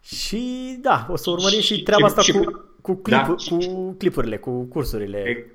Și 0.01 0.77
da, 0.81 1.07
o 1.09 1.15
să 1.15 1.29
urmărim 1.29 1.59
și, 1.59 1.75
și 1.75 1.83
treaba 1.83 2.05
asta 2.05 2.21
și, 2.21 2.31
cu, 2.31 2.65
cu, 2.81 2.95
clip, 2.95 3.17
da, 3.17 3.35
cu 3.49 3.91
clipurile, 3.97 4.37
cu 4.37 4.63
cursurile. 4.63 5.51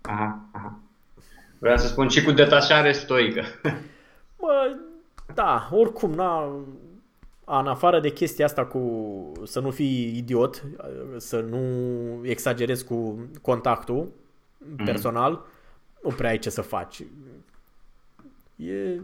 Aha, 0.00 0.48
aha. 0.52 0.78
Vreau 1.58 1.76
să 1.76 1.86
spun 1.86 2.08
și 2.08 2.24
cu 2.24 2.30
detașare 2.30 2.92
stoică. 2.92 3.44
Bă, 4.40 4.76
da, 5.34 5.68
oricum, 5.72 6.12
na, 6.12 6.44
în 7.44 7.66
afară 7.66 8.00
de 8.00 8.10
chestia 8.12 8.44
asta 8.44 8.66
cu 8.66 9.32
să 9.44 9.60
nu 9.60 9.70
fii 9.70 10.16
idiot, 10.16 10.64
să 11.16 11.40
nu 11.40 11.60
exagerezi 12.22 12.84
cu 12.84 13.28
contactul 13.42 14.12
mm. 14.58 14.84
personal, 14.84 15.44
nu 16.02 16.10
prea 16.10 16.30
ai 16.30 16.38
ce 16.38 16.50
să 16.50 16.62
faci. 16.62 17.02
E... 18.56 19.00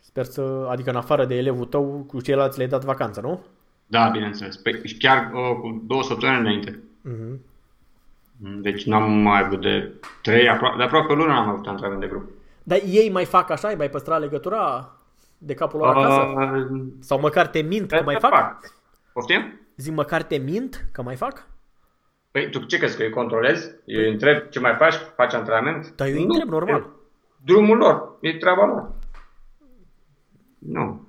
Sper 0.00 0.24
să, 0.24 0.66
adică 0.70 0.90
în 0.90 0.96
afară 0.96 1.24
de 1.24 1.34
elevul 1.34 1.64
tău, 1.64 2.04
cu 2.06 2.20
ceilalți 2.20 2.56
le-ai 2.56 2.68
dat 2.68 2.84
vacanță, 2.84 3.20
nu? 3.20 3.44
Da, 3.86 4.08
bineînțeles. 4.08 4.56
Păi, 4.56 4.96
chiar 4.98 5.32
uh, 5.32 5.56
cu 5.60 5.82
două 5.86 6.02
săptămâni 6.02 6.40
înainte. 6.40 6.82
Mm-hmm. 7.08 7.47
Deci 8.40 8.84
n-am 8.86 9.12
mai 9.12 9.40
avut 9.44 9.60
de 9.60 9.92
trei, 10.22 10.48
apro- 10.48 10.76
de 10.76 10.82
aproape 10.82 11.12
o 11.12 11.14
lună 11.14 11.32
n-am 11.32 11.48
avut 11.48 11.66
antrenament 11.66 12.00
de 12.00 12.06
grup. 12.06 12.30
Dar 12.62 12.78
ei 12.86 13.10
mai 13.10 13.24
fac 13.24 13.50
așa? 13.50 13.68
Ai 13.68 13.74
mai 13.74 13.90
păstrat 13.90 14.20
legătura 14.20 14.92
de 15.38 15.54
capul 15.54 15.78
lor 15.80 15.88
acasă? 15.96 16.20
Uh, 16.20 16.82
Sau 17.00 17.20
măcar 17.20 17.46
te 17.46 17.60
mint 17.60 17.90
că 17.90 18.02
mai 18.04 18.16
fac? 18.20 18.30
fac? 18.30 18.72
Poftim? 19.12 19.60
Zic 19.76 19.94
măcar 19.94 20.22
te 20.22 20.36
mint 20.36 20.88
că 20.92 21.02
mai 21.02 21.16
fac? 21.16 21.46
Păi 22.30 22.50
tu 22.50 22.58
ce 22.64 22.78
crezi 22.78 22.96
că 22.96 23.02
îi 23.02 23.10
controlezi? 23.10 23.70
Eu 23.84 24.00
îi 24.00 24.10
întreb 24.10 24.48
ce 24.48 24.60
mai 24.60 24.74
faci? 24.78 24.94
Faci 24.94 25.34
antrenament? 25.34 25.92
Dar 25.96 26.06
eu 26.08 26.14
îi 26.14 26.22
întreb 26.22 26.48
normal. 26.48 26.80
E 26.80 26.84
drumul 27.44 27.76
lor, 27.76 28.16
e 28.20 28.32
treaba 28.36 28.64
lor. 28.66 28.92
Nu. 30.58 31.06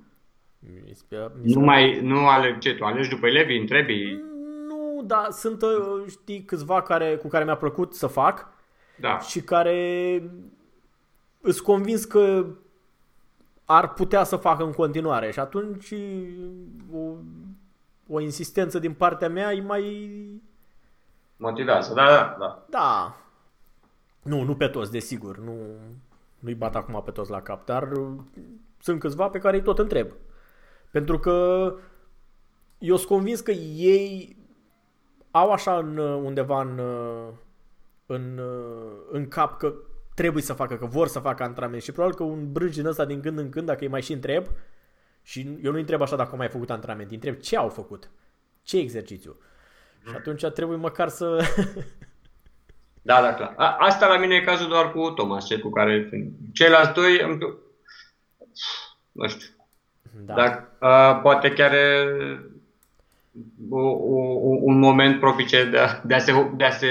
Nu 1.42 1.60
mai, 1.60 2.00
nu 2.02 2.28
aleg 2.28 2.58
ce, 2.58 2.74
tu 2.74 2.84
alegi 2.84 3.08
după 3.08 3.26
elevi, 3.26 3.56
întrebi? 3.56 4.18
Nu, 5.00 5.06
dar 5.06 5.30
sunt, 5.30 5.62
uh, 5.62 6.04
știi, 6.08 6.42
câțiva 6.42 6.82
care, 6.82 7.16
cu 7.16 7.28
care 7.28 7.44
mi-a 7.44 7.56
plăcut 7.56 7.94
să 7.94 8.06
fac 8.06 8.48
da. 9.00 9.18
și 9.18 9.40
care 9.40 10.22
îți 11.40 11.62
convins 11.62 12.04
că 12.04 12.46
ar 13.64 13.92
putea 13.92 14.24
să 14.24 14.36
facă 14.36 14.64
în 14.64 14.72
continuare 14.72 15.30
și 15.30 15.38
atunci 15.38 15.94
o, 16.92 17.12
o 18.08 18.20
insistență 18.20 18.78
din 18.78 18.92
partea 18.92 19.28
mea 19.28 19.52
e 19.52 19.60
mai... 19.60 20.42
Motivează, 21.36 21.94
da, 21.94 22.04
da, 22.04 22.36
da. 22.38 22.64
Da. 22.68 23.16
Nu, 24.22 24.42
nu 24.42 24.56
pe 24.56 24.66
toți, 24.66 24.90
desigur. 24.90 25.38
Nu, 25.38 25.56
nu-i 26.38 26.54
bat 26.54 26.76
acum 26.76 27.02
pe 27.04 27.10
toți 27.10 27.30
la 27.30 27.42
cap, 27.42 27.64
dar 27.64 27.88
sunt 28.78 29.00
câțiva 29.00 29.28
pe 29.28 29.38
care 29.38 29.56
îi 29.56 29.62
tot 29.62 29.78
întreb. 29.78 30.06
Pentru 30.90 31.18
că 31.18 31.74
eu 32.78 32.96
sunt 32.96 33.08
convins 33.08 33.40
că 33.40 33.50
ei 33.50 34.36
au 35.30 35.50
așa 35.50 35.76
în, 35.78 35.96
undeva 35.98 36.60
în, 36.60 36.80
în, 38.06 38.40
în 39.10 39.28
cap 39.28 39.58
că 39.58 39.74
trebuie 40.14 40.42
să 40.42 40.52
facă, 40.52 40.76
că 40.76 40.86
vor 40.86 41.08
să 41.08 41.18
facă 41.18 41.42
antrenament 41.42 41.82
și 41.82 41.92
probabil 41.92 42.16
că 42.16 42.22
un 42.22 42.52
brânci 42.52 42.74
din 42.74 42.86
ăsta 42.86 43.04
din 43.04 43.20
când 43.20 43.38
în 43.38 43.50
când, 43.50 43.66
dacă 43.66 43.78
îi 43.80 43.90
mai 43.90 44.02
și 44.02 44.12
întreb, 44.12 44.46
și 45.22 45.58
eu 45.62 45.72
nu 45.72 45.78
întreb 45.78 46.00
așa 46.00 46.16
dacă 46.16 46.30
au 46.30 46.36
mai 46.36 46.48
făcut 46.48 46.70
antrenament, 46.70 47.08
îi 47.08 47.14
întreb 47.14 47.36
ce 47.36 47.56
au 47.56 47.68
făcut, 47.68 48.10
ce 48.62 48.78
exercițiu. 48.78 49.36
Mm. 50.04 50.10
Și 50.10 50.16
atunci 50.18 50.46
trebuie 50.46 50.76
măcar 50.76 51.08
să... 51.08 51.36
da, 53.02 53.20
da, 53.20 53.34
clar. 53.34 53.54
A, 53.56 53.76
asta 53.78 54.06
la 54.06 54.18
mine 54.18 54.34
e 54.34 54.40
cazul 54.40 54.68
doar 54.68 54.92
cu 54.92 55.10
Thomas, 55.10 55.46
cel 55.46 55.60
cu 55.60 55.70
care... 55.70 56.10
Ceilalți 56.52 56.92
doi, 56.92 57.38
nu 59.12 59.28
știu. 59.28 59.48
Da. 60.24 60.34
Dar 60.34 60.68
a, 60.78 61.14
poate 61.14 61.52
chiar 61.52 61.72
e 61.72 62.04
o, 62.12 62.24
o, 62.24 62.49
un 64.60 64.78
moment 64.78 65.20
propice 65.20 65.64
de 65.64 65.78
a, 65.78 66.00
de 66.04 66.14
a 66.14 66.18
se, 66.18 66.32
de 66.56 66.64
a 66.64 66.70
se 66.70 66.86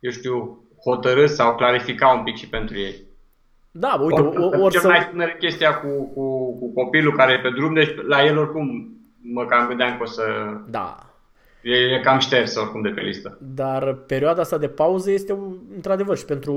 eu 0.00 0.10
știu, 0.10 0.62
hotărâ 0.84 1.26
sau 1.26 1.54
clarifica 1.54 2.08
un 2.08 2.22
pic 2.22 2.36
și 2.36 2.48
pentru 2.48 2.78
ei. 2.78 3.06
Da, 3.70 3.94
bă, 3.98 4.04
uite, 4.04 4.20
or, 4.20 4.54
or, 4.60 4.70
cel 4.70 4.80
să... 4.80 4.88
mai 4.88 5.08
tânăr 5.10 5.28
chestia 5.28 5.80
cu, 5.80 6.02
cu, 6.14 6.58
cu 6.58 6.72
copilul 6.72 7.16
care 7.16 7.32
e 7.32 7.40
pe 7.40 7.50
drum, 7.50 7.74
deci 7.74 7.94
la 8.08 8.24
el 8.24 8.38
oricum 8.38 8.96
mă 9.22 9.44
cam 9.44 9.66
gândeam 9.66 9.96
că 9.96 10.02
o 10.02 10.06
să... 10.06 10.22
Da. 10.68 10.96
E, 11.62 11.74
e 11.74 12.00
cam 12.00 12.18
șters 12.18 12.56
oricum 12.56 12.82
de 12.82 12.88
pe 12.88 13.00
listă. 13.00 13.38
Dar 13.40 13.94
perioada 13.94 14.40
asta 14.40 14.58
de 14.58 14.68
pauză 14.68 15.10
este 15.10 15.38
într-adevăr 15.74 16.16
și 16.16 16.24
pentru 16.24 16.52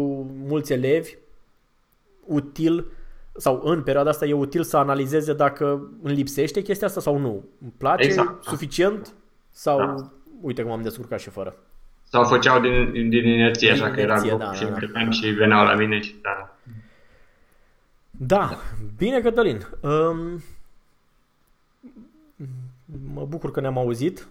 mulți 0.47 0.73
elevi 0.73 1.15
util 2.25 2.85
sau 3.37 3.61
în 3.63 3.83
perioada 3.83 4.09
asta 4.09 4.25
e 4.25 4.33
util 4.33 4.63
să 4.63 4.77
analizeze 4.77 5.33
dacă 5.33 5.65
îmi 6.03 6.13
lipsește 6.13 6.61
chestia 6.61 6.87
asta 6.87 6.99
sau 6.99 7.17
nu. 7.17 7.43
Îmi 7.61 7.73
place 7.77 8.07
exact. 8.07 8.43
suficient 8.43 9.13
sau 9.49 9.77
da. 9.77 10.11
uite 10.41 10.61
cum 10.61 10.71
am 10.71 10.81
descurcat 10.81 11.19
și 11.19 11.29
fără. 11.29 11.55
Sau 12.03 12.23
făceau 12.23 12.59
din, 12.59 13.09
din 13.09 13.27
inerție, 13.27 13.71
așa 13.71 13.85
din 13.85 13.93
că 13.93 13.99
era 13.99 14.13
da, 14.13 14.21
și 14.21 14.29
da, 14.29 14.69
da. 14.93 15.09
și 15.09 15.29
veneau 15.29 15.65
la 15.65 15.75
mine 15.75 15.99
și 15.99 16.15
da. 16.21 16.55
Da, 18.11 18.57
bine 18.97 19.21
Cătălin. 19.21 19.67
Um, 19.81 20.43
mă 23.13 23.25
bucur 23.25 23.51
că 23.51 23.59
ne-am 23.59 23.77
auzit. 23.77 24.27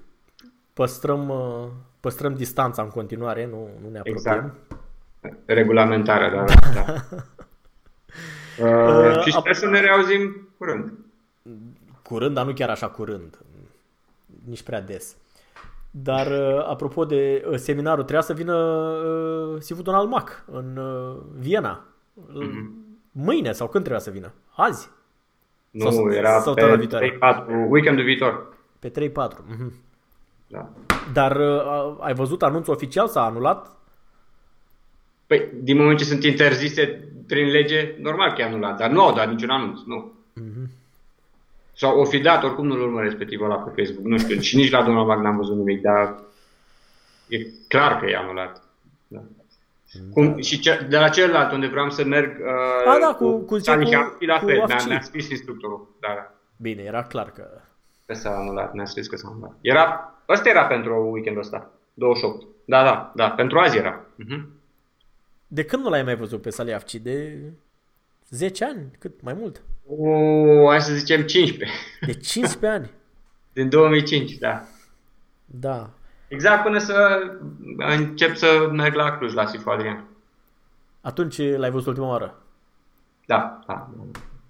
Păstrăm, 0.73 1.29
uh, 1.29 1.69
păstrăm 2.01 2.35
distanța 2.35 2.83
în 2.83 2.89
continuare, 2.89 3.47
nu, 3.47 3.69
nu 3.83 3.91
ne 3.91 3.99
apropiem. 3.99 4.15
Exact. 4.17 4.55
Regulamentarea, 5.45 6.31
da. 6.31 6.45
da. 6.75 6.95
da. 8.61 9.09
uh, 9.09 9.23
și 9.23 9.33
sper 9.33 9.55
să 9.55 9.67
ne 9.67 9.81
reauzim 9.81 10.49
curând. 10.59 10.93
Curând, 12.03 12.35
dar 12.35 12.47
nu 12.47 12.53
chiar 12.53 12.71
așa 12.71 12.89
curând. 12.89 13.39
Nici 14.45 14.63
prea 14.63 14.81
des. 14.81 15.17
Dar 15.91 16.27
uh, 16.27 16.67
apropo 16.69 17.05
de 17.05 17.45
uh, 17.49 17.57
seminarul, 17.57 18.03
trebuia 18.03 18.21
să 18.21 18.33
vină 18.33 18.55
uh, 18.55 19.61
Sivudon 19.61 19.95
Almac 19.95 20.45
în 20.53 20.77
uh, 20.77 21.17
Viena. 21.39 21.85
Mm-hmm. 22.29 22.81
Mâine 23.13 23.53
sau 23.53 23.69
când 23.69 23.85
trebuia 23.85 24.05
să 24.05 24.11
vină? 24.11 24.33
Azi? 24.57 24.91
Nu, 25.71 25.91
sau, 25.91 26.13
era 26.13 26.41
sau 26.41 26.55
pe 26.55 26.89
3-4, 26.89 27.69
weekendul 27.69 28.05
viitor. 28.05 28.57
Pe 28.79 28.91
3-4. 28.91 28.93
Mm-hmm. 28.93 29.73
Da. 30.47 30.69
Dar 31.13 31.37
uh, 31.37 31.97
ai 32.01 32.15
văzut 32.15 32.43
anunțul 32.43 32.73
oficial? 32.73 33.09
S-a 33.09 33.25
anulat? 33.25 33.80
Păi, 35.31 35.49
din 35.55 35.77
moment 35.77 35.99
ce 35.99 36.05
sunt 36.05 36.25
interzise 36.25 37.09
prin 37.27 37.47
lege, 37.47 37.95
normal 37.99 38.33
că 38.33 38.41
e 38.41 38.45
anulat, 38.45 38.79
dar 38.79 38.91
nu 38.91 39.03
au 39.03 39.15
dat 39.15 39.29
niciun 39.29 39.51
anunț, 39.51 39.81
nu. 39.87 40.13
Mm-hmm. 40.41 40.69
Sau 41.73 41.99
o 41.99 42.05
fi 42.05 42.19
dat, 42.19 42.45
oricum 42.45 42.67
nu-l 42.67 42.81
urmăresc 42.81 43.17
pe 43.17 43.25
tipul 43.25 43.45
ăla 43.45 43.61
pe 43.61 43.83
Facebook, 43.83 44.07
nu 44.07 44.19
știu, 44.19 44.41
și 44.41 44.57
nici 44.57 44.71
la 44.71 44.83
Donald 44.83 45.07
Bag 45.07 45.23
n-am 45.23 45.37
văzut 45.37 45.57
nimic, 45.57 45.81
dar 45.81 46.19
e 47.29 47.37
clar 47.69 47.99
că 47.99 48.07
e 48.07 48.17
anulat. 48.17 48.63
Da. 49.09 49.21
Cum, 50.13 50.41
și 50.41 50.59
ce, 50.59 50.87
de 50.89 50.99
la 50.99 51.09
celălalt 51.09 51.53
unde 51.53 51.67
vreau 51.67 51.91
să 51.91 52.05
merg 52.05 52.41
uh, 52.41 52.93
A, 52.93 52.99
da, 53.01 53.15
cu, 53.15 53.31
cu, 53.31 53.45
cu, 53.45 53.59
cu, 54.19 54.25
la 54.25 54.39
fel, 54.39 54.65
mi-a, 54.67 54.85
mi-a 54.87 55.01
scris 55.01 55.29
instructorul. 55.29 55.89
Da. 56.01 56.35
Bine, 56.57 56.83
era 56.83 57.05
clar 57.05 57.31
că... 57.31 57.47
Că 58.07 58.15
s-a 58.15 58.31
anulat, 58.31 58.73
mi-a 58.75 58.85
scris 58.85 59.07
că 59.07 59.17
s-a 59.17 59.29
anulat. 59.29 59.57
Era, 59.61 60.15
ăsta 60.29 60.49
era 60.49 60.65
pentru 60.65 61.11
weekendul 61.11 61.43
ăsta, 61.43 61.71
28. 61.95 62.47
Da, 62.65 62.83
da, 62.83 63.13
da, 63.15 63.31
pentru 63.31 63.59
azi 63.59 63.77
era. 63.77 64.05
Uh-huh. 64.05 64.59
De 65.53 65.65
când 65.65 65.83
nu 65.83 65.89
l-ai 65.89 66.03
mai 66.03 66.17
văzut 66.17 66.43
pe 66.43 66.51
Saliafci? 66.51 66.95
De 66.95 67.39
10 68.29 68.65
ani? 68.65 68.91
Cât? 68.99 69.23
Mai 69.23 69.35
mult? 69.35 69.63
O, 69.87 70.69
hai 70.69 70.81
să 70.81 70.95
zicem 70.95 71.23
15. 71.23 71.79
De 72.01 72.13
15 72.13 72.67
ani? 72.67 72.91
Din 73.53 73.69
2005, 73.69 74.33
da. 74.33 74.63
Da. 75.45 75.91
Exact 76.29 76.63
până 76.63 76.79
să 76.79 77.21
încep 77.77 78.37
să 78.37 78.69
merg 78.73 78.95
la 78.95 79.17
Cluj, 79.17 79.35
la 79.35 79.47
Sifu 79.47 79.71
Adrian. 79.71 80.05
Atunci 81.01 81.39
l-ai 81.39 81.71
văzut 81.71 81.87
ultima 81.87 82.09
oară? 82.09 82.43
Da, 83.27 83.61
da. 83.67 83.91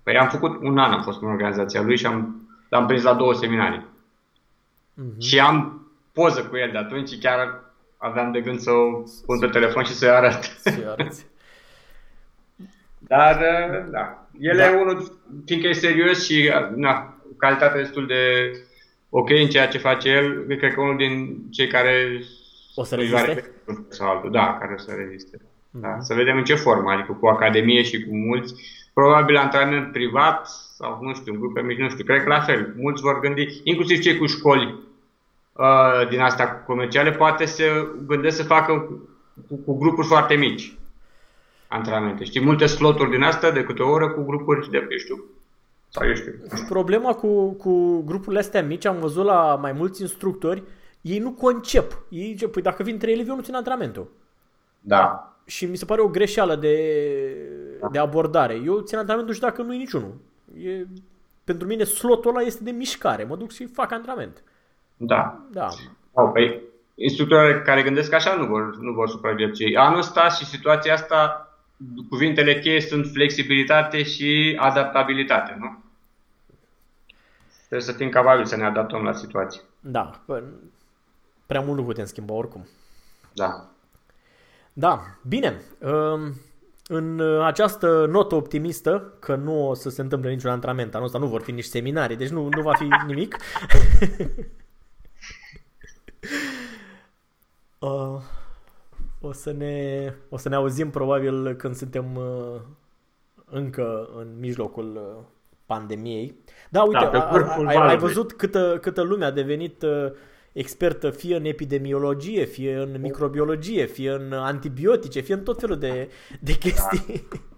Păi 0.02 0.18
am 0.18 0.28
făcut 0.28 0.62
un 0.62 0.78
an, 0.78 0.92
am 0.92 1.02
fost 1.02 1.22
în 1.22 1.28
organizația 1.28 1.82
lui 1.82 1.96
și 1.96 2.06
am, 2.06 2.48
l-am 2.68 2.86
prins 2.86 3.02
la 3.02 3.14
două 3.14 3.34
seminarii. 3.34 3.86
Mm-hmm. 3.86 5.18
Și 5.18 5.40
am 5.40 5.86
poză 6.12 6.44
cu 6.44 6.56
el 6.56 6.70
de 6.70 6.78
atunci 6.78 7.08
și 7.08 7.18
chiar 7.18 7.60
aveam 8.00 8.32
de 8.32 8.40
gând 8.40 8.58
să 8.58 8.70
o 8.70 9.02
pun 9.26 9.38
pe 9.38 9.46
telefon 9.46 9.84
și 9.84 9.92
să-i 9.92 10.08
arăt. 10.08 10.42
Să 10.42 10.96
Dar, 12.98 13.36
da, 13.90 14.28
el 14.40 14.56
da. 14.56 14.64
e 14.64 14.80
unul, 14.80 15.20
fiindcă 15.46 15.68
e 15.68 15.72
serios 15.72 16.24
și 16.24 16.52
na, 16.74 17.22
calitatea 17.36 17.80
destul 17.80 18.06
de 18.06 18.52
ok 19.10 19.30
în 19.30 19.48
ceea 19.48 19.68
ce 19.68 19.78
face 19.78 20.08
el, 20.08 20.56
cred 20.58 20.74
că 20.74 20.80
unul 20.80 20.96
din 20.96 21.36
cei 21.50 21.66
care 21.66 22.20
o 22.74 22.84
să 22.84 22.94
reziste? 22.94 23.50
Sau 23.88 24.08
altul, 24.08 24.30
da, 24.30 24.56
care 24.60 24.72
o 24.72 24.78
să 24.78 24.92
reziste. 24.96 25.36
Mm-hmm. 25.38 25.80
Da, 25.80 25.96
să 26.00 26.14
vedem 26.14 26.36
în 26.36 26.44
ce 26.44 26.54
formă, 26.54 26.90
adică 26.90 27.12
cu 27.12 27.26
academie 27.26 27.82
și 27.82 28.04
cu 28.04 28.16
mulți, 28.16 28.54
probabil 28.92 29.36
antrenament 29.36 29.92
privat 29.92 30.46
sau 30.76 30.98
nu 31.02 31.14
știu, 31.14 31.38
grupe 31.38 31.60
mici, 31.60 31.78
nu 31.78 31.88
știu, 31.88 32.04
cred 32.04 32.22
că 32.22 32.28
la 32.28 32.40
fel, 32.40 32.74
mulți 32.76 33.02
vor 33.02 33.20
gândi, 33.20 33.60
inclusiv 33.64 34.00
cei 34.00 34.18
cu 34.18 34.26
școli 34.26 34.78
uh, 35.60 36.08
din 36.08 36.20
astea 36.20 36.62
comerciale, 36.62 37.10
poate 37.10 37.46
să 37.46 37.64
gândesc 38.06 38.36
să 38.36 38.42
facă 38.42 38.72
cu, 39.48 39.56
cu 39.64 39.78
grupuri 39.78 40.06
foarte 40.06 40.34
mici 40.34 40.74
antrenamente. 41.68 42.24
Știi, 42.24 42.44
multe 42.44 42.66
sloturi 42.66 43.10
din 43.10 43.22
astea 43.22 43.50
de 43.50 43.62
câte 43.62 43.82
o 43.82 43.90
oră 43.90 44.10
cu 44.10 44.22
grupuri 44.22 44.70
de, 44.70 44.86
eu 44.90 44.98
știu, 44.98 45.24
sau 45.88 46.06
eu 46.06 46.14
știu. 46.14 46.32
Problema 46.68 47.14
cu, 47.14 47.50
cu 47.52 48.02
grupurile 48.02 48.40
astea 48.40 48.62
mici, 48.62 48.84
am 48.84 48.98
văzut 48.98 49.24
la 49.24 49.58
mai 49.60 49.72
mulți 49.72 50.00
instructori, 50.00 50.62
ei 51.00 51.18
nu 51.18 51.30
concep. 51.30 52.02
Ei 52.08 52.30
zice, 52.30 52.48
păi 52.48 52.62
dacă 52.62 52.82
vin 52.82 52.98
trei 52.98 53.12
elevi, 53.12 53.28
eu 53.28 53.36
nu 53.36 53.42
țin 53.42 53.54
antrenamentul. 53.54 54.10
Da. 54.80 55.34
Și 55.44 55.66
mi 55.66 55.76
se 55.76 55.84
pare 55.84 56.00
o 56.00 56.08
greșeală 56.08 56.56
de, 56.56 56.76
da. 57.80 57.88
de 57.88 57.98
abordare. 57.98 58.54
Eu 58.64 58.80
țin 58.80 58.98
antrenamentul 58.98 59.34
și 59.34 59.40
dacă 59.40 59.62
nu 59.62 59.74
e 59.74 59.76
niciunul. 59.76 60.14
E, 60.62 60.86
pentru 61.44 61.66
mine 61.66 61.84
slotul 61.84 62.30
ăla 62.30 62.40
este 62.40 62.64
de 62.64 62.70
mișcare. 62.70 63.24
Mă 63.24 63.36
duc 63.36 63.50
și 63.50 63.66
fac 63.66 63.92
antrenament. 63.92 64.42
Da. 65.02 65.40
Da. 65.50 65.68
Oh, 66.12 66.30
păi, 66.32 66.60
instructorii 66.94 67.62
care 67.62 67.82
gândesc 67.82 68.12
așa 68.12 68.34
nu 68.34 68.46
vor, 68.46 68.76
nu 68.76 68.92
vor 68.92 69.08
supraviețui. 69.08 69.76
Anul 69.76 69.98
ăsta 69.98 70.28
și 70.28 70.44
situația 70.44 70.94
asta 70.94 71.48
cuvintele 72.08 72.60
cheie 72.60 72.80
sunt 72.80 73.06
flexibilitate 73.12 74.02
și 74.02 74.56
adaptabilitate, 74.60 75.56
nu? 75.60 75.82
Trebuie 77.58 77.88
să 77.88 77.92
fim 77.92 78.08
capabili 78.08 78.48
să 78.48 78.56
ne 78.56 78.64
adaptăm 78.64 79.02
la 79.02 79.12
situație. 79.12 79.60
Da, 79.80 80.20
prea 81.46 81.60
mult 81.60 81.78
nu 81.78 81.84
putem 81.84 82.04
schimba 82.04 82.32
oricum. 82.32 82.68
Da. 83.32 83.64
Da, 84.72 85.02
bine. 85.28 85.60
Um, 85.78 86.34
în 86.86 87.20
această 87.42 88.06
notă 88.06 88.34
optimistă, 88.34 89.12
că 89.18 89.34
nu 89.34 89.68
o 89.68 89.74
să 89.74 89.90
se 89.90 90.00
întâmple 90.00 90.30
niciun 90.30 90.50
antrenament 90.50 90.94
anul 90.94 91.06
ăsta, 91.06 91.18
nu 91.18 91.26
vor 91.26 91.42
fi 91.42 91.52
nici 91.52 91.64
seminarii, 91.64 92.16
deci 92.16 92.28
nu, 92.28 92.48
nu 92.50 92.62
va 92.62 92.74
fi 92.74 92.88
nimic. 93.06 93.36
uh, 97.80 98.20
o 99.20 99.32
să 99.32 99.52
ne, 99.52 100.14
o 100.28 100.36
să 100.36 100.48
ne 100.48 100.54
auzim 100.54 100.90
probabil 100.90 101.54
când 101.54 101.74
suntem 101.74 102.16
uh, 102.16 102.60
încă 103.44 104.08
în 104.16 104.38
mijlocul 104.38 104.96
uh, 104.96 105.24
pandemiei. 105.66 106.34
Da, 106.70 106.82
uite, 106.82 107.08
da, 107.12 107.28
a, 107.28 107.38
a, 107.38 107.64
ai, 107.66 107.76
ai 107.76 107.98
văzut 107.98 108.32
câtă, 108.32 108.78
câtă 108.80 109.02
lume 109.02 109.24
a 109.24 109.30
devenit 109.30 109.82
uh, 109.82 110.12
expertă 110.52 111.10
fie 111.10 111.36
în 111.36 111.44
epidemiologie, 111.44 112.44
fie 112.44 112.76
în 112.76 113.00
microbiologie, 113.00 113.84
fie 113.84 114.10
în 114.10 114.32
antibiotice, 114.32 115.20
fie 115.20 115.34
în 115.34 115.42
tot 115.42 115.60
felul 115.60 115.78
de, 115.78 116.10
de 116.40 116.52
chestii. 116.52 117.28
Da. 117.30 117.38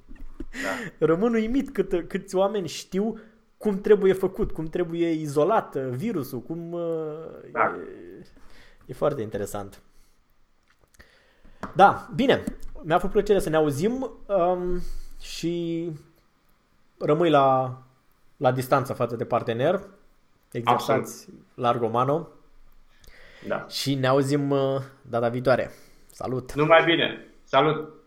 Da. 0.98 1.06
Rămân 1.06 1.34
uimit 1.34 1.70
cât, 1.70 2.08
câți 2.08 2.36
oameni 2.36 2.68
știu 2.68 3.18
cum 3.56 3.80
trebuie 3.80 4.12
făcut, 4.12 4.50
cum 4.50 4.64
trebuie 4.66 5.10
izolat 5.10 5.76
virusul, 5.76 6.40
cum... 6.40 6.76
Da. 7.52 7.76
E, 8.20 8.26
e 8.86 8.92
foarte 8.92 9.22
interesant. 9.22 9.82
Da, 11.74 12.08
bine. 12.14 12.44
Mi-a 12.82 12.96
făcut 12.96 13.12
plăcere 13.12 13.38
să 13.38 13.48
ne 13.48 13.56
auzim 13.56 14.10
um, 14.26 14.82
și 15.20 15.90
rămâi 16.98 17.30
la, 17.30 17.78
la 18.36 18.52
distanță 18.52 18.92
față 18.92 19.16
de 19.16 19.24
partener. 19.24 19.80
Exersați 20.50 21.28
largo 21.54 21.88
mano. 21.88 22.28
Da. 23.48 23.66
Și 23.68 23.94
ne 23.94 24.06
auzim 24.06 24.50
uh, 24.50 24.80
data 25.02 25.28
viitoare. 25.28 25.70
Salut! 26.06 26.52
Numai 26.54 26.84
bine! 26.84 27.26
Salut! 27.44 28.01